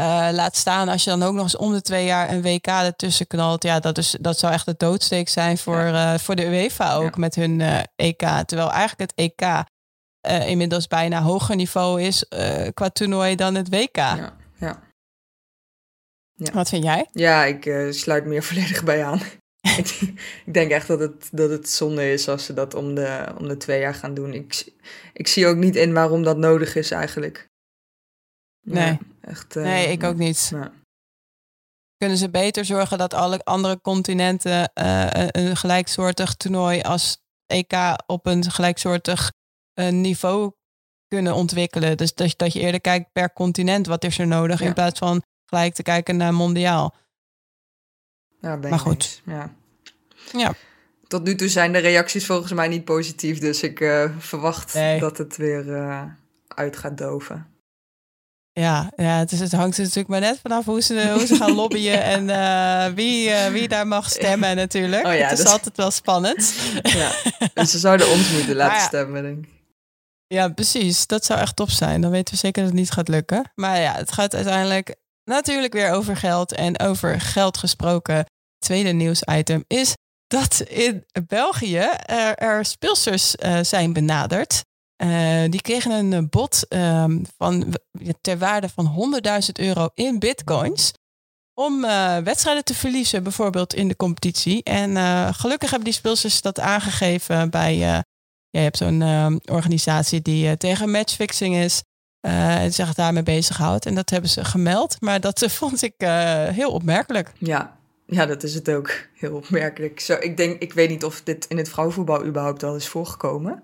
Uh, 0.00 0.28
laat 0.32 0.56
staan 0.56 0.88
als 0.88 1.04
je 1.04 1.10
dan 1.10 1.22
ook 1.22 1.34
nog 1.34 1.42
eens 1.42 1.56
om 1.56 1.72
de 1.72 1.82
twee 1.82 2.04
jaar 2.04 2.30
een 2.30 2.42
WK 2.42 2.66
ertussen 2.66 3.26
knalt. 3.26 3.62
Ja, 3.62 3.80
dat, 3.80 3.98
is, 3.98 4.16
dat 4.20 4.38
zou 4.38 4.52
echt 4.52 4.66
de 4.66 4.74
doodsteek 4.76 5.28
zijn 5.28 5.58
voor, 5.58 5.78
ja. 5.78 6.12
uh, 6.12 6.18
voor 6.18 6.36
de 6.36 6.46
UEFA 6.46 6.94
ook 6.94 7.14
ja. 7.14 7.20
met 7.20 7.34
hun 7.34 7.60
uh, 7.60 7.78
EK. 7.96 8.20
Terwijl 8.44 8.72
eigenlijk 8.72 9.10
het 9.10 9.12
EK 9.14 9.64
inmiddels 10.46 10.86
bijna 10.86 11.22
hoger 11.22 11.56
niveau 11.56 12.02
is 12.02 12.24
qua 12.74 12.88
toernooi 12.88 13.34
dan 13.34 13.54
het 13.54 13.68
WK. 13.68 13.96
Ja, 13.96 14.36
ja. 16.36 16.52
Wat 16.52 16.68
vind 16.68 16.84
jij? 16.84 17.06
Ja, 17.12 17.44
ik 17.44 17.92
sluit 17.94 18.24
meer 18.24 18.42
volledig 18.48 18.84
bij 18.84 19.04
aan. 19.04 19.20
ik, 20.46 20.52
denk 20.52 20.70
echt 20.70 20.86
dat 20.86 21.00
het, 21.00 21.28
dat 21.32 21.50
het 21.50 21.68
zonde 21.68 22.12
is 22.12 22.28
als 22.28 22.44
ze 22.44 22.52
dat 22.52 22.74
om 22.74 22.94
de, 22.94 23.34
om 23.38 23.48
de 23.48 23.56
twee 23.56 23.80
jaar 23.80 23.94
gaan 23.94 24.14
doen. 24.14 24.32
Ik, 24.34 24.72
ik 25.12 25.26
zie 25.26 25.46
ook 25.46 25.56
niet 25.56 25.76
in 25.76 25.92
waarom 25.92 26.22
dat 26.22 26.36
nodig 26.36 26.74
is 26.76 26.90
eigenlijk. 26.90 27.48
Nee. 28.66 28.84
Ja, 28.84 28.98
echt, 29.20 29.56
uh, 29.56 29.62
nee, 29.62 29.88
ik 29.88 30.02
ook 30.02 30.16
niet. 30.16 30.52
Kunnen 31.96 32.16
ze 32.16 32.30
beter 32.30 32.64
zorgen 32.64 32.98
dat 32.98 33.14
alle 33.14 33.44
andere 33.44 33.80
continenten 33.80 34.70
uh, 34.74 35.06
een 35.10 35.56
gelijksoortig 35.56 36.34
toernooi 36.34 36.80
als 36.80 37.18
EK 37.46 37.72
op 38.06 38.26
een 38.26 38.50
gelijksoortig 38.50 39.32
uh, 39.74 39.88
niveau 39.88 40.52
kunnen 41.08 41.34
ontwikkelen? 41.34 41.96
Dus 41.96 42.14
dat, 42.14 42.34
dat 42.36 42.52
je 42.52 42.60
eerder 42.60 42.80
kijkt 42.80 43.12
per 43.12 43.32
continent 43.32 43.86
wat 43.86 44.04
is 44.04 44.18
er 44.18 44.26
nodig 44.26 44.60
Ja. 44.60 44.66
in 44.66 44.74
plaats 44.74 44.98
van 44.98 45.22
gelijk 45.46 45.74
te 45.74 45.82
kijken 45.82 46.16
naar 46.16 46.34
mondiaal. 46.34 46.94
Ja, 48.40 48.56
ben 48.56 48.70
Maar 48.70 48.78
goed. 48.78 49.22
Ja. 49.24 49.54
Ja. 50.32 50.54
Tot 51.06 51.24
nu 51.24 51.34
toe 51.34 51.48
zijn 51.48 51.72
de 51.72 51.78
reacties 51.78 52.26
volgens 52.26 52.52
mij 52.52 52.68
niet 52.68 52.84
positief, 52.84 53.38
dus 53.38 53.62
ik 53.62 53.80
uh, 53.80 54.10
verwacht 54.18 54.74
Nee. 54.74 55.00
dat 55.00 55.18
het 55.18 55.36
weer 55.36 55.66
uh, 55.66 56.02
uit 56.48 56.76
gaat 56.76 56.98
doven. 56.98 57.46
Ja, 58.52 58.92
ja 58.96 59.18
het, 59.18 59.32
is, 59.32 59.40
het 59.40 59.52
hangt 59.52 59.76
er 59.76 59.82
natuurlijk 59.82 60.08
maar 60.08 60.20
net 60.20 60.38
vanaf 60.42 60.64
hoe 60.64 60.80
ze, 60.80 61.10
hoe 61.12 61.26
ze 61.26 61.36
gaan 61.36 61.54
lobbyen 61.62 62.02
en 62.02 62.28
uh, 62.28 62.94
wie, 62.94 63.30
wie 63.52 63.68
daar 63.68 63.86
mag 63.86 64.10
stemmen 64.10 64.56
natuurlijk. 64.56 65.06
Oh 65.06 65.14
ja, 65.14 65.28
het 65.28 65.38
is 65.38 65.44
dat... 65.44 65.52
altijd 65.52 65.76
wel 65.76 65.90
spannend. 65.90 66.54
Ja, 66.82 67.12
dus 67.54 67.70
ze 67.70 67.78
zouden 67.78 68.10
ons 68.10 68.30
moeten 68.30 68.56
laten 68.56 68.80
stemmen, 68.80 69.22
denk 69.22 69.44
ik. 69.44 69.50
Ja, 70.26 70.48
precies. 70.48 71.06
Dat 71.06 71.24
zou 71.24 71.40
echt 71.40 71.56
top 71.56 71.70
zijn. 71.70 72.00
Dan 72.00 72.10
weten 72.10 72.34
we 72.34 72.40
zeker 72.40 72.62
dat 72.62 72.70
het 72.70 72.80
niet 72.80 72.90
gaat 72.90 73.08
lukken. 73.08 73.52
Maar 73.54 73.80
ja, 73.80 73.92
het 73.92 74.12
gaat 74.12 74.34
uiteindelijk 74.34 74.96
natuurlijk 75.26 75.72
weer 75.72 75.92
over 75.92 76.16
geld. 76.16 76.52
En 76.52 76.78
over 76.78 77.20
geld 77.20 77.56
gesproken. 77.56 78.26
Tweede 78.58 78.90
nieuwsitem 78.90 79.64
is 79.66 79.94
dat 80.26 80.60
in 80.60 81.04
België 81.26 81.88
er, 82.06 82.36
er 82.36 82.64
speelsters 82.64 83.34
uh, 83.36 83.58
zijn 83.62 83.92
benaderd. 83.92 84.64
Uh, 85.02 85.42
die 85.50 85.60
kregen 85.60 85.90
een 85.90 86.28
bod 86.28 86.66
um, 86.68 87.22
van, 87.36 87.74
ter 88.20 88.38
waarde 88.38 88.68
van 88.68 89.20
100.000 89.44 89.52
euro 89.52 89.88
in 89.94 90.18
bitcoins. 90.18 90.92
Om 91.54 91.84
uh, 91.84 92.18
wedstrijden 92.18 92.64
te 92.64 92.74
verliezen, 92.74 93.22
bijvoorbeeld 93.22 93.74
in 93.74 93.88
de 93.88 93.96
competitie. 93.96 94.62
En 94.62 94.96
gelukkig 95.34 95.70
hebben 95.70 95.88
die 95.88 95.98
speelsters 95.98 96.40
dat 96.40 96.60
aangegeven 96.60 97.50
bij 97.50 97.76
je 98.50 98.62
hebt 98.62 98.76
zo'n 98.76 99.00
uh, 99.00 99.36
organisatie 99.44 100.22
die 100.22 100.56
tegen 100.56 100.90
matchfixing 100.90 101.54
is 101.54 101.82
uh, 102.26 102.62
en 102.62 102.72
zich 102.72 102.94
daarmee 102.94 103.22
bezighoudt. 103.22 103.86
En 103.86 103.94
dat 103.94 104.10
hebben 104.10 104.30
ze 104.30 104.44
gemeld. 104.44 104.96
Maar 105.00 105.20
dat 105.20 105.46
vond 105.60 105.82
ik 105.82 105.94
heel 106.52 106.70
opmerkelijk. 106.70 107.32
Ja. 107.38 107.76
ja, 108.06 108.26
dat 108.26 108.42
is 108.42 108.54
het 108.54 108.70
ook. 108.70 108.90
Heel 109.14 109.34
opmerkelijk. 109.34 110.00
Zo, 110.00 110.16
ik, 110.20 110.36
denk, 110.36 110.62
ik 110.62 110.72
weet 110.72 110.88
niet 110.88 111.04
of 111.04 111.22
dit 111.22 111.46
in 111.48 111.56
het 111.56 111.68
vrouwenvoetbal 111.68 112.24
überhaupt 112.24 112.62
al 112.62 112.76
is 112.76 112.88
voorgekomen. 112.88 113.62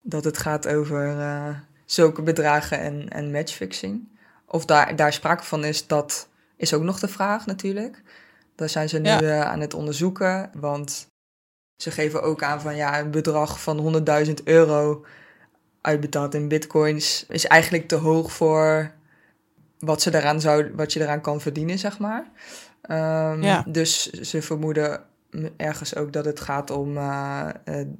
Dat 0.00 0.24
het 0.24 0.38
gaat 0.38 0.68
over 0.68 1.20
eh, 1.20 1.48
zulke 1.84 2.22
bedragen 2.22 2.80
en, 2.80 3.08
en 3.08 3.30
matchfixing. 3.30 4.08
Of 4.46 4.64
daar, 4.64 4.96
daar 4.96 5.12
sprake 5.12 5.42
van 5.42 5.64
is, 5.64 5.86
dat 5.86 6.28
is 6.56 6.74
ook 6.74 6.82
nog 6.82 7.00
de 7.00 7.08
vraag 7.08 7.46
natuurlijk. 7.46 8.02
Daar 8.54 8.68
zijn 8.68 8.88
ze 8.88 8.98
nu 8.98 9.08
ja. 9.08 9.44
aan 9.44 9.60
het 9.60 9.74
onderzoeken. 9.74 10.50
Want 10.54 11.06
ze 11.76 11.90
geven 11.90 12.22
ook 12.22 12.42
aan 12.42 12.60
van 12.60 12.76
ja, 12.76 13.00
een 13.00 13.10
bedrag 13.10 13.62
van 13.62 14.04
100.000 14.26 14.32
euro 14.44 15.04
uitbetaald 15.88 16.34
in 16.34 16.48
bitcoins 16.48 17.24
is 17.28 17.46
eigenlijk 17.46 17.88
te 17.88 17.94
hoog 17.94 18.32
voor 18.32 18.92
wat, 19.78 20.02
ze 20.02 20.10
daaraan 20.10 20.40
zou, 20.40 20.72
wat 20.74 20.92
je 20.92 21.00
eraan 21.00 21.20
kan 21.20 21.40
verdienen, 21.40 21.78
zeg 21.78 21.98
maar. 21.98 22.30
Um, 22.90 23.42
ja. 23.42 23.64
Dus 23.66 24.10
ze 24.10 24.42
vermoeden 24.42 25.00
ergens 25.56 25.96
ook 25.96 26.12
dat 26.12 26.24
het 26.24 26.40
gaat 26.40 26.70
om 26.70 26.96
uh, 26.96 27.48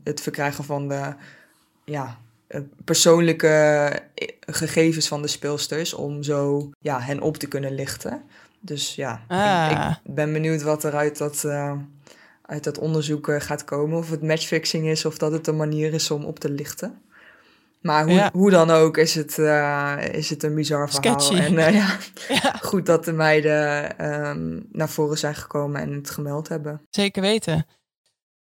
het 0.04 0.20
verkrijgen 0.20 0.64
van 0.64 0.88
de 0.88 1.14
ja, 1.84 2.18
eh, 2.46 2.60
persoonlijke 2.84 3.90
gegevens 4.40 5.08
van 5.08 5.22
de 5.22 5.28
speelsters 5.28 5.94
om 5.94 6.22
zo 6.22 6.70
ja, 6.80 7.00
hen 7.00 7.20
op 7.20 7.36
te 7.36 7.46
kunnen 7.46 7.74
lichten. 7.74 8.22
Dus 8.60 8.94
ja, 8.94 9.22
ah. 9.28 9.68
ik, 9.70 10.06
ik, 10.06 10.14
ben 10.14 10.32
benieuwd 10.32 10.62
wat 10.62 10.84
er 10.84 10.94
uit 10.94 11.18
dat 11.18 11.42
uh, 11.46 11.72
uit 12.42 12.64
dat 12.64 12.78
onderzoek 12.78 13.30
gaat 13.38 13.64
komen. 13.64 13.98
Of 13.98 14.10
het 14.10 14.22
matchfixing 14.22 14.86
is 14.86 15.04
of 15.04 15.18
dat 15.18 15.32
het 15.32 15.46
een 15.46 15.56
manier 15.56 15.94
is 15.94 16.10
om 16.10 16.24
op 16.24 16.38
te 16.38 16.50
lichten. 16.50 17.00
Maar 17.80 18.04
hoe, 18.04 18.12
ja. 18.12 18.30
hoe 18.32 18.50
dan 18.50 18.70
ook 18.70 18.96
is 18.96 19.14
het, 19.14 19.38
uh, 19.38 19.96
is 20.12 20.30
het 20.30 20.42
een 20.42 20.54
bizar 20.54 20.90
verhaal. 20.90 21.20
Sketchy. 21.20 21.44
En 21.44 21.52
uh, 21.52 21.74
ja, 21.74 21.96
ja. 22.42 22.54
goed 22.62 22.86
dat 22.86 23.04
de 23.04 23.12
meiden 23.12 24.04
um, 24.26 24.66
naar 24.72 24.88
voren 24.88 25.18
zijn 25.18 25.34
gekomen 25.34 25.80
en 25.80 25.92
het 25.92 26.10
gemeld 26.10 26.48
hebben. 26.48 26.86
Zeker 26.90 27.22
weten. 27.22 27.66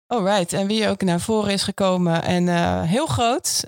Alright, 0.07 0.53
en 0.53 0.67
wie 0.67 0.89
ook 0.89 1.03
naar 1.03 1.21
voren 1.21 1.53
is 1.53 1.63
gekomen 1.63 2.23
en 2.23 2.47
uh, 2.47 2.83
heel 2.83 3.07
groot 3.07 3.65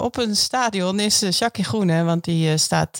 op 0.00 0.16
een 0.16 0.36
stadion 0.36 1.00
is 1.00 1.38
Jackie 1.38 1.64
Groene. 1.64 2.04
Want 2.04 2.24
die 2.24 2.56
staat 2.56 2.98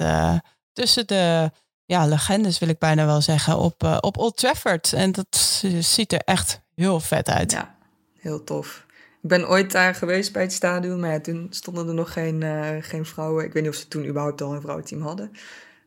tussen 0.73 1.07
de 1.07 1.51
ja, 1.85 2.07
legendes, 2.07 2.59
wil 2.59 2.69
ik 2.69 2.79
bijna 2.79 3.07
wel 3.07 3.21
zeggen, 3.21 3.59
op, 3.59 3.99
op 4.01 4.19
Old 4.19 4.37
Trafford. 4.37 4.93
En 4.93 5.13
dat 5.13 5.63
ziet 5.79 6.13
er 6.13 6.23
echt 6.25 6.61
heel 6.75 7.01
vet 7.01 7.29
uit. 7.29 7.53
Ja, 7.53 7.75
heel 8.19 8.45
tof. 8.45 8.87
Ik 9.23 9.29
ben 9.29 9.49
ooit 9.49 9.73
daar 9.73 9.95
geweest 9.95 10.33
bij 10.33 10.43
het 10.43 10.53
stadion, 10.53 11.01
maar 11.01 11.11
ja, 11.11 11.21
toen 11.21 11.47
stonden 11.51 11.89
er 11.89 11.95
nog 11.95 12.13
geen, 12.13 12.41
uh, 12.41 12.69
geen 12.81 13.05
vrouwen. 13.05 13.45
Ik 13.45 13.53
weet 13.53 13.63
niet 13.63 13.73
of 13.73 13.79
ze 13.79 13.89
toen 13.89 14.07
überhaupt 14.07 14.41
al 14.41 14.55
een 14.55 14.61
vrouwenteam 14.61 15.03
hadden. 15.03 15.33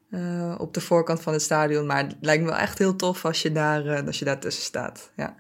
Uh, 0.10 0.56
op 0.58 0.74
de 0.74 0.82
voorkant 0.82 1.22
van 1.22 1.34
het 1.34 1.41
stadion. 1.41 1.86
Maar 1.86 1.98
het 1.98 2.15
lijkt 2.22 2.43
me 2.43 2.50
wel 2.50 2.60
echt 2.60 2.78
heel 2.78 2.96
tof 2.96 3.26
als 3.26 3.41
je 3.41 3.52
daar, 3.52 3.86
uh, 3.86 4.08
als 4.08 4.19
je 4.19 4.26
daar 4.26 4.39
tussen 4.39 4.63
staat. 4.63 5.12
Ja. 5.15 5.36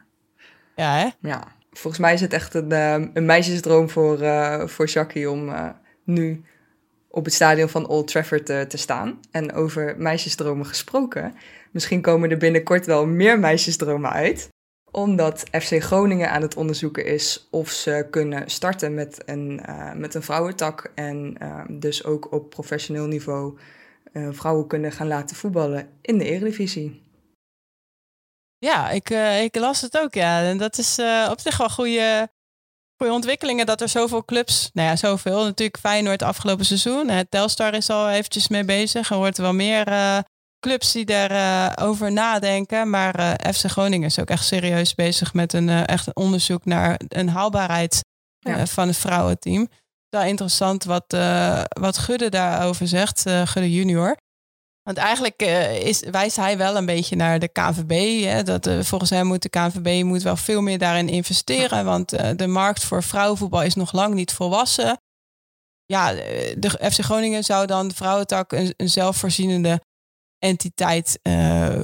Ja, 0.75 0.97
hè? 0.97 1.09
Ja. 1.29 1.43
Volgens 1.71 2.01
mij 2.01 2.13
is 2.13 2.21
het 2.21 2.33
echt 2.33 2.53
een, 2.53 2.71
een 3.13 3.25
meisjesdroom 3.25 3.89
voor, 3.89 4.17
voor 4.69 4.85
Jackie 4.85 5.29
om 5.29 5.53
nu 6.03 6.43
op 7.07 7.25
het 7.25 7.33
stadion 7.33 7.69
van 7.69 7.87
Old 7.87 8.07
Trafford 8.07 8.45
te, 8.45 8.65
te 8.67 8.77
staan. 8.77 9.19
En 9.31 9.53
over 9.53 9.95
meisjesdromen 9.97 10.65
gesproken. 10.65 11.35
Misschien 11.71 12.01
komen 12.01 12.31
er 12.31 12.37
binnenkort 12.37 12.85
wel 12.85 13.05
meer 13.05 13.39
meisjesdromen 13.39 14.11
uit 14.11 14.49
omdat 14.93 15.43
FC 15.51 15.83
Groningen 15.83 16.31
aan 16.31 16.41
het 16.41 16.55
onderzoeken 16.55 17.05
is 17.05 17.47
of 17.51 17.69
ze 17.69 18.07
kunnen 18.09 18.49
starten 18.49 18.93
met 18.93 19.21
een, 19.25 19.61
uh, 19.69 19.93
met 19.93 20.13
een 20.13 20.23
vrouwentak. 20.23 20.91
En 20.95 21.37
uh, 21.41 21.61
dus 21.69 22.03
ook 22.03 22.31
op 22.31 22.49
professioneel 22.49 23.05
niveau 23.05 23.57
uh, 24.13 24.27
vrouwen 24.31 24.67
kunnen 24.67 24.91
gaan 24.91 25.07
laten 25.07 25.35
voetballen 25.35 25.89
in 26.01 26.17
de 26.17 26.25
Eredivisie. 26.25 27.01
Ja, 28.57 28.89
ik, 28.89 29.09
ik 29.43 29.55
las 29.55 29.81
het 29.81 29.97
ook, 29.97 30.13
ja. 30.13 30.43
En 30.43 30.57
dat 30.57 30.77
is 30.77 30.99
op 31.29 31.39
zich 31.39 31.57
wel 31.57 31.69
goede, 31.69 32.29
goede 32.97 33.13
ontwikkelingen 33.13 33.65
dat 33.65 33.81
er 33.81 33.89
zoveel 33.89 34.25
clubs, 34.25 34.69
nou 34.73 34.87
ja, 34.87 34.95
zoveel. 34.95 35.43
Natuurlijk 35.43 35.77
Feyenoord 35.77 36.21
afgelopen 36.21 36.65
seizoen. 36.65 37.27
Telstar 37.29 37.73
is 37.73 37.89
al 37.89 38.09
eventjes 38.09 38.47
mee 38.47 38.65
bezig. 38.65 39.09
Er 39.09 39.17
wordt 39.17 39.37
wel 39.37 39.53
meer 39.53 39.85
clubs 40.63 40.91
die 40.91 41.05
daarover 41.05 41.77
uh, 41.77 41.87
over 41.87 42.11
nadenken. 42.11 42.89
Maar 42.89 43.19
uh, 43.19 43.53
FC 43.53 43.65
Groningen 43.65 44.07
is 44.07 44.19
ook 44.19 44.29
echt 44.29 44.45
serieus 44.45 44.95
bezig 44.95 45.33
met 45.33 45.53
een 45.53 45.67
uh, 45.67 45.87
echt 45.87 46.15
onderzoek 46.15 46.65
naar 46.65 46.99
een 47.07 47.29
haalbaarheid 47.29 48.01
Ja. 48.39 48.65
van 48.65 48.87
het 48.87 48.97
vrouwenteam. 48.97 49.67
Wel 50.09 50.23
interessant 50.23 50.83
wat, 50.83 51.05
wat 51.79 51.97
Gudde 51.97 52.29
daarover 52.29 52.87
zegt, 52.87 53.21
Gudde 53.21 53.71
junior. 53.71 54.17
Want 54.83 54.97
eigenlijk 54.97 55.41
is, 55.83 55.99
wijst 55.99 56.35
hij 56.35 56.57
wel 56.57 56.77
een 56.77 56.85
beetje 56.85 57.15
naar 57.15 57.39
de 57.39 57.47
KNVB. 57.47 58.23
Hè, 58.23 58.43
dat, 58.43 58.69
volgens 58.81 59.09
hem 59.09 59.27
moet 59.27 59.41
de 59.41 59.49
KNVB 59.49 60.03
moet 60.03 60.21
wel 60.23 60.35
veel 60.35 60.61
meer 60.61 60.77
daarin 60.77 61.09
investeren. 61.09 61.85
Want 61.85 62.09
de 62.37 62.47
markt 62.47 62.83
voor 62.83 63.03
vrouwenvoetbal 63.03 63.63
is 63.63 63.75
nog 63.75 63.91
lang 63.91 64.13
niet 64.13 64.31
volwassen. 64.33 64.97
Ja, 65.85 66.11
de 66.57 66.79
FC 66.91 66.99
Groningen 66.99 67.43
zou 67.43 67.65
dan 67.65 67.87
de 67.87 67.95
vrouwentak 67.95 68.51
een, 68.51 68.73
een 68.77 68.89
zelfvoorzienende 68.89 69.81
entiteit 70.43 71.19
uh, 71.23 71.81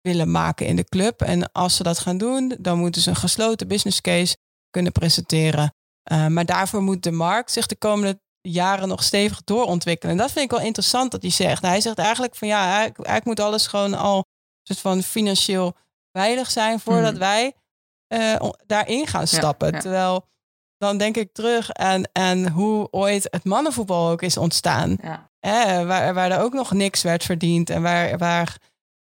willen 0.00 0.30
maken 0.30 0.66
in 0.66 0.76
de 0.76 0.84
club. 0.84 1.22
En 1.22 1.52
als 1.52 1.76
ze 1.76 1.82
dat 1.82 1.98
gaan 1.98 2.18
doen, 2.18 2.56
dan 2.58 2.78
moeten 2.78 3.02
ze 3.02 3.10
een 3.10 3.16
gesloten 3.16 3.68
business 3.68 4.00
case 4.00 4.36
kunnen 4.70 4.92
presenteren. 4.92 5.74
Uh, 6.12 6.26
maar 6.26 6.44
daarvoor 6.44 6.82
moet 6.82 7.02
de 7.02 7.10
markt 7.10 7.52
zich 7.52 7.66
de 7.66 7.76
komende 7.76 8.20
jaren 8.40 8.88
nog 8.88 9.02
stevig 9.02 9.44
doorontwikkelen. 9.44 10.12
En 10.12 10.20
dat 10.20 10.32
vind 10.32 10.44
ik 10.44 10.50
wel 10.50 10.66
interessant 10.66 11.10
dat 11.10 11.22
hij 11.22 11.30
zegt. 11.30 11.62
Hij 11.62 11.80
zegt 11.80 11.98
eigenlijk 11.98 12.34
van 12.34 12.48
ja, 12.48 12.64
eigenlijk, 12.64 12.96
eigenlijk 12.96 13.24
moet 13.24 13.46
alles 13.46 13.66
gewoon 13.66 13.94
al 13.94 14.24
soort 14.62 14.80
van 14.80 15.02
financieel 15.02 15.76
veilig 16.12 16.50
zijn 16.50 16.80
voordat 16.80 17.10
Hmm. 17.10 17.18
wij 17.18 17.52
uh, 18.14 18.50
daarin 18.66 19.06
gaan 19.06 19.26
stappen. 19.26 19.68
Ja, 19.68 19.74
ja. 19.74 19.80
Terwijl 19.80 20.28
dan 20.76 20.98
denk 20.98 21.16
ik 21.16 21.32
terug 21.32 21.72
aan, 21.72 22.02
aan 22.12 22.48
hoe 22.48 22.88
ooit 22.90 23.28
het 23.30 23.44
mannenvoetbal 23.44 24.10
ook 24.10 24.22
is 24.22 24.36
ontstaan. 24.36 24.98
Ja. 25.02 25.30
Hè, 25.46 25.86
waar, 25.86 26.14
waar 26.14 26.30
er 26.30 26.40
ook 26.40 26.52
nog 26.52 26.72
niks 26.72 27.02
werd 27.02 27.24
verdiend. 27.24 27.70
En 27.70 27.82
waar, 27.82 28.18
waar, 28.18 28.56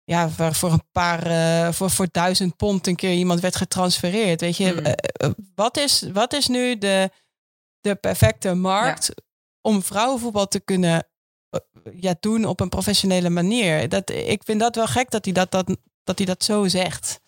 ja, 0.04 0.30
waar 0.38 0.54
voor 0.54 0.72
een 0.72 0.88
paar, 0.92 1.28
uh, 1.28 1.72
voor, 1.72 1.90
voor 1.90 2.08
duizend 2.12 2.56
pond 2.56 2.88
een 2.88 2.96
keer 2.96 3.14
iemand 3.14 3.40
werd 3.40 3.56
getransfereerd. 3.56 4.42
Weet 4.42 4.58
je, 4.58 4.72
Mm. 4.72 4.86
uh, 4.86 4.92
uh, 5.24 5.30
wat, 5.56 5.78
is, 5.78 6.10
wat 6.14 6.34
is 6.34 6.48
nu 6.48 6.78
de, 6.78 7.10
de 7.80 7.96
perfecte 7.96 8.54
markt 8.54 9.06
ja. 9.06 9.24
om 9.62 9.84
vrouwenvoetbal 9.84 10.48
te 10.48 10.60
kunnen 10.60 11.08
ja, 11.94 12.16
doen 12.20 12.46
op 12.46 12.60
een 12.60 12.70
professionele 12.70 13.30
manier? 13.30 13.90
Dat, 13.90 14.10
ik 14.10 14.42
vind 14.44 14.60
dat 14.60 14.76
wel 14.76 14.88
gek 14.88 15.10
dat 15.10 15.26
hij 15.26 15.34
dat, 15.34 15.52
dat, 15.52 15.78
dat, 16.04 16.18
hij 16.18 16.28
dat 16.28 16.44
zo 16.44 16.68
zegt. 16.68 17.20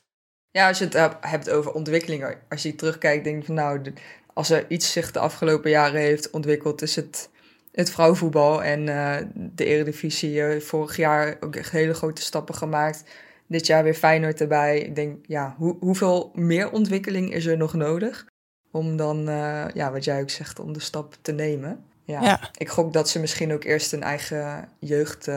Ja, 0.52 0.68
als 0.68 0.78
je 0.78 0.86
het 0.86 1.16
hebt 1.22 1.50
over 1.50 1.72
ontwikkelingen, 1.72 2.38
als 2.50 2.62
je 2.62 2.76
terugkijkt, 2.76 3.24
denk 3.24 3.46
van 3.46 3.56
nou, 3.56 3.94
als 4.34 4.50
er 4.50 4.66
iets 4.72 4.92
zich 4.92 5.12
de 5.12 5.20
afgelopen 5.20 5.70
jaren 5.70 6.02
heeft 6.02 6.30
ontwikkeld, 6.30 6.82
is 6.82 6.96
het 6.96 7.30
het 7.78 7.90
vrouwenvoetbal 7.90 8.64
en 8.64 8.88
uh, 8.88 9.16
de 9.34 9.66
Eredivisie. 9.66 10.34
Uh, 10.34 10.62
vorig 10.62 10.98
jaar 10.98 11.38
ook 11.40 11.56
echt 11.56 11.72
hele 11.72 11.94
grote 11.94 12.22
stappen 12.22 12.56
gemaakt. 12.56 13.04
Dit 13.48 13.66
jaar 13.66 13.84
weer 13.84 13.94
Feyenoord 13.94 14.42
erbij. 14.42 14.80
Ik 14.80 14.96
denk, 14.96 15.26
ja, 15.26 15.56
hoe, 15.58 15.78
hoeveel 15.80 16.32
meer 16.34 16.72
ontwikkeling 16.72 17.34
is 17.34 17.46
er 17.46 17.58
nog 17.58 17.74
nodig? 17.74 18.26
Om 18.72 18.98
dan, 18.98 19.30
uh, 19.30 19.66
ja, 19.74 19.92
wat 19.92 20.04
jij 20.04 20.22
ook 20.22 20.30
zegt, 20.30 20.60
om 20.60 20.74
de 20.74 20.80
stap 20.80 21.18
te 21.22 21.32
nemen. 21.32 21.84
Ja, 22.04 22.22
Ja. 22.22 22.50
ik 22.58 22.70
gok 22.70 22.94
dat 22.94 23.10
ze 23.10 23.20
misschien 23.20 23.54
ook 23.54 23.64
eerst 23.64 23.94
een 23.94 24.04
eigen 24.04 24.70
jeugd 24.80 25.30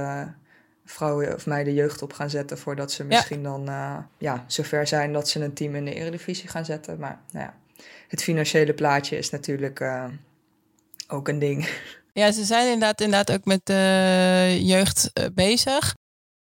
vrouwen 0.84 1.34
of 1.34 1.46
meiden 1.46 1.74
jeugd 1.74 2.02
op 2.02 2.12
gaan 2.12 2.30
zetten 2.30 2.58
voordat 2.58 2.92
ze 2.92 3.04
misschien 3.04 3.42
dan 3.42 3.68
ja, 4.18 4.44
zover 4.46 4.86
zijn 4.86 5.12
dat 5.12 5.28
ze 5.28 5.44
een 5.44 5.54
team 5.54 5.74
in 5.74 5.84
de 5.84 5.94
Eredivisie 5.94 6.48
gaan 6.48 6.64
zetten. 6.64 6.98
Maar 6.98 7.20
nou 7.30 7.44
ja, 7.44 7.54
het 8.08 8.22
financiële 8.22 8.74
plaatje 8.74 9.16
is 9.18 9.30
natuurlijk 9.30 9.84
ook 11.08 11.28
een 11.28 11.38
ding. 11.38 11.68
Ja, 12.12 12.32
ze 12.32 12.44
zijn 12.44 12.64
inderdaad, 12.64 13.00
inderdaad 13.00 13.36
ook 13.36 13.44
met 13.44 13.66
de 13.66 14.58
jeugd 14.62 15.10
uh, 15.14 15.24
bezig. 15.34 15.94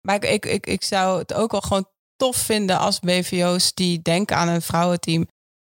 Maar 0.07 0.25
ik, 0.25 0.47
ik, 0.47 0.67
ik 0.67 0.85
zou 0.85 1.19
het 1.19 1.35
ook 1.35 1.51
wel 1.51 1.61
gewoon 1.61 1.89
tof 2.17 2.37
vinden 2.37 2.79
als 2.79 2.99
BVO's 2.99 3.75
die 3.75 4.03
denken 4.03 4.37
aan 4.37 4.49
een 4.49 4.63
vrouwenteam. 4.63 5.27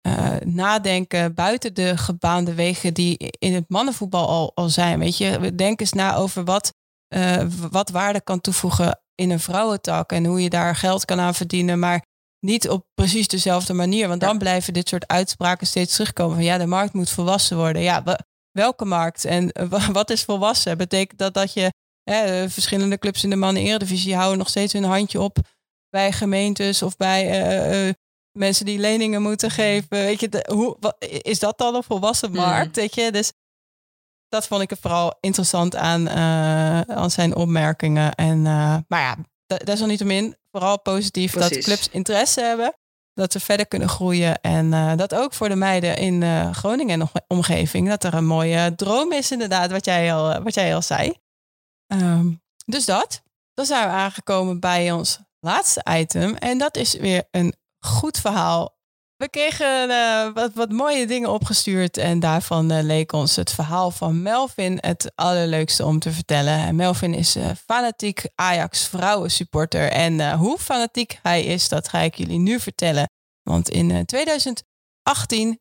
Uh, 0.09 0.37
nadenken 0.45 1.35
buiten 1.35 1.75
de 1.75 1.97
gebaande 1.97 2.55
wegen 2.55 2.95
die 2.95 3.17
in 3.39 3.55
het 3.55 3.69
mannenvoetbal 3.69 4.29
al, 4.29 4.53
al 4.55 4.69
zijn. 4.69 4.99
Weet 4.99 5.17
je, 5.17 5.55
denk 5.55 5.81
eens 5.81 5.93
na 5.93 6.15
over 6.15 6.45
wat, 6.45 6.73
uh, 7.15 7.43
wat 7.71 7.91
waarde 7.91 8.21
kan 8.21 8.41
toevoegen 8.41 9.01
in 9.15 9.31
een 9.31 9.41
vrouwentak 9.41 10.13
en 10.13 10.25
hoe 10.25 10.43
je 10.43 10.51
daar 10.51 10.77
geld 10.77 11.05
kan 11.05 11.21
aan 11.21 11.35
verdienen, 11.35 11.79
maar 11.79 12.05
niet 12.41 12.69
op 12.69 12.87
precies 12.95 13.29
dezelfde 13.29 13.73
manier. 13.73 14.09
Want 14.09 14.21
dan 14.21 14.39
blijven 14.39 14.73
dit 14.73 14.89
soort 14.89 15.07
uitspraken 15.07 15.67
steeds 15.67 15.93
terugkomen 15.95 16.35
van 16.35 16.45
ja, 16.45 16.59
de 16.59 16.67
markt 16.67 16.93
moet 16.93 17.11
volwassen 17.11 17.57
worden. 17.57 17.83
Ja, 17.83 18.03
welke 18.53 18.85
markt 18.85 19.25
en 19.25 19.53
wat 19.93 20.11
is 20.11 20.25
volwassen? 20.25 20.79
Betekent 20.79 21.19
dat 21.19 21.35
dat 21.35 21.53
je 21.53 21.73
hè, 22.03 22.51
verschillende 22.51 22.99
clubs 22.99 23.25
in 23.25 23.31
de 23.31 23.37
mannen-eredivisie 23.37 24.15
houden 24.15 24.39
nog 24.39 24.49
steeds 24.49 24.73
hun 24.73 24.85
handje 24.85 25.21
op 25.21 25.39
bij 25.89 26.13
gemeentes 26.13 26.83
of 26.83 26.97
bij 26.97 27.25
uh, 27.27 27.87
uh, 27.87 27.93
mensen 28.39 28.65
die 28.65 28.79
leningen 28.79 29.23
moeten 29.23 29.51
geven. 29.51 29.89
Weet 29.89 30.21
je, 30.21 30.29
de, 30.29 30.49
hoe, 30.53 30.77
wat, 30.81 30.97
is 31.23 31.39
dat 31.39 31.59
dan 31.59 31.75
een 31.75 31.83
volwassen 31.83 32.33
markt? 32.33 32.77
Mm. 32.77 32.83
Weet 32.83 32.95
je, 32.95 33.13
dus 33.13 33.33
dat 34.29 34.47
vond 34.47 34.63
ik 34.63 34.73
vooral 34.81 35.17
interessant 35.21 35.77
aan, 35.77 36.07
uh, 36.07 36.81
aan 36.81 37.11
zijn 37.11 37.35
opmerkingen. 37.35 38.15
En, 38.15 38.43
maar 38.43 38.85
ja, 38.89 39.17
desalniettemin 39.65 40.37
vooral 40.51 40.81
positief 40.81 41.33
Precies. 41.33 41.55
dat 41.55 41.65
clubs 41.65 41.89
interesse 41.89 42.41
hebben. 42.41 42.75
Dat 43.15 43.33
ze 43.33 43.41
verder 43.41 43.67
kunnen 43.67 43.89
groeien. 43.89 44.41
En 44.41 44.97
dat 44.97 45.15
ook 45.15 45.33
voor 45.33 45.49
de 45.49 45.57
meiden 45.57 45.97
in 45.97 46.55
Groningen 46.55 47.01
en 47.01 47.25
omgeving. 47.27 47.89
Dat 47.89 48.05
er 48.05 48.15
een 48.15 48.27
mooie 48.27 48.75
droom 48.75 49.13
is 49.13 49.31
inderdaad, 49.31 49.71
wat 49.71 49.85
jij 49.85 50.15
al, 50.15 50.43
wat 50.43 50.55
jij 50.55 50.75
al 50.75 50.83
zei. 50.83 51.15
Um, 51.87 52.43
dus 52.67 52.85
dat. 52.85 53.23
Dan 53.55 53.65
zijn 53.67 53.89
we 53.89 53.95
aangekomen 53.95 54.61
bij 54.61 54.93
ons 54.93 55.19
laatste 55.41 55.85
item. 55.89 56.35
En 56.35 56.59
dat 56.59 56.77
is 56.77 56.95
weer 56.95 57.25
een 57.31 57.55
goed 57.79 58.19
verhaal. 58.19 58.79
We 59.21 59.29
kregen 59.29 59.91
uh, 59.91 60.33
wat, 60.35 60.55
wat 60.55 60.71
mooie 60.71 61.07
dingen 61.07 61.31
opgestuurd. 61.31 61.97
En 61.97 62.21
daarvan 62.21 62.73
uh, 62.73 62.83
leek 62.83 63.13
ons 63.13 63.37
het 63.37 63.53
verhaal 63.53 63.91
van 63.91 64.23
Melvin 64.23 64.79
het 64.81 65.13
allerleukste 65.15 65.85
om 65.85 65.99
te 65.99 66.13
vertellen. 66.13 66.59
En 66.59 66.77
Melvin 66.77 67.15
is 67.15 67.37
uh, 67.37 67.51
fanatiek 67.67 68.23
Ajax 68.35 68.87
vrouwensupporter. 68.87 69.91
En 69.91 70.35
hoe 70.37 70.59
fanatiek 70.59 71.19
hij 71.23 71.45
is, 71.45 71.69
dat 71.69 71.89
ga 71.89 71.99
ik 71.99 72.15
jullie 72.15 72.39
nu 72.39 72.61
vertellen. 72.61 73.09
Want 73.43 73.69
in 73.69 74.07
2018 74.07 75.61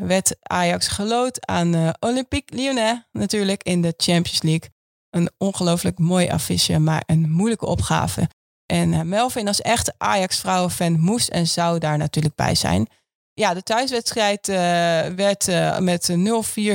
werd 0.00 0.36
Ajax 0.42 0.88
gelood 0.88 1.46
aan 1.46 1.94
Olympique 2.00 2.56
Lyonnais. 2.56 2.98
Natuurlijk 3.12 3.62
in 3.62 3.82
de 3.82 3.94
Champions 3.96 4.42
League. 4.42 4.70
Een 5.10 5.30
ongelooflijk 5.38 5.98
mooi 5.98 6.28
affiche, 6.28 6.78
maar 6.78 7.02
een 7.06 7.30
moeilijke 7.30 7.66
opgave. 7.66 8.28
En 8.66 8.92
uh, 8.92 9.00
Melvin 9.00 9.48
als 9.48 9.60
echte 9.60 9.94
Ajax-vrouwenfan 9.98 11.00
moest 11.00 11.28
en 11.28 11.46
zou 11.46 11.78
daar 11.78 11.98
natuurlijk 11.98 12.34
bij 12.34 12.54
zijn. 12.54 12.88
Ja, 13.32 13.54
de 13.54 13.62
thuiswedstrijd 13.62 14.48
uh, 14.48 14.56
werd 15.16 15.48
uh, 15.48 15.78
met 15.78 16.10
0-4 16.10 16.14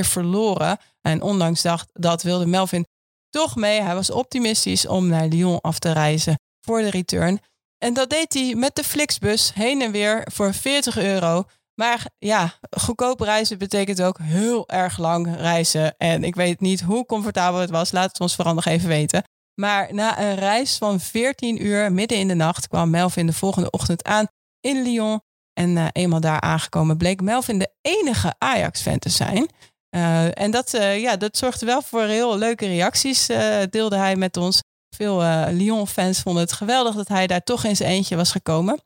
verloren. 0.00 0.78
En 1.00 1.22
ondanks 1.22 1.62
dat, 1.62 1.86
dat 1.92 2.22
wilde 2.22 2.46
Melvin 2.46 2.86
toch 3.30 3.56
mee. 3.56 3.82
Hij 3.82 3.94
was 3.94 4.10
optimistisch 4.10 4.86
om 4.86 5.06
naar 5.06 5.26
Lyon 5.26 5.60
af 5.60 5.78
te 5.78 5.92
reizen 5.92 6.38
voor 6.60 6.80
de 6.80 6.90
return. 6.90 7.40
En 7.78 7.94
dat 7.94 8.10
deed 8.10 8.32
hij 8.32 8.54
met 8.54 8.74
de 8.74 8.84
Flixbus 8.84 9.54
heen 9.54 9.82
en 9.82 9.92
weer 9.92 10.22
voor 10.32 10.54
40 10.54 10.98
euro. 10.98 11.44
Maar 11.74 12.06
ja, 12.18 12.54
goedkoop 12.70 13.20
reizen 13.20 13.58
betekent 13.58 14.02
ook 14.02 14.18
heel 14.18 14.68
erg 14.68 14.98
lang 14.98 15.36
reizen. 15.36 15.96
En 15.96 16.24
ik 16.24 16.34
weet 16.34 16.60
niet 16.60 16.80
hoe 16.80 17.06
comfortabel 17.06 17.60
het 17.60 17.70
was. 17.70 17.92
Laat 17.92 18.08
het 18.08 18.20
ons 18.20 18.34
vooral 18.34 18.54
nog 18.54 18.64
even 18.64 18.88
weten. 18.88 19.24
Maar 19.60 19.94
na 19.94 20.20
een 20.20 20.34
reis 20.34 20.76
van 20.76 21.00
14 21.00 21.64
uur 21.64 21.92
midden 21.92 22.18
in 22.18 22.28
de 22.28 22.34
nacht 22.34 22.68
kwam 22.68 22.90
Melvin 22.90 23.26
de 23.26 23.32
volgende 23.32 23.70
ochtend 23.70 24.04
aan 24.04 24.26
in 24.60 24.82
Lyon. 24.82 25.20
En 25.52 25.76
uh, 25.76 25.86
eenmaal 25.92 26.20
daar 26.20 26.40
aangekomen 26.40 26.96
bleek 26.96 27.20
Melvin 27.20 27.58
de 27.58 27.70
enige 27.80 28.34
Ajax-fan 28.38 28.98
te 28.98 29.08
zijn. 29.08 29.48
Uh, 29.96 30.38
en 30.38 30.50
dat, 30.50 30.74
uh, 30.74 31.00
ja, 31.00 31.16
dat 31.16 31.36
zorgde 31.36 31.66
wel 31.66 31.82
voor 31.82 32.02
heel 32.02 32.38
leuke 32.38 32.66
reacties, 32.66 33.26
deelde 33.70 33.96
hij 33.96 34.16
met 34.16 34.36
ons. 34.36 34.62
Veel 34.96 35.22
Lyon-fans 35.50 36.20
vonden 36.20 36.42
het 36.42 36.52
geweldig 36.52 36.94
dat 36.94 37.08
hij 37.08 37.26
daar 37.26 37.42
toch 37.42 37.60
zijn 37.60 37.90
eentje 37.90 38.16
was 38.16 38.30
gekomen. 38.30 38.80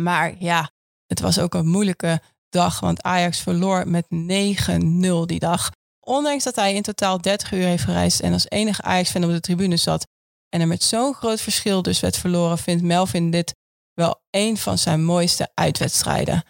Maar 0.00 0.34
ja, 0.38 0.70
het 1.06 1.20
was 1.20 1.38
ook 1.38 1.54
een 1.54 1.68
moeilijke 1.68 2.20
dag, 2.48 2.80
want 2.80 3.02
Ajax 3.02 3.40
verloor 3.40 3.88
met 3.88 4.04
9-0 4.04 5.26
die 5.26 5.38
dag. 5.38 5.70
Ondanks 6.04 6.44
dat 6.44 6.56
hij 6.56 6.74
in 6.74 6.82
totaal 6.82 7.20
30 7.20 7.52
uur 7.52 7.64
heeft 7.64 7.84
gereisd 7.84 8.20
en 8.20 8.32
als 8.32 8.46
enige 8.48 8.82
Ajax-fan 8.82 9.24
op 9.24 9.30
de 9.30 9.40
tribune 9.40 9.76
zat 9.76 10.06
en 10.48 10.60
er 10.60 10.66
met 10.66 10.82
zo'n 10.82 11.14
groot 11.14 11.40
verschil 11.40 11.82
dus 11.82 12.00
werd 12.00 12.16
verloren, 12.16 12.58
vindt 12.58 12.82
Melvin 12.82 13.30
dit 13.30 13.54
wel 13.94 14.22
een 14.30 14.56
van 14.56 14.78
zijn 14.78 15.04
mooiste 15.04 15.50
uitwedstrijden. 15.54 16.44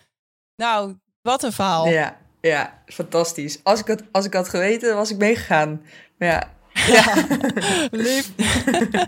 Nou, 0.57 0.95
wat 1.23 1.43
een 1.43 1.53
verhaal. 1.53 1.89
Ja, 1.89 2.17
ja 2.41 2.83
fantastisch. 2.87 3.61
Als 3.63 3.81
ik, 3.81 3.87
het, 3.87 4.03
als 4.13 4.25
ik 4.25 4.35
had 4.35 4.49
geweten, 4.49 4.97
was 4.97 5.11
ik 5.11 5.17
meegegaan. 5.17 5.83
Maar 6.19 6.29
ja, 6.29 6.53
ja, 6.75 7.27
lief. 7.91 8.31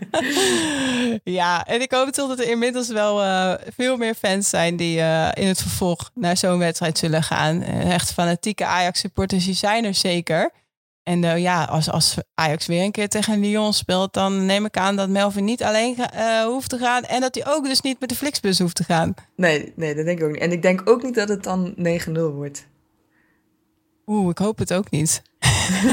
ja, 1.38 1.64
en 1.64 1.81
ik 1.81 1.92
hoop 1.92 2.14
dat 2.14 2.38
er 2.38 2.48
inmiddels 2.48 2.88
wel 2.88 3.22
uh, 3.22 3.55
veel 3.76 3.96
meer 3.96 4.14
fans 4.14 4.48
zijn 4.48 4.76
die 4.76 4.98
uh, 4.98 5.29
in 5.35 5.46
het 5.46 5.61
vervolg 5.61 6.11
naar 6.14 6.37
zo'n 6.37 6.59
wedstrijd 6.59 6.98
zullen 6.98 7.22
gaan. 7.22 7.62
Uh, 7.62 7.94
echt 7.94 8.12
fanatieke 8.12 8.64
Ajax-supporters, 8.64 9.44
die 9.44 9.55
zijn 9.55 9.85
er 9.85 9.94
zeker. 9.94 10.50
En 11.02 11.40
ja, 11.40 11.64
als, 11.64 11.90
als 11.90 12.16
Ajax 12.35 12.66
weer 12.66 12.83
een 12.83 12.90
keer 12.90 13.09
tegen 13.09 13.40
Lyon 13.40 13.72
speelt, 13.72 14.12
dan 14.12 14.46
neem 14.46 14.64
ik 14.64 14.76
aan 14.76 14.96
dat 14.96 15.09
Melvin 15.09 15.44
niet 15.44 15.62
alleen 15.62 15.96
hoeft 16.44 16.68
te 16.68 16.79
gaan. 16.79 17.02
En 17.02 17.20
dat 17.20 17.35
hij 17.35 17.46
ook 17.46 17.64
dus 17.64 17.81
niet 17.81 18.00
met 18.00 18.09
de 18.09 18.14
Flixbus 18.14 18.59
hoeft 18.59 18.74
te 18.74 18.85
gaan. 18.85 19.14
Nee, 19.37 19.72
nee, 19.76 19.94
dat 19.94 20.05
denk 20.05 20.18
ik 20.18 20.24
ook 20.24 20.33
niet. 20.33 20.40
En 20.40 20.52
ik 20.52 20.62
denk 20.62 20.83
ook 20.85 21.02
niet 21.02 21.14
dat 21.14 21.29
het 21.29 21.42
dan 21.42 21.74
9-0 22.09 22.12
wordt. 22.12 22.66
Oeh, 24.07 24.31
ik 24.31 24.38
hoop 24.38 24.59
het 24.59 24.73
ook 24.73 24.90
niet. 24.90 25.23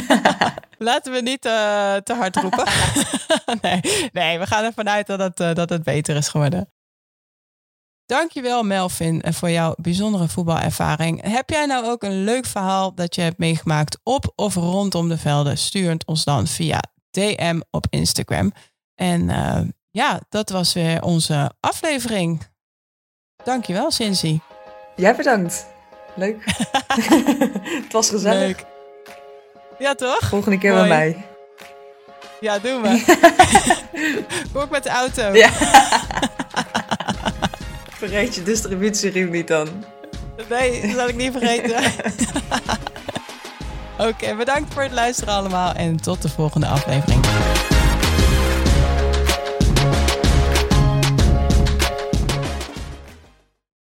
Laten 0.77 1.13
we 1.13 1.21
niet 1.21 1.45
uh, 1.45 1.95
te 1.95 2.13
hard 2.13 2.35
roepen. 2.35 2.65
nee, 3.61 4.09
nee, 4.11 4.39
we 4.39 4.47
gaan 4.47 4.63
ervan 4.63 4.89
uit 4.89 5.07
dat 5.07 5.19
het, 5.19 5.39
uh, 5.39 5.53
dat 5.53 5.69
het 5.69 5.83
beter 5.83 6.15
is 6.15 6.27
geworden. 6.27 6.71
Dankjewel 8.05 8.63
Melvin 8.63 9.23
voor 9.25 9.49
jouw 9.49 9.73
bijzondere 9.77 10.27
voetbalervaring. 10.27 11.21
Heb 11.21 11.49
jij 11.49 11.65
nou 11.65 11.85
ook 11.85 12.03
een 12.03 12.23
leuk 12.23 12.45
verhaal 12.45 12.95
dat 12.95 13.15
je 13.15 13.21
hebt 13.21 13.37
meegemaakt 13.37 13.99
op 14.03 14.31
of 14.35 14.55
rondom 14.55 15.09
de 15.09 15.17
velden? 15.17 15.57
Stuur 15.57 15.89
het 15.89 16.05
ons 16.05 16.23
dan 16.23 16.47
via 16.47 16.79
DM 17.11 17.61
op 17.69 17.85
Instagram. 17.89 18.51
En 18.95 19.21
uh, 19.21 19.61
ja, 19.91 20.21
dat 20.29 20.49
was 20.49 20.73
weer 20.73 21.01
onze 21.01 21.51
aflevering. 21.59 22.47
Dankjewel 23.43 23.91
Cincy. 23.91 24.39
Jij 24.95 25.15
bedankt. 25.15 25.72
Leuk. 26.15 26.43
het 27.83 27.91
was 27.91 28.09
gezellig. 28.09 28.39
Leuk. 28.39 28.65
Ja, 29.79 29.95
toch? 29.95 30.19
Volgende 30.19 30.57
keer 30.57 30.73
bij 30.73 30.87
mij. 30.87 31.25
Ja, 32.39 32.59
doen 32.59 32.81
we. 32.81 33.03
Kom 34.53 34.61
ook 34.61 34.69
met 34.69 34.83
de 34.83 34.89
auto. 34.89 35.33
Ja. 35.33 35.49
Vergeet 38.03 38.35
je 38.35 38.43
distributieriem 38.43 39.29
niet 39.29 39.47
dan. 39.47 39.67
Nee, 40.49 40.81
dat 40.81 40.91
zal 40.91 41.07
ik 41.07 41.15
niet 41.15 41.31
vergeten. 41.31 41.75
Oké, 43.97 44.07
okay, 44.07 44.35
bedankt 44.35 44.73
voor 44.73 44.83
het 44.83 44.91
luisteren 44.91 45.33
allemaal 45.33 45.73
en 45.73 46.01
tot 46.01 46.21
de 46.21 46.29
volgende 46.29 46.67
aflevering. 46.67 47.25